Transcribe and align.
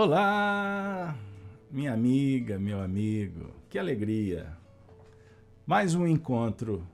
Olá, 0.00 1.18
minha 1.72 1.92
amiga, 1.92 2.56
meu 2.56 2.80
amigo, 2.80 3.52
que 3.68 3.76
alegria! 3.76 4.56
Mais 5.66 5.92
um 5.96 6.06
encontro 6.06 6.86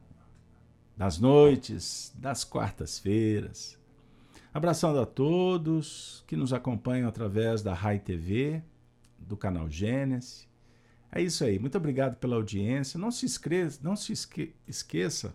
das 0.97 1.19
noites, 1.19 2.15
das 2.17 2.45
quartas-feiras. 2.45 3.79
Abraçando 4.55 4.99
a 5.01 5.05
todos 5.05 6.25
que 6.27 6.35
nos 6.35 6.55
acompanham 6.55 7.07
através 7.07 7.61
da 7.61 7.75
Rai 7.75 7.99
TV, 7.99 8.63
do 9.19 9.37
canal 9.37 9.69
Gênesis. 9.69 10.49
É 11.13 11.21
isso 11.21 11.45
aí, 11.45 11.59
muito 11.59 11.77
obrigado 11.77 12.17
pela 12.17 12.37
audiência. 12.37 12.99
Não 12.99 13.11
se, 13.11 13.27
esqueça, 13.27 13.81
não 13.83 13.97
se 13.97 14.15
esque 14.15 14.55
esqueça, 14.67 15.35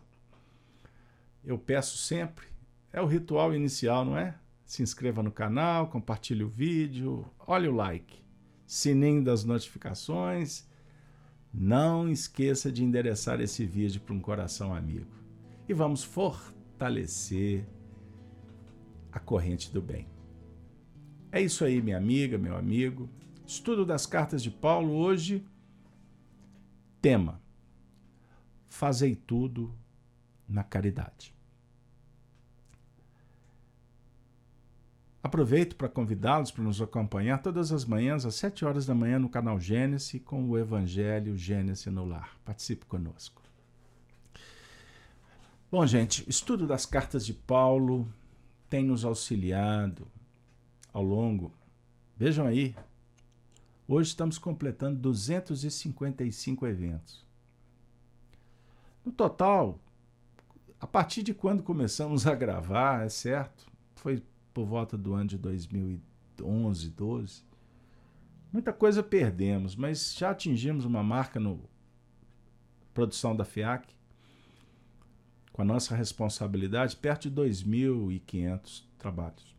eu 1.46 1.56
peço 1.60 2.00
sempre, 2.00 2.48
é 2.92 3.00
o 3.00 3.06
ritual 3.06 3.54
inicial, 3.54 4.04
não 4.04 4.18
é? 4.18 4.34
Se 4.70 4.84
inscreva 4.84 5.24
no 5.24 5.32
canal, 5.32 5.88
compartilhe 5.88 6.44
o 6.44 6.48
vídeo, 6.48 7.26
olhe 7.48 7.68
o 7.68 7.74
like, 7.74 8.24
sininho 8.68 9.24
das 9.24 9.44
notificações. 9.44 10.70
Não 11.52 12.08
esqueça 12.08 12.72
de 12.72 12.84
endereçar 12.84 13.42
esse 13.42 13.66
vídeo 13.66 14.00
para 14.00 14.14
um 14.14 14.20
coração 14.20 14.72
amigo. 14.72 15.12
E 15.68 15.74
vamos 15.74 16.04
fortalecer 16.04 17.68
a 19.12 19.20
corrente 19.20 19.74
do 19.74 19.82
bem. 19.82 20.08
É 21.32 21.42
isso 21.42 21.66
aí, 21.66 21.82
minha 21.82 21.98
amiga, 21.98 22.38
meu 22.38 22.56
amigo. 22.56 23.10
Estudo 23.48 23.84
das 23.84 24.06
cartas 24.06 24.44
de 24.44 24.52
Paulo 24.52 24.94
hoje. 24.94 25.44
Tema: 27.02 27.42
Fazei 28.68 29.16
tudo 29.16 29.76
na 30.48 30.64
caridade. 30.64 31.39
Aproveito 35.22 35.76
para 35.76 35.90
convidá-los 35.90 36.50
para 36.50 36.64
nos 36.64 36.82
acompanhar 36.82 37.42
todas 37.42 37.74
as 37.74 37.84
manhãs 37.84 38.26
às 38.26 38.36
7 38.36 38.64
horas 38.64 38.86
da 38.86 38.96
manhã 38.96 39.20
no 39.20 39.30
canal 39.30 39.60
Gênesis 39.60 40.22
com 40.24 40.50
o 40.50 40.58
Evangelho 40.58 41.38
Gênesis 41.38 41.86
no 41.88 42.06
Lar. 42.06 42.38
Participe 42.46 42.86
conosco. 42.86 43.42
Bom, 45.70 45.86
gente, 45.86 46.28
estudo 46.28 46.66
das 46.66 46.86
cartas 46.86 47.26
de 47.26 47.34
Paulo 47.34 48.08
tem 48.70 48.84
nos 48.84 49.04
auxiliado 49.04 50.08
ao 50.94 51.04
longo. 51.04 51.52
Vejam 52.16 52.48
aí, 52.48 52.74
hoje 53.88 54.10
estamos 54.10 54.38
completando 54.38 55.00
255 55.00 56.66
eventos. 56.66 57.26
No 59.04 59.12
total, 59.12 59.78
a 60.80 60.88
partir 60.88 61.24
de 61.24 61.34
quando 61.34 61.62
começamos 61.62 62.26
a 62.26 62.34
gravar, 62.34 63.06
é 63.06 63.10
certo, 63.10 63.68
foi 63.96 64.24
por 64.54 64.66
volta 64.66 64.98
do 64.98 65.14
ano 65.14 65.30
de 65.30 65.38
2011, 65.38 66.90
12. 66.90 67.44
Muita 68.52 68.74
coisa 68.74 69.04
perdemos, 69.04 69.76
mas 69.76 70.16
já 70.16 70.32
atingimos 70.32 70.86
uma 70.86 71.04
marca 71.04 71.40
no 71.40 71.70
produção 72.94 73.36
da 73.36 73.46
FIAC 73.46 73.88
com 75.54 75.62
a 75.62 75.66
nossa 75.66 75.96
responsabilidade, 75.96 76.96
perto 76.96 77.30
de 77.30 77.36
2.500 77.36 78.84
trabalhos. 78.98 79.56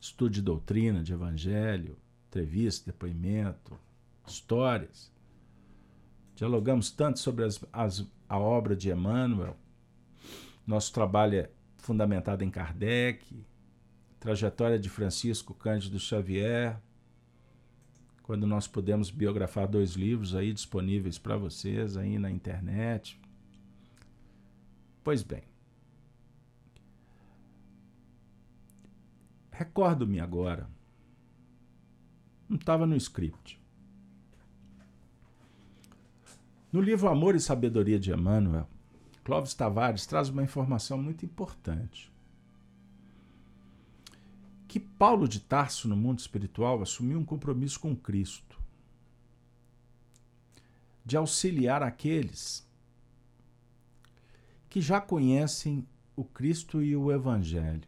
Estudo 0.00 0.30
de 0.30 0.42
doutrina, 0.42 1.02
de 1.02 1.12
evangelho, 1.12 1.96
entrevista, 2.28 2.90
depoimento, 2.90 3.78
histórias. 4.26 5.12
Dialogamos 6.34 6.90
tanto 6.90 7.18
sobre 7.18 7.44
as, 7.44 7.64
as, 7.72 8.06
a 8.28 8.38
obra 8.38 8.76
de 8.76 8.90
Emmanuel. 8.90 9.56
Nosso 10.66 10.92
trabalho 10.92 11.38
é 11.38 11.50
fundamentado 11.82 12.42
em 12.42 12.50
Kardec, 12.50 13.44
trajetória 14.18 14.78
de 14.78 14.88
Francisco 14.88 15.52
Cândido 15.52 16.00
Xavier, 16.00 16.80
quando 18.22 18.46
nós 18.46 18.66
podemos 18.66 19.10
biografar 19.10 19.68
dois 19.68 19.92
livros 19.92 20.34
aí 20.34 20.54
disponíveis 20.54 21.18
para 21.18 21.36
vocês 21.36 21.98
aí 21.98 22.18
na 22.18 22.30
internet, 22.30 23.20
Pois 25.04 25.22
bem, 25.22 25.42
recordo-me 29.50 30.20
agora, 30.20 30.68
não 32.48 32.56
estava 32.56 32.86
no 32.86 32.94
script. 32.96 33.60
No 36.70 36.80
livro 36.80 37.08
Amor 37.08 37.34
e 37.34 37.40
Sabedoria 37.40 37.98
de 37.98 38.12
Emmanuel, 38.12 38.68
Clóvis 39.24 39.54
Tavares 39.54 40.06
traz 40.06 40.28
uma 40.28 40.42
informação 40.42 41.00
muito 41.00 41.24
importante. 41.24 42.12
Que 44.66 44.80
Paulo 44.80 45.28
de 45.28 45.40
Tarso, 45.40 45.88
no 45.88 45.96
mundo 45.96 46.18
espiritual, 46.18 46.82
assumiu 46.82 47.18
um 47.18 47.24
compromisso 47.24 47.78
com 47.78 47.94
Cristo 47.94 48.60
de 51.04 51.16
auxiliar 51.16 51.82
aqueles 51.82 52.66
que 54.68 54.80
já 54.80 55.00
conhecem 55.00 55.86
o 56.16 56.24
Cristo 56.24 56.82
e 56.82 56.96
o 56.96 57.12
Evangelho, 57.12 57.86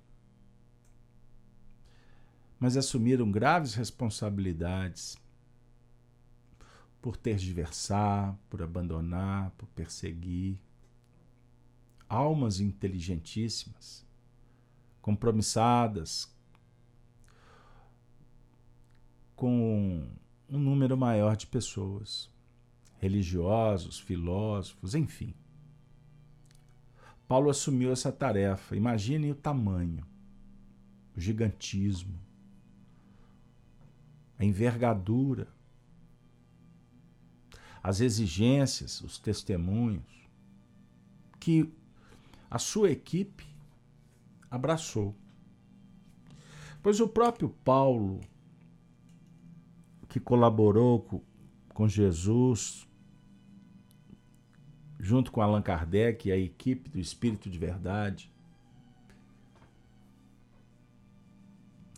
mas 2.58 2.76
assumiram 2.76 3.30
graves 3.30 3.74
responsabilidades 3.74 5.16
por 7.00 7.16
tergiversar, 7.16 8.36
por 8.48 8.62
abandonar, 8.62 9.50
por 9.52 9.68
perseguir. 9.68 10.58
Almas 12.08 12.60
inteligentíssimas, 12.60 14.06
compromissadas 15.00 16.32
com 19.34 20.08
um 20.48 20.58
número 20.58 20.96
maior 20.96 21.36
de 21.36 21.46
pessoas, 21.46 22.30
religiosos, 22.98 23.98
filósofos, 23.98 24.94
enfim. 24.94 25.34
Paulo 27.26 27.50
assumiu 27.50 27.92
essa 27.92 28.12
tarefa. 28.12 28.76
Imaginem 28.76 29.30
o 29.30 29.34
tamanho, 29.34 30.06
o 31.16 31.20
gigantismo, 31.20 32.18
a 34.38 34.44
envergadura, 34.44 35.48
as 37.82 38.00
exigências, 38.00 39.00
os 39.02 39.18
testemunhos 39.18 40.28
que 41.38 41.70
a 42.54 42.58
sua 42.60 42.88
equipe 42.88 43.44
abraçou. 44.48 45.12
Pois 46.80 47.00
o 47.00 47.08
próprio 47.08 47.48
Paulo, 47.48 48.20
que 50.08 50.20
colaborou 50.20 51.24
com, 51.70 51.88
Jesus 51.88 52.86
junto 55.00 55.32
com 55.32 55.40
Allan 55.40 55.62
Kardec 55.62 56.28
e 56.28 56.32
a 56.32 56.36
equipe 56.36 56.88
do 56.88 57.00
Espírito 57.00 57.50
de 57.50 57.58
Verdade. 57.58 58.30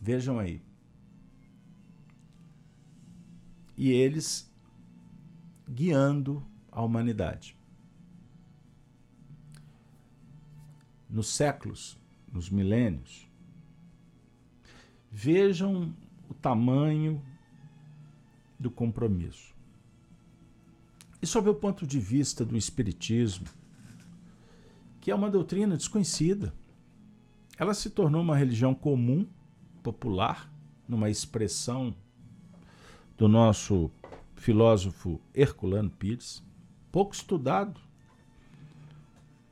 Vejam 0.01 0.39
aí. 0.39 0.59
E 3.77 3.91
eles 3.91 4.51
guiando 5.69 6.43
a 6.71 6.81
humanidade. 6.81 7.56
Nos 11.09 11.27
séculos, 11.27 11.97
nos 12.31 12.49
milênios, 12.49 13.29
vejam 15.11 15.93
o 16.29 16.33
tamanho 16.33 17.21
do 18.59 18.69
compromisso. 18.69 19.55
E 21.21 21.25
sob 21.25 21.49
o 21.49 21.55
ponto 21.55 21.87
de 21.87 21.99
vista 21.99 22.45
do 22.45 22.57
Espiritismo, 22.57 23.47
que 24.99 25.09
é 25.09 25.15
uma 25.15 25.29
doutrina 25.29 25.77
desconhecida, 25.77 26.53
ela 27.57 27.73
se 27.73 27.89
tornou 27.89 28.21
uma 28.21 28.35
religião 28.35 28.75
comum, 28.75 29.25
popular, 29.81 30.51
numa 30.87 31.09
expressão 31.09 31.95
do 33.17 33.27
nosso 33.27 33.91
filósofo 34.35 35.19
Herculano 35.33 35.89
Pires, 35.89 36.43
pouco 36.91 37.15
estudado, 37.15 37.79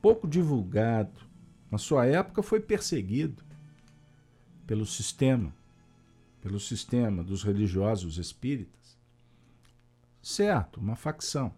pouco 0.00 0.28
divulgado. 0.28 1.25
Na 1.70 1.78
sua 1.78 2.06
época 2.06 2.42
foi 2.42 2.60
perseguido 2.60 3.44
pelo 4.66 4.86
sistema, 4.86 5.52
pelo 6.40 6.60
sistema 6.60 7.22
dos 7.22 7.42
religiosos 7.42 8.18
espíritas 8.18 8.76
certo, 10.26 10.80
uma 10.80 10.96
facção. 10.96 11.54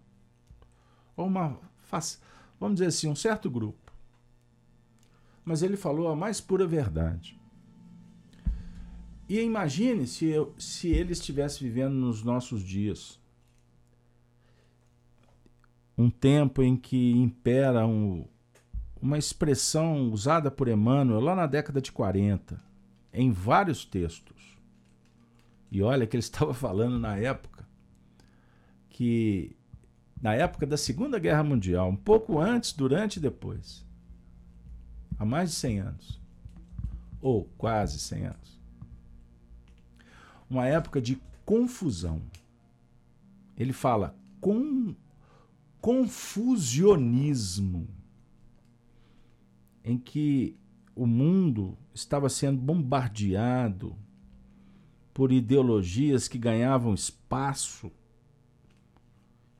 Ou 1.17 1.27
uma, 1.27 1.59
vamos 2.61 2.77
dizer 2.77 2.87
assim, 2.89 3.09
um 3.09 3.17
certo 3.17 3.51
grupo. 3.51 3.91
Mas 5.43 5.63
ele 5.63 5.77
falou 5.77 6.09
a 6.09 6.15
mais 6.15 6.39
pura 6.39 6.67
verdade. 6.67 7.41
E 9.27 9.41
imagine 9.41 10.07
se, 10.07 10.27
eu, 10.27 10.55
se 10.59 10.89
ele 10.89 11.13
estivesse 11.13 11.65
vivendo 11.65 11.95
nos 11.95 12.23
nossos 12.23 12.63
dias. 12.63 13.19
Um 15.97 16.11
tempo 16.11 16.63
em 16.63 16.77
que 16.77 17.13
impera 17.13 17.87
um, 17.87 18.27
uma 19.01 19.19
expressão 19.19 20.11
usada 20.11 20.51
por 20.51 20.69
Emmanuel 20.69 21.21
lá 21.21 21.35
na 21.35 21.47
década 21.47 21.81
de 21.81 21.93
40, 21.93 22.61
em 23.13 23.31
vários 23.31 23.85
textos, 23.85 24.59
E 25.71 25.83
olha 25.83 26.07
que 26.07 26.17
ele 26.17 26.23
estava 26.23 26.55
falando 26.55 26.99
na 26.99 27.17
época 27.17 27.67
que 28.91 29.57
na 30.21 30.35
época 30.35 30.67
da 30.67 30.77
Segunda 30.77 31.19
Guerra 31.19 31.45
Mundial, 31.45 31.89
um 31.89 31.97
pouco 31.97 32.41
antes, 32.41 32.73
durante 32.73 33.19
e 33.19 33.21
depois. 33.21 33.87
Há 35.17 35.25
mais 35.25 35.51
de 35.51 35.57
100 35.57 35.79
anos. 35.79 36.21
Ou 37.21 37.45
quase 37.57 38.01
100 38.01 38.27
anos. 38.27 38.61
Uma 40.51 40.67
época 40.67 41.01
de 41.01 41.21
confusão. 41.45 42.21
Ele 43.57 43.73
fala 43.73 44.17
com 44.41 44.95
confusionismo, 45.81 47.89
em 49.89 49.97
que 49.97 50.55
o 50.95 51.07
mundo 51.07 51.79
estava 51.95 52.29
sendo 52.29 52.61
bombardeado 52.61 53.97
por 55.15 55.33
ideologias 55.33 56.29
que 56.29 56.37
ganhavam 56.37 56.93
espaço 56.93 57.91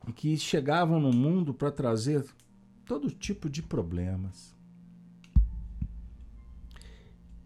e 0.07 0.13
que 0.13 0.37
chegavam 0.37 0.99
no 0.99 1.11
mundo 1.11 1.51
para 1.51 1.71
trazer 1.71 2.23
todo 2.85 3.09
tipo 3.09 3.49
de 3.49 3.63
problemas. 3.63 4.55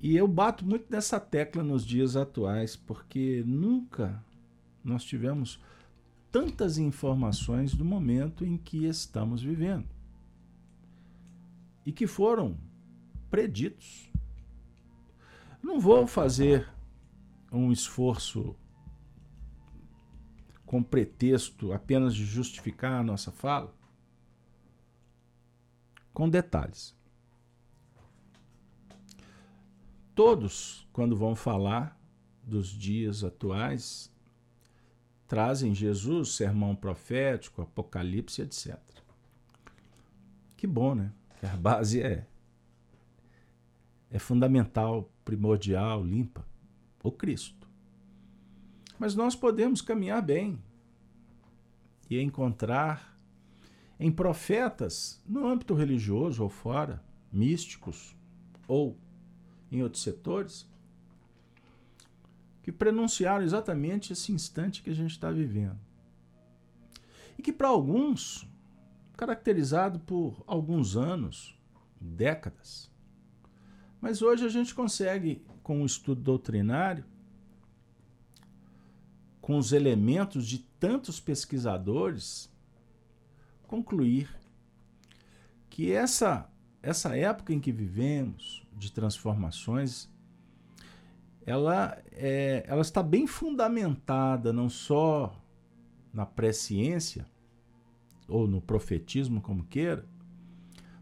E 0.01 0.17
eu 0.17 0.27
bato 0.27 0.65
muito 0.65 0.87
nessa 0.89 1.21
tecla 1.21 1.63
nos 1.63 1.85
dias 1.85 2.17
atuais, 2.17 2.75
porque 2.75 3.45
nunca 3.47 4.21
nós 4.83 5.05
tivemos 5.05 5.57
tantas 6.29 6.77
informações 6.77 7.73
do 7.73 7.85
momento 7.85 8.43
em 8.43 8.57
que 8.57 8.85
estamos 8.85 9.41
vivendo 9.41 9.87
e 11.85 11.91
que 11.93 12.05
foram 12.05 12.57
preditos. 13.33 14.11
Não 15.59 15.79
vou 15.79 16.05
fazer 16.05 16.71
um 17.51 17.71
esforço 17.71 18.55
com 20.67 20.83
pretexto 20.83 21.73
apenas 21.73 22.13
de 22.13 22.23
justificar 22.25 22.93
a 22.93 23.03
nossa 23.03 23.31
fala, 23.31 23.73
com 26.13 26.29
detalhes. 26.29 26.95
Todos, 30.13 30.87
quando 30.93 31.15
vão 31.15 31.35
falar 31.35 31.99
dos 32.43 32.67
dias 32.67 33.23
atuais, 33.23 34.13
trazem 35.27 35.73
Jesus, 35.73 36.35
sermão 36.35 36.75
profético, 36.75 37.63
apocalipse, 37.63 38.43
etc. 38.43 38.79
Que 40.55 40.67
bom, 40.67 40.93
né? 40.93 41.11
A 41.41 41.57
base 41.57 41.99
é 41.99 42.27
é 44.13 44.19
fundamental, 44.19 45.11
primordial, 45.25 46.03
limpa, 46.05 46.45
o 47.03 47.11
Cristo. 47.11 47.67
Mas 48.99 49.15
nós 49.15 49.35
podemos 49.35 49.81
caminhar 49.81 50.21
bem 50.21 50.61
e 52.07 52.21
encontrar 52.21 53.19
em 53.99 54.11
profetas, 54.11 55.19
no 55.27 55.47
âmbito 55.47 55.73
religioso 55.73 56.43
ou 56.43 56.49
fora, 56.49 57.03
místicos 57.31 58.15
ou 58.67 58.95
em 59.71 59.81
outros 59.81 60.03
setores, 60.03 60.69
que 62.61 62.71
prenunciaram 62.71 63.43
exatamente 63.43 64.13
esse 64.13 64.31
instante 64.31 64.83
que 64.83 64.91
a 64.91 64.95
gente 64.95 65.11
está 65.11 65.31
vivendo. 65.31 65.79
E 67.35 67.41
que, 67.41 67.51
para 67.51 67.67
alguns, 67.67 68.47
caracterizado 69.17 69.99
por 70.01 70.43
alguns 70.45 70.95
anos, 70.95 71.59
décadas. 71.99 72.92
Mas 74.03 74.21
hoje 74.21 74.45
a 74.45 74.49
gente 74.49 74.75
consegue, 74.75 75.41
com 75.63 75.81
o 75.81 75.85
estudo 75.85 76.19
doutrinário, 76.19 77.05
com 79.39 79.57
os 79.57 79.71
elementos 79.71 80.45
de 80.45 80.59
tantos 80.59 81.21
pesquisadores, 81.21 82.51
concluir 83.65 84.29
que 85.69 85.89
essa, 85.89 86.51
essa 86.81 87.15
época 87.15 87.53
em 87.53 87.61
que 87.61 87.71
vivemos, 87.71 88.67
de 88.73 88.91
transformações, 88.91 90.09
ela, 91.45 91.97
é, 92.11 92.65
ela 92.67 92.81
está 92.81 93.01
bem 93.01 93.25
fundamentada 93.25 94.51
não 94.51 94.67
só 94.67 95.33
na 96.11 96.25
presciência, 96.25 97.25
ou 98.27 98.49
no 98.49 98.61
profetismo, 98.61 99.39
como 99.39 99.63
queira, 99.63 100.05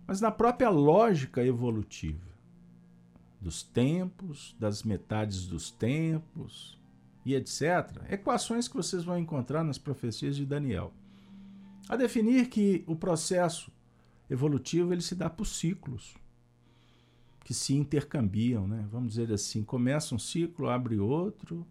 mas 0.05 0.21
na 0.21 0.29
própria 0.29 0.69
lógica 0.69 1.43
evolutiva 1.43 2.30
dos 3.41 3.63
tempos, 3.63 4.55
das 4.59 4.83
metades 4.83 5.47
dos 5.47 5.71
tempos 5.71 6.79
e 7.25 7.33
etc. 7.33 8.03
Equações 8.09 8.67
que 8.67 8.75
vocês 8.75 9.03
vão 9.03 9.17
encontrar 9.17 9.63
nas 9.63 9.79
profecias 9.79 10.35
de 10.35 10.45
Daniel. 10.45 10.93
A 11.89 11.95
definir 11.95 12.47
que 12.49 12.83
o 12.87 12.95
processo 12.95 13.71
evolutivo 14.29 14.93
ele 14.93 15.01
se 15.01 15.15
dá 15.15 15.29
por 15.29 15.45
ciclos 15.45 16.15
que 17.43 17.53
se 17.53 17.73
intercambiam, 17.73 18.67
né? 18.67 18.87
Vamos 18.91 19.09
dizer 19.15 19.33
assim, 19.33 19.63
começa 19.63 20.13
um 20.13 20.19
ciclo, 20.19 20.69
abre 20.69 20.99
outro, 20.99 21.65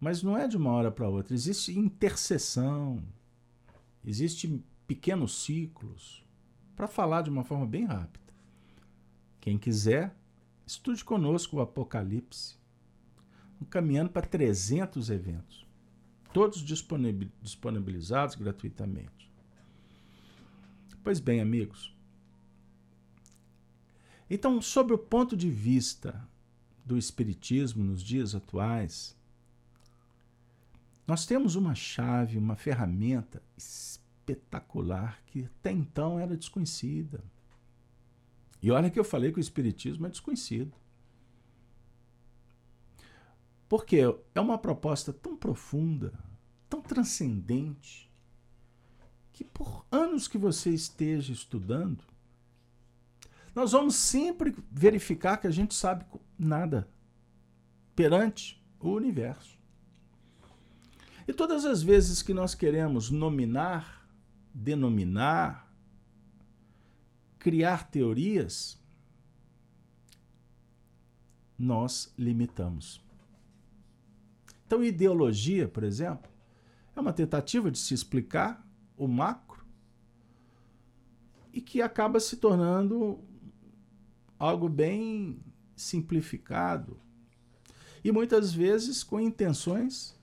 mas 0.00 0.22
não 0.22 0.36
é 0.36 0.48
de 0.48 0.56
uma 0.56 0.70
hora 0.70 0.90
para 0.90 1.08
outra. 1.08 1.34
Existe 1.34 1.78
interseção, 1.78 3.02
existe 4.04 4.62
pequenos 4.86 5.44
ciclos. 5.44 6.24
Para 6.74 6.88
falar 6.88 7.22
de 7.22 7.30
uma 7.30 7.44
forma 7.44 7.66
bem 7.66 7.84
rápida, 7.84 8.34
quem 9.40 9.56
quiser, 9.56 10.16
estude 10.66 11.04
conosco 11.04 11.56
o 11.56 11.60
Apocalipse, 11.60 12.56
caminhando 13.70 14.10
para 14.10 14.26
300 14.26 15.10
eventos, 15.10 15.66
todos 16.32 16.62
disponibilizados 17.42 18.34
gratuitamente. 18.34 19.30
Pois 21.02 21.20
bem, 21.20 21.40
amigos, 21.40 21.94
então, 24.28 24.60
sob 24.62 24.92
o 24.92 24.98
ponto 24.98 25.36
de 25.36 25.50
vista 25.50 26.26
do 26.84 26.96
Espiritismo 26.96 27.84
nos 27.84 28.02
dias 28.02 28.34
atuais, 28.34 29.16
nós 31.06 31.26
temos 31.26 31.54
uma 31.54 31.74
chave, 31.74 32.38
uma 32.38 32.56
ferramenta 32.56 33.42
espetacular 33.56 35.22
que 35.26 35.44
até 35.44 35.70
então 35.70 36.18
era 36.18 36.36
desconhecida. 36.36 37.22
E 38.64 38.70
olha 38.70 38.88
que 38.88 38.98
eu 38.98 39.04
falei 39.04 39.30
que 39.30 39.38
o 39.38 39.42
Espiritismo 39.42 40.06
é 40.06 40.08
desconhecido. 40.08 40.72
Porque 43.68 43.98
é 44.34 44.40
uma 44.40 44.56
proposta 44.56 45.12
tão 45.12 45.36
profunda, 45.36 46.18
tão 46.66 46.80
transcendente, 46.80 48.10
que 49.34 49.44
por 49.44 49.84
anos 49.92 50.26
que 50.26 50.38
você 50.38 50.70
esteja 50.70 51.30
estudando, 51.30 52.02
nós 53.54 53.72
vamos 53.72 53.96
sempre 53.96 54.56
verificar 54.70 55.36
que 55.36 55.46
a 55.46 55.50
gente 55.50 55.74
sabe 55.74 56.06
nada 56.38 56.88
perante 57.94 58.64
o 58.80 58.92
universo. 58.92 59.58
E 61.28 61.34
todas 61.34 61.66
as 61.66 61.82
vezes 61.82 62.22
que 62.22 62.32
nós 62.32 62.54
queremos 62.54 63.10
nominar, 63.10 64.08
denominar, 64.54 65.63
criar 67.44 67.90
teorias, 67.90 68.82
nós 71.58 72.10
limitamos. 72.16 73.04
Então, 74.66 74.82
ideologia, 74.82 75.68
por 75.68 75.84
exemplo, 75.84 76.32
é 76.96 77.00
uma 77.02 77.12
tentativa 77.12 77.70
de 77.70 77.76
se 77.76 77.92
explicar 77.92 78.66
o 78.96 79.06
macro 79.06 79.62
e 81.52 81.60
que 81.60 81.82
acaba 81.82 82.18
se 82.18 82.38
tornando 82.38 83.22
algo 84.38 84.66
bem 84.66 85.38
simplificado 85.76 86.98
e 88.02 88.10
muitas 88.10 88.54
vezes 88.54 89.04
com 89.04 89.20
intenções 89.20 90.18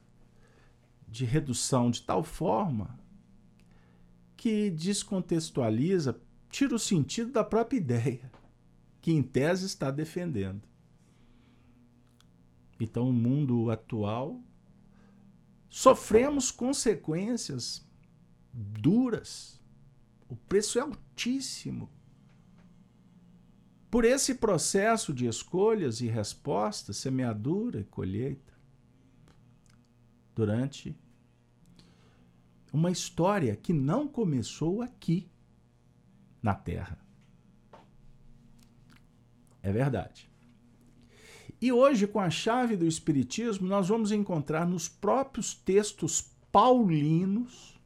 de 1.08 1.24
redução 1.24 1.92
de 1.92 2.02
tal 2.02 2.24
forma 2.24 3.00
que 4.36 4.72
descontextualiza, 4.72 6.20
tira 6.52 6.76
o 6.76 6.80
sentido 6.80 7.32
da 7.32 7.44
própria 7.44 7.78
ideia 7.78 8.32
que 9.02 9.12
em 9.12 9.24
tese 9.24 9.66
está 9.66 9.90
defendendo. 9.90 10.62
Então, 12.80 13.10
o 13.10 13.14
mundo 13.14 13.72
atual 13.72 14.40
sofremos 15.70 16.52
consequências 16.52 17.88
duras. 18.54 19.60
O 20.28 20.36
preço 20.36 20.78
é 20.78 20.82
altíssimo 20.82 21.90
por 23.90 24.06
esse 24.06 24.36
processo 24.36 25.14
de 25.14 25.28
escolhas 25.28 26.00
e 26.00 26.08
respostas, 26.08 26.96
semeadura 26.98 27.82
e 27.82 27.84
colheita, 27.84 28.54
durante 30.34 30.96
uma 32.72 32.90
história 32.90 33.54
que 33.56 33.74
não 33.74 34.08
começou 34.08 34.82
aqui, 34.82 35.30
na 36.42 36.54
Terra. 36.54 36.98
É 39.62 39.72
verdade. 39.72 40.30
E 41.62 41.72
hoje, 41.72 42.08
com 42.08 42.20
a 42.20 42.30
chave 42.30 42.76
do 42.76 42.88
Espiritismo, 42.88 43.68
nós 43.68 43.88
vamos 43.88 44.12
encontrar 44.12 44.66
nos 44.66 44.88
próprios 44.88 45.54
textos 45.54 46.32
paulinos 46.52 47.80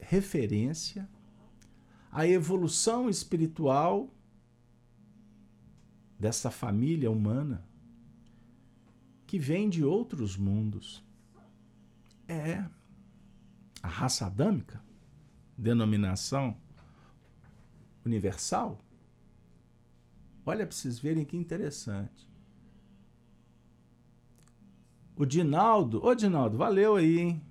referência 0.00 1.08
à 2.10 2.26
evolução 2.26 3.08
espiritual 3.08 4.10
dessa 6.18 6.50
família 6.50 7.10
humana 7.10 7.66
que 9.26 9.38
vem 9.38 9.68
de 9.68 9.84
outros 9.84 10.36
mundos. 10.36 11.04
É 12.28 12.64
a 13.82 13.88
raça 13.88 14.26
adâmica, 14.26 14.82
denominação 15.56 16.56
universal. 18.04 18.78
Olha 20.44 20.66
para 20.66 20.76
vocês 20.76 20.98
verem 20.98 21.24
que 21.24 21.36
interessante. 21.36 22.28
O 25.16 25.24
Dinaldo, 25.24 26.04
ô 26.04 26.14
Dinaldo, 26.14 26.56
valeu 26.56 26.96
aí, 26.96 27.18
hein? 27.18 27.42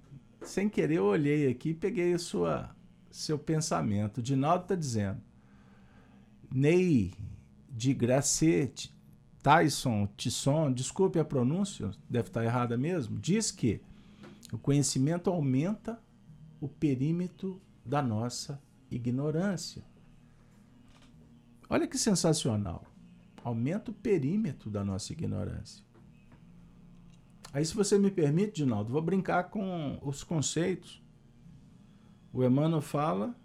Sem 0.42 0.70
querer 0.70 0.98
eu 0.98 1.06
olhei 1.06 1.50
aqui 1.50 1.70
e 1.70 1.74
peguei 1.74 2.14
a 2.14 2.20
sua, 2.20 2.76
seu 3.10 3.40
pensamento. 3.40 4.20
O 4.20 4.24
Dinaldo 4.24 4.64
está 4.64 4.76
dizendo, 4.76 5.20
Ney 6.54 7.14
de 7.70 7.94
Gracete, 7.94 8.94
Tyson, 9.42 10.08
Tisson, 10.16 10.72
desculpe 10.72 11.20
a 11.20 11.26
pronúncia, 11.26 11.92
deve 12.10 12.30
estar 12.30 12.44
errada 12.44 12.78
mesmo, 12.78 13.20
diz 13.20 13.52
que 13.52 13.82
o 14.54 14.58
conhecimento 14.58 15.30
aumenta 15.30 16.00
o 16.62 16.68
perímetro 16.68 17.62
da 17.86 18.02
nossa 18.02 18.62
ignorância. 18.90 19.84
Olha 21.70 21.88
que 21.88 21.98
sensacional. 21.98 22.84
Aumenta 23.44 23.92
o 23.92 23.94
perímetro 23.94 24.72
da 24.72 24.84
nossa 24.84 25.14
ignorância. 25.14 25.86
Aí, 27.54 27.64
se 27.64 27.76
você 27.76 27.98
me 27.98 28.12
permite, 28.12 28.56
Dinaldo, 28.56 28.92
vou 28.92 29.02
brincar 29.02 29.46
com 29.46 30.00
os 30.02 30.24
conceitos. 30.24 31.02
O 32.34 32.44
Emmanuel 32.44 32.82
fala 32.82 33.36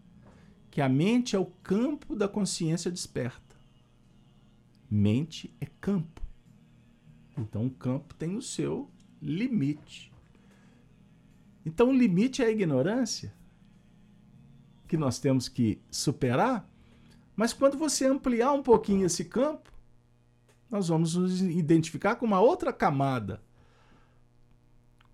que 0.71 0.81
a 0.81 0.89
mente 0.89 1.37
é 1.37 1.39
o 1.39 1.47
campo 1.47 2.17
da 2.17 2.27
consciência 2.27 2.91
desperta. 2.91 3.57
Mente 4.91 5.55
é 5.61 5.67
campo. 5.81 6.21
Então, 7.37 7.67
o 7.67 7.71
campo 7.71 8.15
tem 8.15 8.37
o 8.37 8.43
seu 8.43 8.91
limite. 9.23 10.13
Então, 11.65 11.91
o 11.91 11.97
limite 11.97 12.43
é 12.43 12.47
a 12.47 12.51
ignorância 12.51 13.33
que 14.91 14.97
nós 14.97 15.21
temos 15.21 15.49
que 15.49 15.81
superar. 15.89 16.69
Mas 17.37 17.53
quando 17.53 17.79
você 17.79 18.07
ampliar 18.07 18.53
um 18.53 18.63
pouquinho 18.63 19.07
esse 19.07 19.25
campo, 19.25 19.71
nós 20.69 20.89
vamos 20.89 21.15
nos 21.15 21.41
identificar 21.41 22.17
com 22.17 22.27
uma 22.27 22.41
outra 22.41 22.73
camada, 22.73 23.41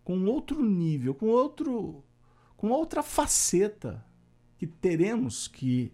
com 0.02 0.24
outro 0.24 0.64
nível, 0.64 1.14
com 1.14 1.26
outro 1.26 2.02
com 2.56 2.70
outra 2.70 3.02
faceta 3.02 4.02
que 4.56 4.66
teremos 4.66 5.46
que 5.46 5.92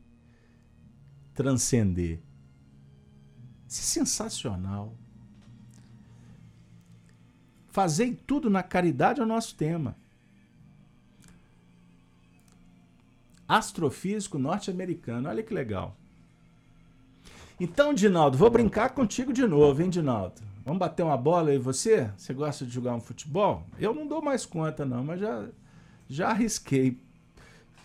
transcender. 1.35 2.23
Isso 3.67 3.81
é 3.81 4.05
sensacional. 4.05 4.97
Fazei 7.67 8.15
tudo 8.15 8.49
na 8.49 8.63
caridade 8.63 9.21
é 9.21 9.25
o 9.25 9.27
nosso 9.27 9.57
tema. 9.57 9.97
Astrofísico 13.57 14.39
norte-americano. 14.39 15.29
Olha 15.29 15.43
que 15.43 15.53
legal. 15.53 15.97
Então, 17.61 17.93
Dinaldo, 17.93 18.39
vou 18.39 18.51
brincar 18.51 18.91
contigo 18.91 19.33
de 19.33 19.47
novo, 19.47 19.83
hein, 19.83 19.91
Dinaldo? 19.91 20.41
Vamos 20.65 20.79
bater 20.79 21.03
uma 21.03 21.17
bola 21.17 21.51
aí 21.51 21.59
você? 21.59 22.11
Você 22.17 22.33
gosta 22.33 22.65
de 22.65 22.73
jogar 22.73 22.95
um 22.95 23.01
futebol? 23.01 23.67
Eu 23.79 23.95
não 23.95 24.07
dou 24.07 24.23
mais 24.23 24.47
conta, 24.47 24.85
não, 24.85 25.05
mas 25.05 25.21
já, 25.21 25.47
já 26.09 26.29
arrisquei 26.31 26.99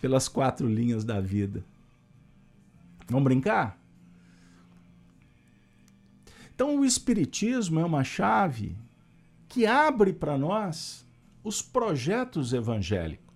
pelas 0.00 0.28
quatro 0.28 0.66
linhas 0.66 1.04
da 1.04 1.20
vida. 1.20 1.64
Vamos 3.08 3.24
brincar? 3.24 3.78
Então, 6.54 6.78
o 6.78 6.84
Espiritismo 6.84 7.78
é 7.78 7.84
uma 7.84 8.02
chave 8.02 8.76
que 9.48 9.66
abre 9.66 10.12
para 10.12 10.38
nós 10.38 11.04
os 11.44 11.62
projetos 11.62 12.52
evangélicos, 12.52 13.27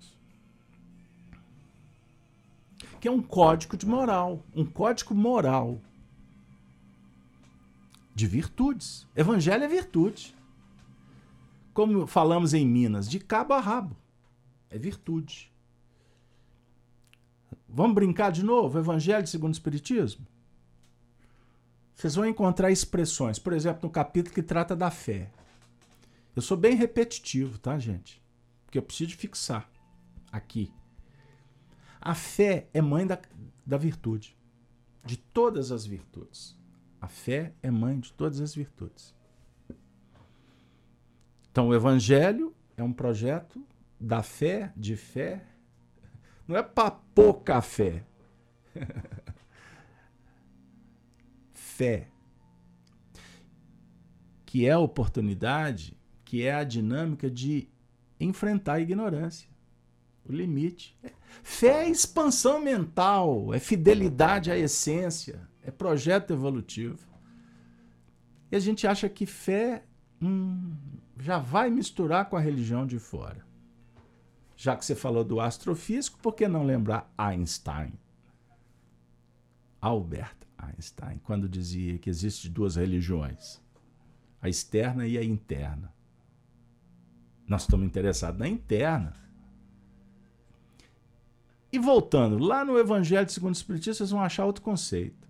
que 3.03 3.09
é 3.09 3.11
um 3.11 3.21
código 3.21 3.77
de 3.77 3.85
moral, 3.85 4.47
um 4.55 4.65
código 4.65 5.13
moral 5.13 5.81
de 8.15 8.29
virtudes. 8.29 9.09
Evangelho 9.17 9.65
é 9.65 9.67
virtude. 9.67 10.33
Como 11.75 12.07
falamos 12.07 12.55
em 12.55 12.65
Minas, 12.65 13.11
de 13.11 13.19
cabo 13.19 13.55
a 13.55 13.61
rabo. 13.61 13.97
É 14.71 14.79
virtude. 14.79 15.53
Vamos 17.69 17.97
brincar 17.97 18.31
de 18.31 18.45
novo? 18.45 18.79
Evangelho 18.79 19.27
segundo 19.27 19.51
o 19.51 19.57
Espiritismo? 19.57 20.25
Vocês 21.97 22.15
vão 22.15 22.25
encontrar 22.25 22.71
expressões, 22.71 23.37
por 23.37 23.53
exemplo, 23.53 23.81
no 23.83 23.91
capítulo 23.91 24.33
que 24.33 24.45
trata 24.45 24.77
da 24.77 24.93
fé. 24.93 25.29
Eu 26.37 26.43
sou 26.43 26.57
bem 26.57 26.77
repetitivo, 26.77 27.59
tá, 27.59 27.81
gente? 27.81 28.23
Porque 28.65 28.79
eu 28.79 28.83
preciso 28.83 29.17
fixar 29.17 29.69
aqui. 30.31 30.73
A 32.05 32.17
fé 32.17 32.69
é 32.75 32.83
mãe 32.83 33.07
da, 33.07 33.17
da 33.65 33.77
virtude, 33.77 34.37
de 35.05 35.17
todas 35.17 35.71
as 35.71 35.87
virtudes. 35.87 36.59
A 37.01 37.07
fé 37.07 37.55
é 37.63 37.71
mãe 37.71 38.01
de 38.01 38.13
todas 38.13 38.41
as 38.41 38.53
virtudes. 38.53 39.15
Então, 41.49 41.69
o 41.69 41.75
Evangelho 41.75 42.53
é 42.77 42.83
um 42.83 42.93
projeto 42.93 43.65
da 44.01 44.21
fé, 44.21 44.73
de 44.77 44.97
fé. 44.97 45.47
Não 46.49 46.57
é 46.57 46.63
para 46.65 46.91
pouca 46.91 47.63
fé. 47.63 48.05
fé. 51.55 52.09
Que 54.45 54.67
é 54.67 54.73
a 54.73 54.79
oportunidade, 54.81 55.97
que 56.25 56.43
é 56.43 56.53
a 56.53 56.65
dinâmica 56.65 57.31
de 57.31 57.69
enfrentar 58.19 58.75
a 58.75 58.81
ignorância. 58.81 59.52
O 60.33 60.37
limite. 60.37 60.99
Fé 61.43 61.85
é 61.85 61.91
expansão 61.91 62.61
mental, 62.61 63.53
é 63.55 63.59
fidelidade 63.59 64.51
à 64.51 64.57
essência 64.57 65.53
é 65.63 65.71
projeto 65.71 66.33
evolutivo. 66.33 67.09
E 68.51 68.57
a 68.57 68.59
gente 68.59 68.87
acha 68.87 69.09
que 69.09 69.25
fé 69.25 69.85
hum, 70.21 70.75
já 71.19 71.39
vai 71.39 71.71
misturar 71.71 72.29
com 72.29 72.37
a 72.37 72.41
religião 72.41 72.87
de 72.87 72.99
fora. 72.99 73.47
Já 74.57 74.77
que 74.77 74.85
você 74.85 74.95
falou 74.95 75.25
do 75.25 75.41
astrofísico, 75.41 76.19
por 76.19 76.35
que 76.35 76.47
não 76.47 76.65
lembrar 76.65 77.13
Einstein? 77.17 77.95
Albert 79.81 80.37
Einstein, 80.59 81.19
quando 81.25 81.49
dizia 81.49 81.99
que 81.99 82.11
existem 82.11 82.51
duas 82.51 82.77
religiões, 82.77 83.61
a 84.41 84.49
externa 84.49 85.07
e 85.07 85.17
a 85.17 85.25
interna. 85.25 85.93
Nós 87.49 87.63
estamos 87.63 87.87
interessados 87.87 88.39
na 88.39 88.49
interna. 88.49 89.15
E 91.73 91.79
voltando, 91.79 92.39
lá 92.39 92.65
no 92.65 92.79
Evangelho 92.79 93.29
segundo 93.31 93.55
o 93.55 93.57
Espiritismo, 93.57 93.95
vocês 93.95 94.11
vão 94.11 94.21
achar 94.21 94.45
outro 94.45 94.63
conceito. 94.63 95.23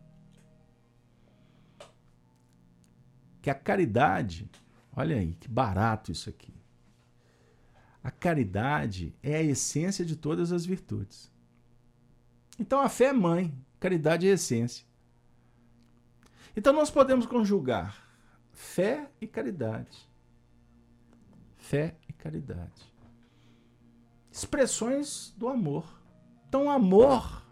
que 3.43 3.51
a 3.51 3.55
caridade, 3.55 4.49
olha 4.97 5.17
aí, 5.17 5.35
que 5.35 5.49
barato 5.49 6.13
isso 6.13 6.31
aqui. 6.31 6.55
A 8.03 8.11
caridade 8.11 9.15
é 9.21 9.37
a 9.37 9.43
essência 9.43 10.05
de 10.05 10.17
todas 10.17 10.53
as 10.53 10.65
virtudes. 10.65 11.31
Então 12.59 12.81
a 12.81 12.89
fé 12.89 13.07
é 13.07 13.13
mãe, 13.13 13.53
caridade 13.81 14.29
é 14.29 14.31
essência. 14.31 14.87
Então 16.57 16.73
nós 16.73 16.91
podemos 16.91 17.27
conjugar 17.27 18.01
fé 18.53 19.11
e 19.21 19.27
caridade. 19.27 20.09
Fé 21.57 21.97
e 22.09 22.13
caridade. 22.13 22.93
Expressões 24.31 25.35
do 25.37 25.49
amor. 25.49 26.02
Então, 26.53 26.71
amor, 26.71 27.43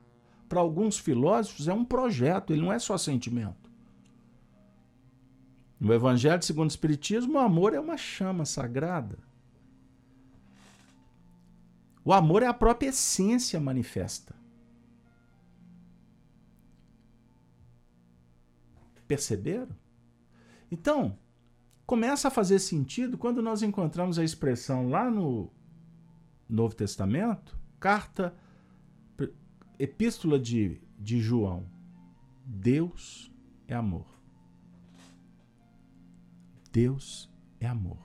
para 0.47 0.61
alguns 0.61 0.99
filósofos, 0.99 1.67
é 1.67 1.73
um 1.73 1.87
projeto, 1.87 2.53
ele 2.53 2.61
não 2.61 2.71
é 2.71 2.79
só 2.79 2.99
sentimento. 2.99 3.73
No 5.81 5.95
Evangelho 5.95 6.43
segundo 6.43 6.69
o 6.69 6.71
Espiritismo, 6.71 7.33
o 7.33 7.39
amor 7.39 7.73
é 7.73 7.81
uma 7.81 7.97
chama 7.97 8.45
sagrada. 8.45 9.17
O 12.05 12.13
amor 12.13 12.43
é 12.43 12.47
a 12.47 12.53
própria 12.53 12.91
essência 12.91 13.59
manifesta. 13.59 14.35
Perceberam? 19.09 19.75
Então, 20.71 21.19
começa 21.87 22.29
a 22.29 22.31
fazer 22.31 22.59
sentido 22.59 23.17
quando 23.17 23.41
nós 23.41 23.63
encontramos 23.63 24.19
a 24.19 24.25
expressão 24.25 24.91
lá 24.91 25.11
no 25.11 25.51
Novo 26.47 26.75
Testamento, 26.75 27.59
carta, 27.79 28.37
epístola 29.81 30.39
de, 30.39 30.79
de 30.99 31.19
João. 31.21 31.67
Deus 32.45 33.33
é 33.67 33.75
amor. 33.75 34.07
Deus 36.71 37.31
é 37.59 37.67
amor. 37.67 37.99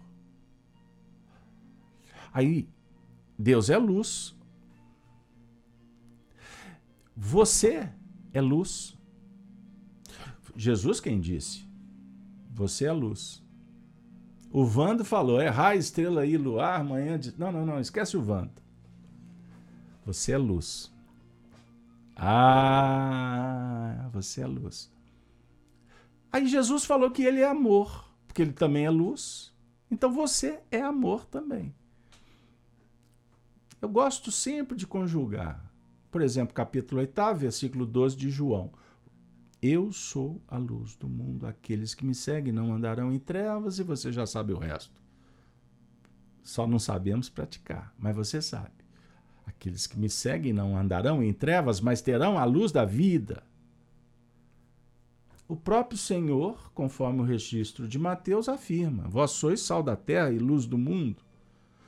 Aí, 2.31 2.67
Deus 3.37 3.69
é 3.69 3.77
luz. 3.77 4.35
Você 7.15 7.91
é 8.33 8.41
luz. 8.41 8.97
Jesus 10.55 10.99
quem 11.01 11.19
disse? 11.19 11.67
Você 12.53 12.85
é 12.85 12.91
luz. 12.91 13.43
O 14.49 14.65
Vando 14.65 15.03
falou: 15.03 15.41
é 15.41 15.49
raio, 15.49 15.79
estrela 15.79 16.25
e 16.25 16.37
luar, 16.37 16.79
amanhã. 16.79 17.19
De... 17.19 17.37
Não, 17.37 17.51
não, 17.51 17.65
não, 17.65 17.79
esquece 17.81 18.15
o 18.15 18.21
Vando. 18.21 18.63
Você 20.05 20.31
é 20.31 20.37
luz. 20.37 20.94
Ah, 22.15 24.09
você 24.11 24.41
é 24.41 24.47
luz. 24.47 24.91
Aí 26.31 26.47
Jesus 26.47 26.85
falou 26.85 27.11
que 27.11 27.23
ele 27.23 27.41
é 27.41 27.47
amor, 27.47 28.09
porque 28.27 28.41
ele 28.41 28.53
também 28.53 28.85
é 28.85 28.89
luz. 28.89 29.53
Então 29.89 30.11
você 30.11 30.59
é 30.71 30.81
amor 30.81 31.25
também. 31.25 31.73
Eu 33.81 33.89
gosto 33.89 34.31
sempre 34.31 34.75
de 34.75 34.87
conjugar. 34.87 35.63
Por 36.09 36.21
exemplo, 36.21 36.53
capítulo 36.53 37.01
8, 37.01 37.35
versículo 37.35 37.85
12 37.85 38.15
de 38.15 38.29
João. 38.29 38.71
Eu 39.61 39.91
sou 39.91 40.41
a 40.47 40.57
luz 40.57 40.95
do 40.95 41.09
mundo. 41.09 41.45
Aqueles 41.45 41.93
que 41.93 42.05
me 42.05 42.15
seguem 42.15 42.53
não 42.53 42.73
andarão 42.73 43.11
em 43.11 43.19
trevas, 43.19 43.79
e 43.79 43.83
você 43.83 44.11
já 44.11 44.25
sabe 44.25 44.53
o 44.53 44.57
resto. 44.57 45.01
Só 46.43 46.67
não 46.67 46.79
sabemos 46.79 47.29
praticar, 47.29 47.93
mas 47.97 48.15
você 48.15 48.41
sabe. 48.41 48.84
Aqueles 49.45 49.85
que 49.85 49.97
me 49.97 50.09
seguem 50.09 50.53
não 50.53 50.77
andarão 50.77 51.23
em 51.23 51.31
trevas, 51.31 51.79
mas 51.79 52.01
terão 52.01 52.37
a 52.37 52.45
luz 52.45 52.71
da 52.71 52.83
vida. 52.83 53.43
O 55.47 55.55
próprio 55.55 55.97
Senhor, 55.97 56.71
conforme 56.73 57.21
o 57.21 57.25
registro 57.25 57.87
de 57.87 57.99
Mateus, 57.99 58.49
afirma: 58.49 59.03
Vós 59.07 59.31
sois 59.31 59.61
sal 59.61 59.83
da 59.83 59.95
terra 59.95 60.31
e 60.31 60.39
luz 60.39 60.65
do 60.65 60.77
mundo. 60.77 61.17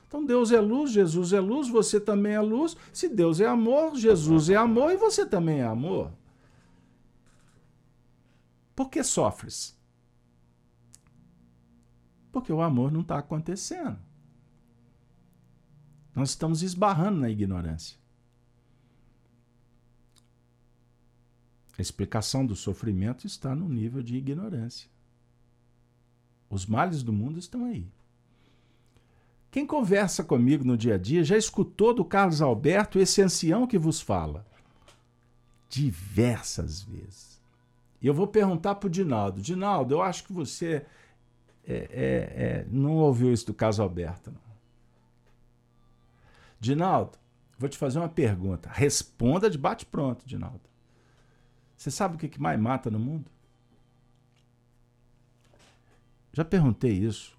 Então 0.06 0.24
Deus 0.24 0.52
é 0.52 0.60
luz, 0.60 0.92
Jesus 0.92 1.32
é 1.32 1.40
luz, 1.40 1.68
você 1.68 2.00
também 2.00 2.32
é 2.32 2.40
luz. 2.40 2.76
Se 2.92 3.08
Deus 3.08 3.40
é 3.40 3.46
amor, 3.46 3.94
Jesus 3.96 4.48
é 4.48 4.56
amor 4.56 4.92
e 4.92 4.96
você 4.96 5.26
também 5.26 5.60
é 5.60 5.64
amor. 5.64 6.10
Por 8.74 8.88
que 8.88 9.02
sofres? 9.02 9.76
Porque 12.30 12.52
o 12.52 12.62
amor 12.62 12.92
não 12.92 13.00
está 13.00 13.18
acontecendo. 13.18 13.98
Nós 16.18 16.30
estamos 16.30 16.64
esbarrando 16.64 17.20
na 17.20 17.30
ignorância. 17.30 17.96
A 21.78 21.80
explicação 21.80 22.44
do 22.44 22.56
sofrimento 22.56 23.24
está 23.24 23.54
no 23.54 23.68
nível 23.68 24.02
de 24.02 24.16
ignorância. 24.16 24.90
Os 26.50 26.66
males 26.66 27.04
do 27.04 27.12
mundo 27.12 27.38
estão 27.38 27.66
aí. 27.66 27.86
Quem 29.48 29.64
conversa 29.64 30.24
comigo 30.24 30.64
no 30.64 30.76
dia 30.76 30.96
a 30.96 30.98
dia 30.98 31.22
já 31.22 31.36
escutou 31.36 31.94
do 31.94 32.04
Carlos 32.04 32.42
Alberto 32.42 32.98
esse 32.98 33.22
ancião 33.22 33.64
que 33.64 33.78
vos 33.78 34.00
fala? 34.00 34.44
Diversas 35.68 36.82
vezes. 36.82 37.40
E 38.02 38.08
eu 38.08 38.12
vou 38.12 38.26
perguntar 38.26 38.74
para 38.74 38.88
o 38.88 38.90
Dinaldo: 38.90 39.40
Dinaldo, 39.40 39.94
eu 39.94 40.02
acho 40.02 40.24
que 40.24 40.32
você 40.32 40.84
é, 41.64 41.74
é, 41.74 41.76
é, 41.76 42.66
não 42.68 42.96
ouviu 42.96 43.32
isso 43.32 43.46
do 43.46 43.54
Carlos 43.54 43.78
Alberto. 43.78 44.32
Não. 44.32 44.47
Dinaldo, 46.60 47.18
vou 47.58 47.68
te 47.68 47.78
fazer 47.78 47.98
uma 47.98 48.08
pergunta. 48.08 48.68
Responda 48.72 49.48
de 49.48 49.58
bate-pronto, 49.58 50.26
Dinaldo. 50.26 50.60
Você 51.76 51.90
sabe 51.90 52.16
o 52.16 52.18
que 52.18 52.40
mais 52.40 52.58
mata 52.58 52.90
no 52.90 52.98
mundo? 52.98 53.30
Já 56.32 56.44
perguntei 56.44 56.92
isso. 56.92 57.36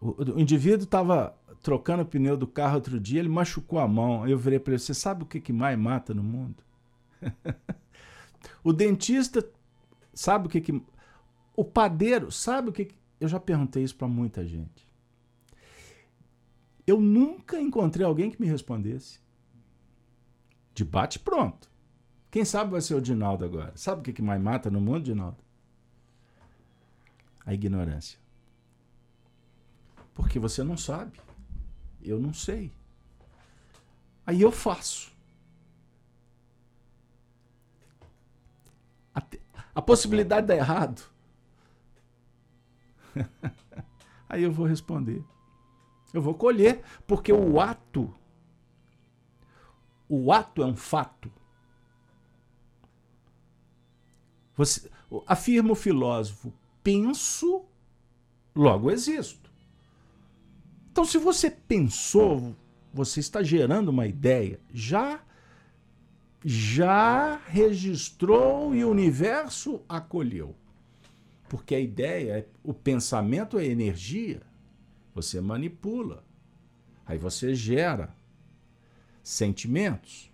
O, 0.00 0.34
o 0.34 0.40
indivíduo 0.40 0.84
estava 0.84 1.36
trocando 1.62 2.02
o 2.02 2.06
pneu 2.06 2.36
do 2.36 2.46
carro 2.46 2.76
outro 2.76 3.00
dia, 3.00 3.18
ele 3.18 3.28
machucou 3.28 3.78
a 3.78 3.88
mão. 3.88 4.26
Eu 4.28 4.38
virei 4.38 4.58
para 4.58 4.74
ele: 4.74 4.80
Você 4.80 4.94
sabe 4.94 5.24
o 5.24 5.26
que 5.26 5.52
mais 5.52 5.78
mata 5.78 6.14
no 6.14 6.22
mundo? 6.22 6.62
o 8.62 8.72
dentista 8.72 9.44
sabe 10.12 10.46
o 10.46 10.50
que, 10.50 10.60
que. 10.60 10.82
O 11.56 11.64
padeiro 11.64 12.30
sabe 12.30 12.68
o 12.70 12.72
que. 12.72 12.88
Eu 13.20 13.28
já 13.28 13.40
perguntei 13.40 13.82
isso 13.82 13.96
para 13.96 14.06
muita 14.06 14.46
gente. 14.46 14.86
Eu 16.86 17.00
nunca 17.00 17.60
encontrei 17.60 18.04
alguém 18.04 18.30
que 18.30 18.40
me 18.40 18.46
respondesse. 18.46 19.20
Debate 20.74 21.18
pronto. 21.18 21.70
Quem 22.30 22.44
sabe 22.44 22.72
vai 22.72 22.80
ser 22.80 22.94
o 22.94 23.00
Dinaldo 23.00 23.44
agora. 23.44 23.72
Sabe 23.76 24.10
o 24.10 24.14
que 24.14 24.20
mais 24.20 24.42
mata 24.42 24.70
no 24.70 24.80
mundo, 24.80 25.04
Dinaldo? 25.04 25.38
A 27.46 27.54
ignorância. 27.54 28.18
Porque 30.14 30.38
você 30.38 30.62
não 30.62 30.76
sabe. 30.76 31.20
Eu 32.02 32.20
não 32.20 32.34
sei. 32.34 32.72
Aí 34.26 34.42
eu 34.42 34.50
faço. 34.50 35.12
A, 39.14 39.22
a 39.74 39.82
possibilidade 39.82 40.42
de 40.42 40.48
dar 40.48 40.56
errado. 40.56 41.02
Aí 44.28 44.42
eu 44.42 44.52
vou 44.52 44.66
responder. 44.66 45.24
Eu 46.14 46.22
vou 46.22 46.34
colher, 46.34 46.80
porque 47.08 47.32
o 47.32 47.60
ato, 47.60 48.14
o 50.08 50.32
ato 50.32 50.62
é 50.62 50.66
um 50.66 50.76
fato. 50.76 51.30
Você, 54.56 54.88
afirma 55.26 55.72
o 55.72 55.74
filósofo, 55.74 56.54
penso, 56.84 57.64
logo 58.54 58.92
existo. 58.92 59.50
Então, 60.92 61.04
se 61.04 61.18
você 61.18 61.50
pensou, 61.50 62.54
você 62.92 63.18
está 63.18 63.42
gerando 63.42 63.88
uma 63.88 64.06
ideia, 64.06 64.60
já 64.72 65.20
já 66.44 67.36
registrou 67.46 68.74
e 68.74 68.84
o 68.84 68.90
universo 68.90 69.80
acolheu. 69.88 70.54
Porque 71.48 71.74
a 71.74 71.80
ideia, 71.80 72.46
o 72.62 72.74
pensamento 72.74 73.58
é 73.58 73.64
energia. 73.64 74.42
Você 75.14 75.40
manipula. 75.40 76.24
Aí 77.06 77.18
você 77.18 77.54
gera 77.54 78.14
sentimentos, 79.22 80.30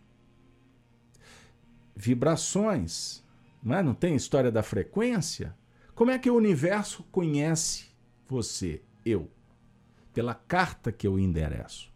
vibrações. 1.95 3.23
Não, 3.63 3.77
é? 3.77 3.83
não 3.83 3.95
tem 3.95 4.17
história 4.17 4.51
da 4.51 4.63
frequência? 4.63 5.57
Como 5.95 6.11
é 6.11 6.19
que 6.19 6.31
o 6.31 6.37
universo 6.37 7.03
conhece 7.13 7.91
você, 8.27 8.83
eu? 9.05 9.31
Pela 10.15 10.35
carta 10.35 10.91
que 10.91 11.07
eu 11.07 11.19
endereço. 11.19 11.93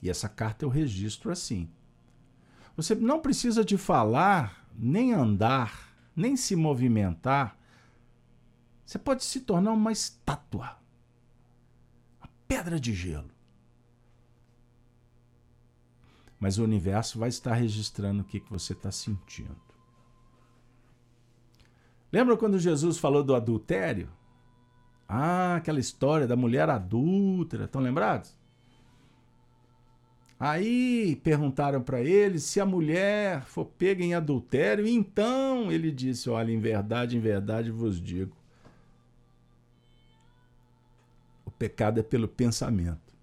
E 0.00 0.08
essa 0.08 0.28
carta 0.28 0.64
eu 0.64 0.68
registro 0.68 1.32
assim. 1.32 1.68
Você 2.76 2.94
não 2.94 3.20
precisa 3.20 3.64
de 3.64 3.76
falar, 3.76 4.68
nem 4.72 5.12
andar, 5.12 5.92
nem 6.14 6.36
se 6.36 6.54
movimentar 6.54 7.57
você 8.88 8.98
pode 8.98 9.22
se 9.22 9.40
tornar 9.40 9.72
uma 9.72 9.92
estátua, 9.92 10.78
uma 12.18 12.30
pedra 12.48 12.80
de 12.80 12.94
gelo. 12.94 13.28
Mas 16.40 16.56
o 16.56 16.64
universo 16.64 17.18
vai 17.18 17.28
estar 17.28 17.52
registrando 17.52 18.22
o 18.22 18.24
que, 18.24 18.42
você 18.48 18.72
está 18.72 18.90
sentindo. 18.90 19.60
Lembra 22.10 22.34
quando 22.34 22.58
Jesus 22.58 22.96
falou 22.96 23.22
do 23.22 23.34
adultério? 23.34 24.08
Ah, 25.06 25.56
aquela 25.56 25.80
história 25.80 26.26
da 26.26 26.34
mulher 26.34 26.70
adúltera, 26.70 27.66
estão 27.66 27.82
lembrados? 27.82 28.34
Aí 30.40 31.16
perguntaram 31.16 31.82
para 31.82 32.00
ele 32.00 32.38
se 32.38 32.58
a 32.58 32.64
mulher 32.64 33.42
for 33.42 33.66
pega 33.66 34.02
em 34.02 34.14
adultério, 34.14 34.86
então 34.86 35.70
ele 35.70 35.92
disse: 35.92 36.30
Olha, 36.30 36.50
em 36.50 36.58
verdade, 36.58 37.18
em 37.18 37.20
verdade 37.20 37.70
vos 37.70 38.00
digo, 38.00 38.37
pecado 41.58 42.00
é 42.00 42.02
pelo 42.02 42.28
pensamento. 42.28 43.14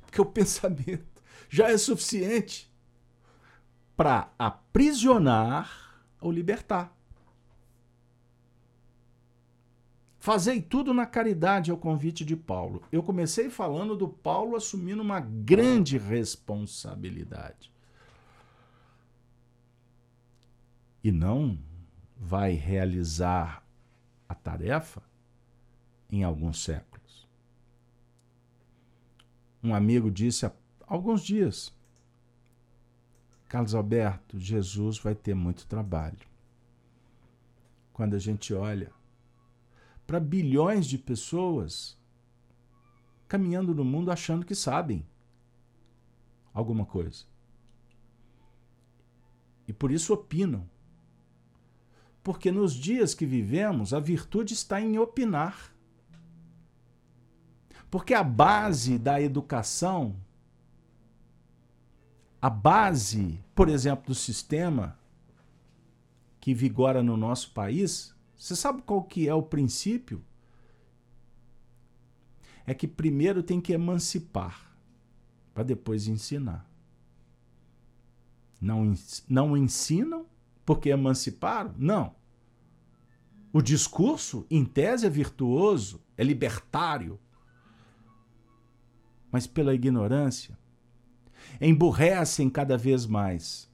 Porque 0.00 0.20
o 0.20 0.26
pensamento 0.26 1.22
já 1.48 1.70
é 1.70 1.78
suficiente 1.78 2.70
para 3.96 4.32
aprisionar 4.38 6.04
ou 6.20 6.30
libertar. 6.30 6.96
Fazei 10.18 10.62
tudo 10.62 10.94
na 10.94 11.04
caridade 11.04 11.70
ao 11.70 11.76
convite 11.76 12.24
de 12.24 12.36
Paulo. 12.36 12.82
Eu 12.92 13.02
comecei 13.02 13.50
falando 13.50 13.96
do 13.96 14.08
Paulo 14.08 14.54
assumindo 14.54 15.02
uma 15.02 15.18
grande 15.18 15.98
responsabilidade. 15.98 17.72
E 21.02 21.10
não 21.10 21.58
vai 22.16 22.52
realizar 22.52 23.66
a 24.28 24.34
tarefa 24.34 25.02
em 26.12 26.22
alguns 26.22 26.62
séculos. 26.62 27.26
Um 29.62 29.74
amigo 29.74 30.10
disse 30.10 30.46
há 30.46 30.52
alguns 30.86 31.22
dias: 31.22 31.74
Carlos 33.48 33.74
Alberto, 33.74 34.38
Jesus 34.38 34.98
vai 34.98 35.14
ter 35.14 35.34
muito 35.34 35.66
trabalho. 35.66 36.18
Quando 37.92 38.14
a 38.14 38.18
gente 38.18 38.52
olha 38.52 38.92
para 40.06 40.20
bilhões 40.20 40.86
de 40.86 40.98
pessoas 40.98 41.98
caminhando 43.28 43.74
no 43.74 43.84
mundo 43.84 44.10
achando 44.10 44.44
que 44.44 44.54
sabem 44.54 45.06
alguma 46.52 46.84
coisa. 46.84 47.24
E 49.66 49.72
por 49.72 49.90
isso 49.90 50.12
opinam. 50.12 50.68
Porque 52.22 52.52
nos 52.52 52.74
dias 52.74 53.14
que 53.14 53.24
vivemos, 53.24 53.94
a 53.94 54.00
virtude 54.00 54.52
está 54.52 54.80
em 54.80 54.98
opinar. 54.98 55.71
Porque 57.92 58.14
a 58.14 58.24
base 58.24 58.96
da 58.96 59.20
educação, 59.20 60.16
a 62.40 62.48
base, 62.48 63.38
por 63.54 63.68
exemplo, 63.68 64.06
do 64.06 64.14
sistema 64.14 64.98
que 66.40 66.54
vigora 66.54 67.02
no 67.02 67.18
nosso 67.18 67.50
país, 67.50 68.14
você 68.34 68.56
sabe 68.56 68.80
qual 68.80 69.02
que 69.04 69.28
é 69.28 69.34
o 69.34 69.42
princípio? 69.42 70.24
É 72.66 72.72
que 72.72 72.88
primeiro 72.88 73.42
tem 73.42 73.60
que 73.60 73.74
emancipar, 73.74 74.74
para 75.52 75.62
depois 75.62 76.08
ensinar. 76.08 76.66
Não, 78.58 78.94
não 79.28 79.54
ensinam 79.54 80.24
porque 80.64 80.88
emanciparam? 80.88 81.74
Não. 81.76 82.14
O 83.52 83.60
discurso, 83.60 84.46
em 84.50 84.64
tese, 84.64 85.04
é 85.04 85.10
virtuoso, 85.10 86.00
é 86.16 86.24
libertário. 86.24 87.20
Mas 89.32 89.46
pela 89.46 89.74
ignorância, 89.74 90.56
emburrecem 91.60 92.50
cada 92.50 92.76
vez 92.76 93.06
mais. 93.06 93.68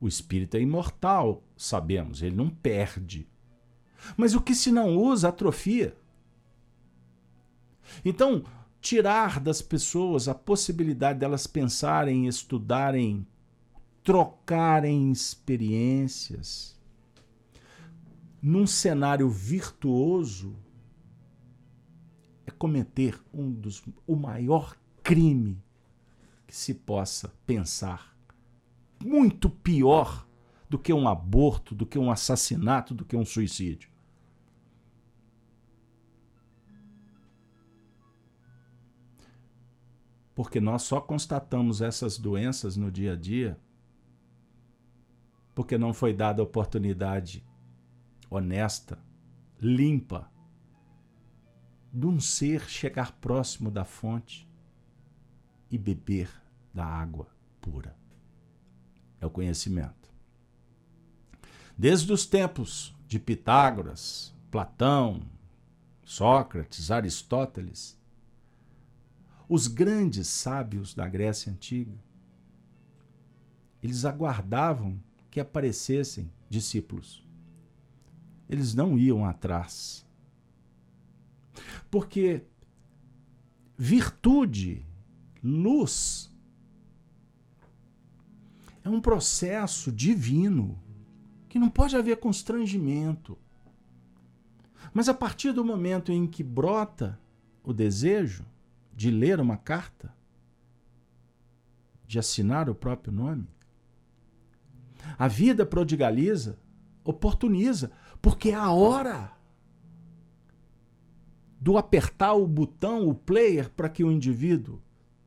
O 0.00 0.06
espírito 0.06 0.56
é 0.56 0.60
imortal, 0.60 1.42
sabemos, 1.56 2.22
ele 2.22 2.36
não 2.36 2.48
perde. 2.48 3.26
Mas 4.16 4.34
o 4.34 4.40
que 4.40 4.54
se 4.54 4.70
não 4.70 4.96
usa 4.96 5.28
atrofia. 5.28 5.96
Então, 8.04 8.44
tirar 8.80 9.40
das 9.40 9.60
pessoas 9.60 10.28
a 10.28 10.34
possibilidade 10.34 11.18
delas 11.18 11.46
pensarem, 11.46 12.26
estudarem, 12.26 13.26
trocarem 14.04 15.10
experiências 15.10 16.78
num 18.42 18.66
cenário 18.66 19.28
virtuoso 19.28 20.56
é 22.50 22.56
cometer 22.56 23.18
um 23.32 23.50
dos 23.50 23.82
o 24.06 24.16
maior 24.16 24.76
crime 25.02 25.62
que 26.46 26.54
se 26.54 26.74
possa 26.74 27.32
pensar. 27.46 28.16
Muito 29.02 29.48
pior 29.48 30.26
do 30.68 30.78
que 30.78 30.92
um 30.92 31.08
aborto, 31.08 31.74
do 31.74 31.86
que 31.86 31.98
um 31.98 32.10
assassinato, 32.10 32.94
do 32.94 33.04
que 33.04 33.16
um 33.16 33.24
suicídio. 33.24 33.90
Porque 40.34 40.60
nós 40.60 40.82
só 40.82 41.00
constatamos 41.00 41.80
essas 41.80 42.18
doenças 42.18 42.76
no 42.76 42.90
dia 42.90 43.12
a 43.12 43.16
dia 43.16 43.58
porque 45.54 45.76
não 45.76 45.92
foi 45.92 46.14
dada 46.14 46.42
oportunidade 46.42 47.44
honesta, 48.30 48.98
limpa, 49.60 50.29
de 51.92 52.06
um 52.06 52.20
ser 52.20 52.68
chegar 52.68 53.12
próximo 53.12 53.70
da 53.70 53.84
fonte 53.84 54.48
e 55.70 55.76
beber 55.76 56.30
da 56.72 56.84
água 56.84 57.28
pura. 57.60 57.96
É 59.20 59.26
o 59.26 59.30
conhecimento. 59.30 60.10
Desde 61.76 62.12
os 62.12 62.26
tempos 62.26 62.94
de 63.06 63.18
Pitágoras, 63.18 64.34
Platão, 64.50 65.22
Sócrates, 66.04 66.90
Aristóteles, 66.90 67.98
os 69.48 69.66
grandes 69.66 70.28
sábios 70.28 70.94
da 70.94 71.08
Grécia 71.08 71.52
Antiga, 71.52 71.98
eles 73.82 74.04
aguardavam 74.04 75.02
que 75.30 75.40
aparecessem 75.40 76.30
discípulos. 76.48 77.24
Eles 78.48 78.74
não 78.74 78.98
iam 78.98 79.24
atrás. 79.24 80.06
Porque 81.90 82.44
virtude, 83.76 84.86
luz, 85.42 86.30
é 88.84 88.88
um 88.88 89.00
processo 89.00 89.90
divino 89.90 90.78
que 91.48 91.58
não 91.58 91.68
pode 91.68 91.96
haver 91.96 92.18
constrangimento. 92.18 93.38
Mas 94.92 95.08
a 95.08 95.14
partir 95.14 95.52
do 95.52 95.64
momento 95.64 96.12
em 96.12 96.26
que 96.26 96.42
brota 96.42 97.18
o 97.62 97.72
desejo 97.72 98.44
de 98.94 99.10
ler 99.10 99.40
uma 99.40 99.56
carta, 99.56 100.14
de 102.06 102.18
assinar 102.18 102.68
o 102.68 102.74
próprio 102.74 103.12
nome, 103.12 103.48
a 105.18 105.28
vida 105.28 105.64
prodigaliza, 105.64 106.58
oportuniza, 107.04 107.90
porque 108.20 108.50
é 108.50 108.54
a 108.54 108.70
hora 108.70 109.32
do 111.60 111.76
apertar 111.76 112.32
o 112.32 112.46
botão, 112.46 113.06
o 113.06 113.14
player, 113.14 113.68
para 113.70 113.88
que 113.88 114.02
o 114.02 114.10
indivíduo 114.10 114.80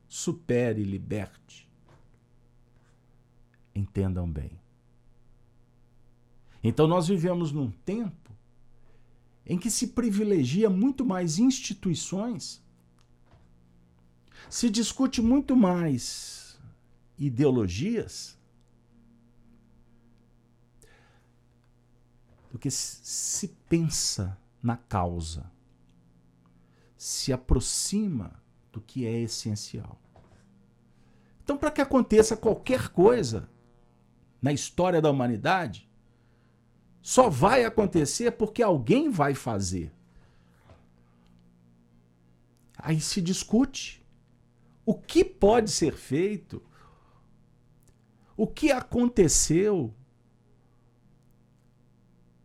supere 0.08 0.82
e 0.82 0.84
liberte. 0.84 1.68
Entendam 3.74 4.28
bem. 4.28 4.58
Então 6.62 6.88
nós 6.88 7.06
vivemos 7.06 7.52
num 7.52 7.70
tempo 7.70 8.32
em 9.46 9.58
que 9.58 9.70
se 9.70 9.88
privilegia 9.88 10.70
muito 10.70 11.04
mais 11.04 11.38
instituições, 11.38 12.62
se 14.48 14.70
discute 14.70 15.20
muito 15.20 15.54
mais 15.54 16.58
ideologias 17.18 18.38
do 22.50 22.58
que 22.58 22.70
se 22.70 23.48
pensa 23.68 24.38
na 24.62 24.76
causa, 24.76 25.50
se 27.04 27.34
aproxima 27.34 28.42
do 28.72 28.80
que 28.80 29.06
é 29.06 29.20
essencial. 29.20 30.00
Então, 31.42 31.58
para 31.58 31.70
que 31.70 31.82
aconteça 31.82 32.34
qualquer 32.34 32.88
coisa 32.88 33.46
na 34.40 34.54
história 34.54 35.02
da 35.02 35.10
humanidade, 35.10 35.86
só 37.02 37.28
vai 37.28 37.62
acontecer 37.62 38.30
porque 38.30 38.62
alguém 38.62 39.10
vai 39.10 39.34
fazer. 39.34 39.92
Aí 42.78 42.98
se 43.02 43.20
discute 43.20 44.02
o 44.86 44.94
que 44.94 45.22
pode 45.22 45.70
ser 45.70 45.92
feito, 45.92 46.62
o 48.34 48.46
que 48.46 48.72
aconteceu, 48.72 49.94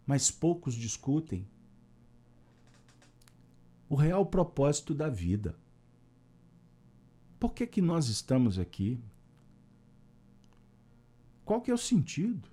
mas 0.06 0.30
poucos 0.30 0.76
discutem 0.76 1.48
o 3.90 3.96
real 3.96 4.26
propósito 4.26 4.94
da 4.94 5.10
vida. 5.10 5.56
Por 7.40 7.54
que, 7.54 7.66
que 7.66 7.82
nós 7.82 8.08
estamos 8.08 8.60
aqui? 8.60 9.02
Qual 11.44 11.60
que 11.60 11.72
é 11.72 11.74
o 11.74 11.78
sentido? 11.78 12.48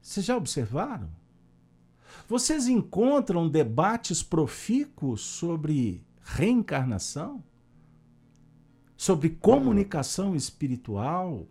Vocês 0.00 0.24
já 0.24 0.36
observaram? 0.36 1.10
Vocês 2.28 2.68
encontram 2.68 3.48
debates 3.48 4.22
profícuos 4.22 5.22
sobre 5.22 6.04
reencarnação? 6.22 7.42
Sobre 8.96 9.30
comunicação 9.30 10.36
espiritual? 10.36 11.48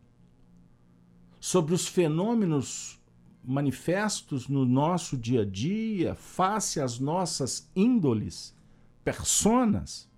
Sobre 1.39 1.73
os 1.73 1.87
fenômenos 1.87 2.99
manifestos 3.47 4.47
no 4.47 4.65
nosso 4.65 5.17
dia 5.17 5.41
a 5.41 5.45
dia, 5.45 6.15
face 6.15 6.81
às 6.81 6.99
nossas 6.99 7.69
índoles, 7.75 8.55
personas. 9.03 10.09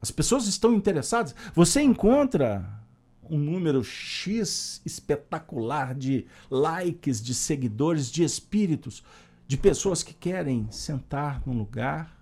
As 0.00 0.10
pessoas 0.10 0.46
estão 0.46 0.72
interessadas. 0.72 1.34
Você 1.54 1.82
encontra 1.82 2.80
um 3.22 3.38
número 3.38 3.84
X 3.84 4.80
espetacular 4.84 5.94
de 5.94 6.26
likes, 6.50 7.22
de 7.22 7.34
seguidores, 7.34 8.10
de 8.10 8.24
espíritos, 8.24 9.04
de 9.46 9.56
pessoas 9.56 10.02
que 10.02 10.14
querem 10.14 10.70
sentar 10.70 11.42
num 11.46 11.56
lugar, 11.56 12.18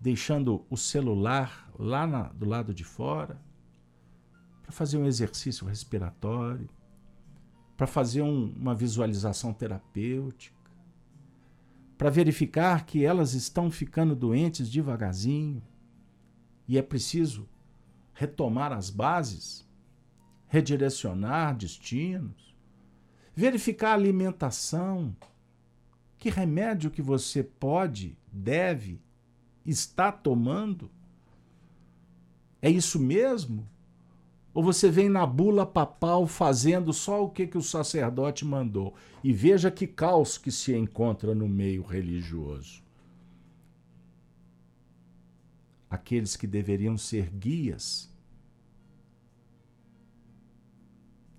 deixando 0.00 0.66
o 0.68 0.76
celular 0.76 1.70
lá 1.78 2.06
na, 2.06 2.22
do 2.24 2.46
lado 2.46 2.74
de 2.74 2.84
fora, 2.84 3.40
para 4.62 4.72
fazer 4.72 4.98
um 4.98 5.06
exercício 5.06 5.66
respiratório 5.66 6.68
para 7.82 7.86
fazer 7.88 8.22
um, 8.22 8.54
uma 8.56 8.76
visualização 8.76 9.52
terapêutica, 9.52 10.56
para 11.98 12.10
verificar 12.10 12.86
que 12.86 13.04
elas 13.04 13.34
estão 13.34 13.72
ficando 13.72 14.14
doentes 14.14 14.70
devagarzinho 14.70 15.60
e 16.68 16.78
é 16.78 16.82
preciso 16.82 17.48
retomar 18.14 18.72
as 18.72 18.88
bases, 18.88 19.68
redirecionar 20.46 21.56
destinos. 21.56 22.54
verificar 23.34 23.90
a 23.90 23.94
alimentação. 23.94 25.16
Que 26.16 26.30
remédio 26.30 26.88
que 26.88 27.02
você 27.02 27.42
pode, 27.42 28.16
deve, 28.32 29.02
está 29.66 30.12
tomando? 30.12 30.88
É 32.60 32.70
isso 32.70 33.00
mesmo? 33.00 33.68
Ou 34.54 34.62
você 34.62 34.90
vem 34.90 35.08
na 35.08 35.26
bula 35.26 35.64
papal 35.64 36.26
fazendo 36.26 36.92
só 36.92 37.24
o 37.24 37.30
que, 37.30 37.46
que 37.46 37.56
o 37.56 37.62
sacerdote 37.62 38.44
mandou? 38.44 38.94
E 39.24 39.32
veja 39.32 39.70
que 39.70 39.86
caos 39.86 40.36
que 40.36 40.50
se 40.50 40.76
encontra 40.76 41.34
no 41.34 41.48
meio 41.48 41.82
religioso. 41.82 42.82
Aqueles 45.88 46.36
que 46.36 46.46
deveriam 46.46 46.98
ser 46.98 47.30
guias, 47.30 48.10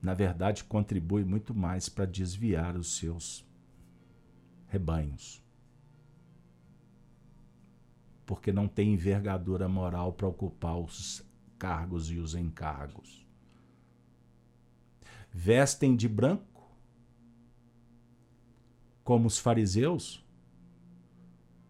na 0.01 0.13
verdade, 0.13 0.63
contribuem 0.63 1.23
muito 1.23 1.53
mais 1.53 1.89
para 1.89 2.05
desviar 2.05 2.75
os 2.75 2.97
seus 2.97 3.45
rebanhos. 4.67 5.41
Porque 8.25 8.51
não 8.51 8.67
tem 8.67 8.93
envergadura 8.93 9.67
moral 9.67 10.13
para 10.13 10.27
ocupar 10.27 10.77
os 10.77 11.23
cargos 11.63 12.11
e 12.11 12.17
os 12.17 12.35
encargos. 12.35 13.25
Vestem 15.31 15.95
de 15.95 16.09
branco, 16.09 16.69
como 19.01 19.27
os 19.27 19.39
fariseus, 19.39 20.21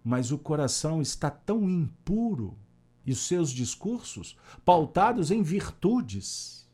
mas 0.04 0.32
o 0.32 0.40
coração 0.40 1.00
está 1.00 1.30
tão 1.30 1.70
impuro 1.70 2.58
e 3.06 3.12
os 3.12 3.20
seus 3.20 3.52
discursos 3.52 4.36
pautados 4.66 5.30
em 5.30 5.44
virtudes, 5.44 6.68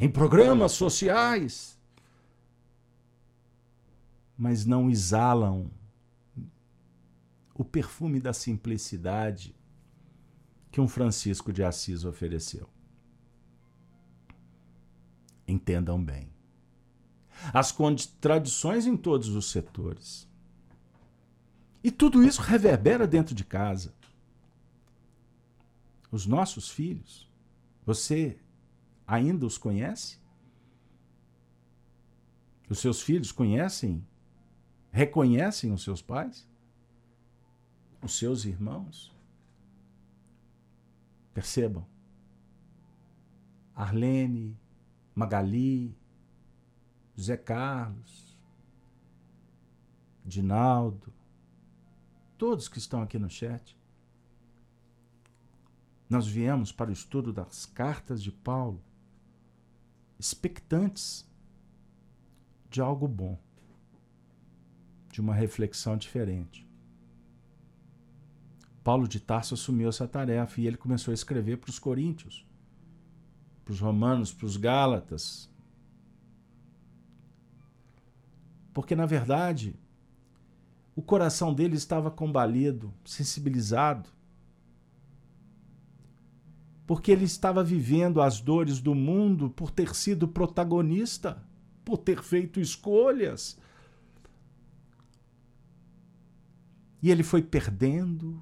em 0.00 0.10
programas 0.10 0.72
sociais, 0.72 1.78
mas 4.36 4.66
não 4.66 4.90
exalam 4.90 5.70
o 7.54 7.64
perfume 7.64 8.18
da 8.18 8.32
simplicidade 8.32 9.55
que 10.76 10.80
um 10.82 10.86
Francisco 10.86 11.54
de 11.54 11.64
Assis 11.64 12.04
ofereceu. 12.04 12.68
Entendam 15.48 16.04
bem. 16.04 16.28
As 17.50 17.72
contradições 17.72 18.84
em 18.84 18.94
todos 18.94 19.30
os 19.30 19.50
setores. 19.50 20.28
E 21.82 21.90
tudo 21.90 22.22
isso 22.22 22.42
reverbera 22.42 23.06
dentro 23.06 23.34
de 23.34 23.42
casa. 23.42 23.94
Os 26.12 26.26
nossos 26.26 26.68
filhos, 26.68 27.26
você 27.86 28.38
ainda 29.06 29.46
os 29.46 29.56
conhece? 29.56 30.18
Os 32.68 32.80
seus 32.80 33.00
filhos 33.00 33.32
conhecem, 33.32 34.06
reconhecem 34.92 35.72
os 35.72 35.82
seus 35.82 36.02
pais? 36.02 36.46
Os 38.02 38.18
seus 38.18 38.44
irmãos? 38.44 39.15
Percebam. 41.36 41.86
Arlene, 43.74 44.58
Magali, 45.14 45.94
José 47.14 47.36
Carlos, 47.36 48.38
Dinaldo, 50.24 51.12
todos 52.38 52.70
que 52.70 52.78
estão 52.78 53.02
aqui 53.02 53.18
no 53.18 53.28
chat. 53.28 53.78
Nós 56.08 56.26
viemos 56.26 56.72
para 56.72 56.88
o 56.88 56.94
estudo 56.94 57.34
das 57.34 57.66
cartas 57.66 58.22
de 58.22 58.32
Paulo, 58.32 58.82
expectantes 60.18 61.30
de 62.70 62.80
algo 62.80 63.06
bom, 63.06 63.38
de 65.12 65.20
uma 65.20 65.34
reflexão 65.34 65.98
diferente. 65.98 66.65
Paulo 68.86 69.08
de 69.08 69.18
Tarso 69.18 69.54
assumiu 69.54 69.88
essa 69.88 70.06
tarefa 70.06 70.60
e 70.60 70.66
ele 70.68 70.76
começou 70.76 71.10
a 71.10 71.14
escrever 71.16 71.56
para 71.56 71.70
os 71.70 71.76
coríntios, 71.76 72.46
para 73.64 73.72
os 73.72 73.80
romanos, 73.80 74.32
para 74.32 74.46
os 74.46 74.56
gálatas. 74.56 75.50
Porque, 78.72 78.94
na 78.94 79.04
verdade, 79.04 79.74
o 80.94 81.02
coração 81.02 81.52
dele 81.52 81.74
estava 81.74 82.12
combalido, 82.12 82.94
sensibilizado, 83.04 84.08
porque 86.86 87.10
ele 87.10 87.24
estava 87.24 87.64
vivendo 87.64 88.22
as 88.22 88.40
dores 88.40 88.78
do 88.78 88.94
mundo 88.94 89.50
por 89.50 89.72
ter 89.72 89.96
sido 89.96 90.28
protagonista, 90.28 91.42
por 91.84 91.98
ter 91.98 92.22
feito 92.22 92.60
escolhas. 92.60 93.58
E 97.02 97.10
ele 97.10 97.24
foi 97.24 97.42
perdendo, 97.42 98.40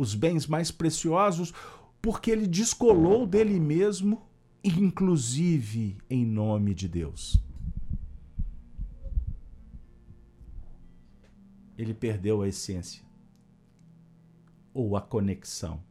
os 0.00 0.14
bens 0.14 0.46
mais 0.46 0.70
preciosos, 0.70 1.52
porque 2.00 2.30
ele 2.30 2.46
descolou 2.46 3.26
dele 3.26 3.60
mesmo, 3.60 4.26
inclusive 4.64 5.98
em 6.08 6.24
nome 6.24 6.72
de 6.72 6.88
Deus. 6.88 7.38
Ele 11.76 11.92
perdeu 11.92 12.40
a 12.40 12.48
essência 12.48 13.04
ou 14.72 14.96
a 14.96 15.02
conexão. 15.02 15.82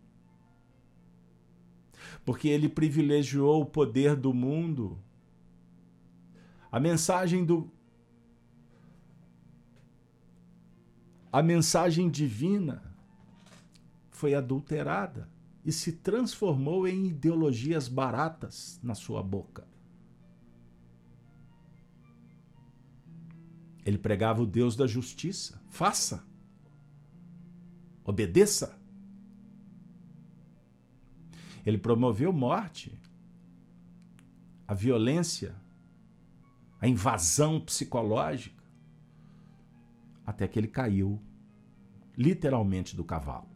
Porque 2.25 2.47
ele 2.47 2.67
privilegiou 2.67 3.61
o 3.61 3.65
poder 3.65 4.15
do 4.15 4.33
mundo. 4.33 4.97
A 6.71 6.79
mensagem 6.79 7.45
do 7.45 7.69
a 11.31 11.43
mensagem 11.43 12.09
divina 12.09 12.88
foi 14.19 14.34
adulterada 14.34 15.29
e 15.63 15.71
se 15.71 15.93
transformou 15.93 16.86
em 16.86 17.08
ideologias 17.08 17.88
baratas 17.88 18.77
na 18.84 18.93
sua 18.93 19.23
boca. 19.23 19.65
Ele 23.86 23.97
pregava 23.97 24.41
o 24.41 24.45
Deus 24.45 24.75
da 24.75 24.86
justiça. 24.86 25.62
Faça. 25.69 26.21
Obedeça. 28.03 28.77
Ele 31.65 31.77
promoveu 31.77 32.34
morte, 32.34 32.99
a 34.67 34.73
violência, 34.73 35.55
a 36.82 36.89
invasão 36.89 37.58
psicológica, 37.62 38.65
até 40.25 40.45
que 40.45 40.60
ele 40.60 40.67
caiu 40.67 41.21
literalmente 42.17 42.97
do 42.97 43.03
cavalo 43.05 43.48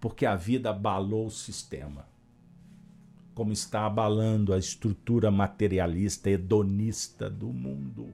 porque 0.00 0.24
a 0.26 0.36
vida 0.36 0.70
abalou 0.70 1.26
o 1.26 1.30
sistema. 1.30 2.06
Como 3.34 3.52
está 3.52 3.86
abalando 3.86 4.52
a 4.52 4.58
estrutura 4.58 5.30
materialista, 5.30 6.28
hedonista 6.28 7.30
do 7.30 7.48
mundo. 7.48 8.12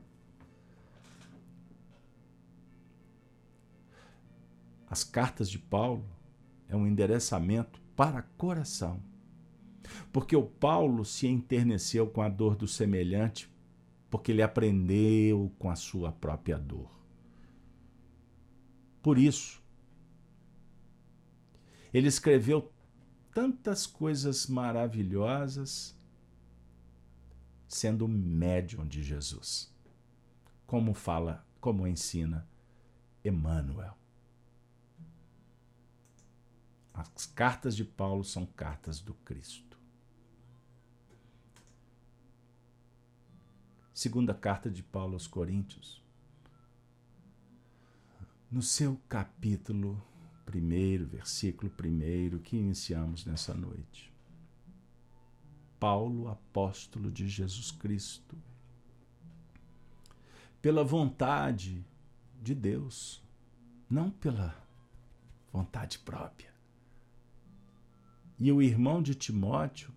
As 4.89 5.03
cartas 5.03 5.51
de 5.51 5.59
Paulo 5.59 6.05
é 6.69 6.77
um 6.77 6.87
endereçamento 6.87 7.81
para 7.97 8.23
coração. 8.23 9.01
Porque 10.13 10.37
o 10.37 10.43
Paulo 10.43 11.05
se 11.05 11.27
enterneceu 11.27 12.07
com 12.07 12.23
a 12.23 12.29
dor 12.29 12.55
do 12.55 12.69
semelhante, 12.69 13.51
porque 14.11 14.31
ele 14.31 14.43
aprendeu 14.43 15.51
com 15.59 15.71
a 15.71 15.77
sua 15.77 16.13
própria 16.13 16.59
dor. 16.59 16.91
Por 19.03 19.19
isso, 19.19 19.64
ele 21.95 22.09
escreveu 22.09 22.73
tantas 23.33 23.87
coisas 23.87 24.49
maravilhosas 24.49 25.97
sendo 27.69 28.09
médium 28.09 28.85
de 28.85 29.01
Jesus. 29.01 29.73
Como 30.67 30.93
fala, 30.93 31.47
como 31.61 31.87
ensina 31.87 32.49
Emmanuel. 33.25 33.97
As 36.93 37.27
cartas 37.27 37.77
de 37.77 37.85
Paulo 37.85 38.25
são 38.25 38.45
cartas 38.45 39.01
do 39.01 39.15
Cristo. 39.15 39.79
Segunda 43.93 44.35
carta 44.35 44.69
de 44.69 44.83
Paulo 44.83 45.15
aos 45.15 45.29
Coríntios. 45.29 46.03
No 48.51 48.63
seu 48.63 49.01
capítulo 49.09 50.03
primeiro, 50.45 51.07
versículo 51.07 51.71
primeiro 51.71 52.41
que 52.41 52.57
iniciamos 52.57 53.25
nessa 53.25 53.55
noite. 53.55 54.13
Paulo, 55.79 56.29
apóstolo 56.29 57.11
de 57.11 57.29
Jesus 57.29 57.71
Cristo, 57.71 58.37
pela 60.63 60.83
vontade 60.83 61.85
de 62.41 62.55
Deus, 62.55 63.23
não 63.89 64.11
pela 64.11 64.57
vontade 65.53 65.99
própria. 65.99 66.53
E 68.39 68.51
o 68.51 68.63
irmão 68.63 69.03
de 69.03 69.15
Timóteo, 69.15 69.93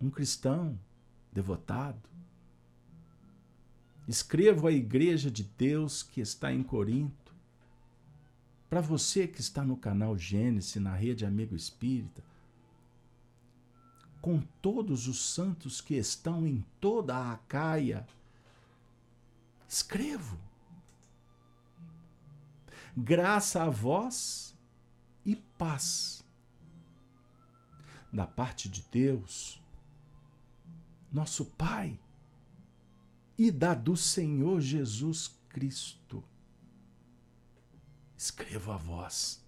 um 0.00 0.10
cristão 0.10 0.78
devotado. 1.32 2.08
Escrevo 4.06 4.66
à 4.66 4.72
igreja 4.72 5.30
de 5.30 5.42
Deus 5.42 6.02
que 6.02 6.20
está 6.20 6.52
em 6.52 6.62
Corinto. 6.62 7.23
Para 8.68 8.80
você 8.80 9.26
que 9.26 9.40
está 9.40 9.62
no 9.62 9.76
canal 9.76 10.18
Gênesis, 10.18 10.76
na 10.76 10.94
rede 10.94 11.24
Amigo 11.24 11.54
Espírita, 11.54 12.22
com 14.20 14.40
todos 14.62 15.06
os 15.06 15.20
santos 15.34 15.80
que 15.80 15.94
estão 15.94 16.46
em 16.46 16.64
toda 16.80 17.14
a 17.14 17.32
Acaia, 17.32 18.06
escrevo. 19.68 20.38
Graça 22.96 23.62
a 23.62 23.68
vós 23.68 24.56
e 25.26 25.36
paz. 25.36 26.24
Da 28.12 28.26
parte 28.26 28.68
de 28.68 28.82
Deus, 28.90 29.60
nosso 31.12 31.44
Pai, 31.44 31.98
e 33.36 33.50
da 33.50 33.74
do 33.74 33.96
Senhor 33.96 34.60
Jesus 34.60 35.36
Cristo. 35.48 36.03
Escrevo 38.24 38.72
a 38.72 38.78
vós. 38.78 39.44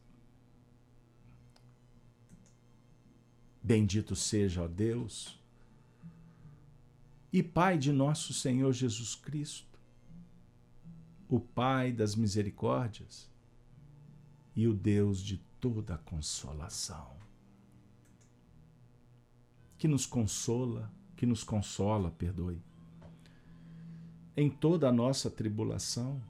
Bendito 3.62 4.14
seja, 4.14 4.64
ó 4.64 4.68
Deus, 4.68 5.40
e 7.32 7.42
Pai 7.42 7.78
de 7.78 7.90
nosso 7.90 8.34
Senhor 8.34 8.70
Jesus 8.74 9.14
Cristo, 9.14 9.78
o 11.26 11.40
Pai 11.40 11.90
das 11.90 12.14
misericórdias 12.14 13.30
e 14.54 14.68
o 14.68 14.74
Deus 14.74 15.22
de 15.22 15.38
toda 15.58 15.94
a 15.94 15.98
consolação, 15.98 17.16
que 19.78 19.88
nos 19.88 20.04
consola, 20.04 20.92
que 21.16 21.24
nos 21.24 21.42
consola, 21.42 22.10
perdoe 22.10 22.60
em 24.36 24.50
toda 24.50 24.86
a 24.86 24.92
nossa 24.92 25.30
tribulação, 25.30 26.20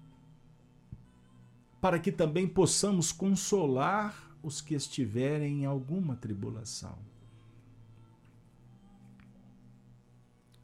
para 1.86 2.00
que 2.00 2.10
também 2.10 2.48
possamos 2.48 3.12
consolar 3.12 4.36
os 4.42 4.60
que 4.60 4.74
estiverem 4.74 5.62
em 5.62 5.66
alguma 5.66 6.16
tribulação. 6.16 6.98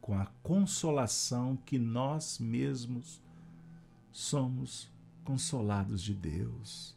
Com 0.01 0.19
a 0.19 0.27
consolação 0.43 1.57
que 1.65 1.79
nós 1.79 2.41
mesmos 2.41 3.23
somos 4.11 4.91
consolados 5.23 6.03
de 6.03 6.13
Deus. 6.13 6.97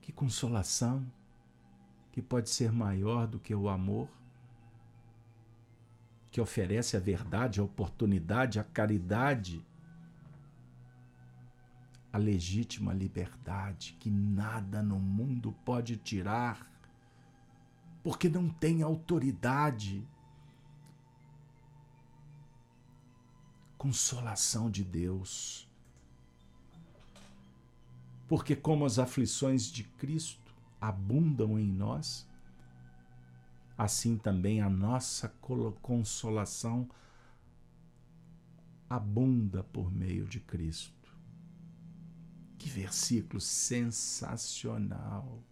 Que 0.00 0.10
consolação 0.10 1.04
que 2.10 2.22
pode 2.22 2.48
ser 2.48 2.72
maior 2.72 3.26
do 3.26 3.38
que 3.38 3.54
o 3.54 3.68
amor 3.68 4.08
que 6.30 6.40
oferece 6.40 6.96
a 6.96 7.00
verdade, 7.00 7.60
a 7.60 7.64
oportunidade, 7.64 8.60
a 8.60 8.64
caridade, 8.64 9.66
a 12.12 12.18
legítima 12.18 12.92
liberdade 12.92 13.96
que 13.98 14.10
nada 14.10 14.82
no 14.82 14.98
mundo 14.98 15.52
pode 15.64 15.96
tirar, 15.96 16.68
porque 18.02 18.28
não 18.28 18.48
tem 18.48 18.82
autoridade. 18.82 20.06
Consolação 23.76 24.70
de 24.70 24.84
Deus. 24.84 25.68
Porque, 28.28 28.54
como 28.54 28.84
as 28.84 28.98
aflições 28.98 29.64
de 29.64 29.84
Cristo 29.84 30.54
abundam 30.80 31.58
em 31.58 31.66
nós, 31.66 32.29
assim 33.82 34.18
também 34.18 34.60
a 34.60 34.68
nossa 34.68 35.26
consolação 35.80 36.86
abunda 38.90 39.64
por 39.64 39.90
meio 39.90 40.26
de 40.26 40.38
Cristo. 40.38 41.16
Que 42.58 42.68
versículo 42.68 43.40
sensacional! 43.40 45.42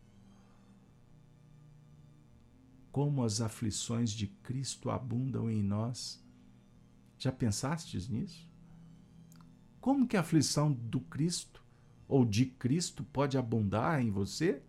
Como 2.93 3.25
as 3.25 3.41
aflições 3.41 4.11
de 4.11 4.27
Cristo 4.27 4.91
abundam 4.91 5.51
em 5.51 5.62
nós. 5.62 6.23
Já 7.19 7.33
pensastes 7.33 8.11
nisso? 8.11 8.47
Como 9.81 10.07
que 10.07 10.19
a 10.19 10.21
aflição 10.21 10.71
do 10.71 11.01
Cristo 11.01 11.64
ou 12.07 12.27
de 12.27 12.45
Cristo 12.45 13.03
pode 13.05 13.38
abundar 13.38 14.03
em 14.03 14.11
você? 14.11 14.62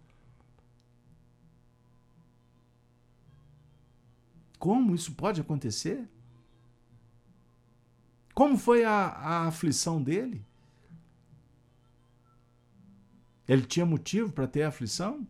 Como 4.60 4.94
isso 4.94 5.16
pode 5.16 5.40
acontecer? 5.40 6.08
Como 8.36 8.58
foi 8.58 8.84
a, 8.84 8.92
a 8.92 9.48
aflição 9.48 10.04
dele? 10.04 10.46
Ele 13.48 13.66
tinha 13.66 13.86
motivo 13.86 14.32
para 14.32 14.48
ter 14.48 14.64
aflição? 14.64 15.26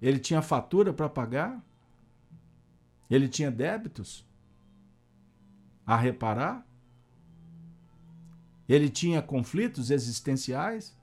Ele 0.00 0.18
tinha 0.18 0.42
fatura 0.42 0.92
para 0.92 1.08
pagar? 1.08 1.64
Ele 3.08 3.28
tinha 3.28 3.50
débitos 3.50 4.26
a 5.86 5.96
reparar? 5.96 6.66
Ele 8.68 8.90
tinha 8.90 9.22
conflitos 9.22 9.90
existenciais? 9.90 10.96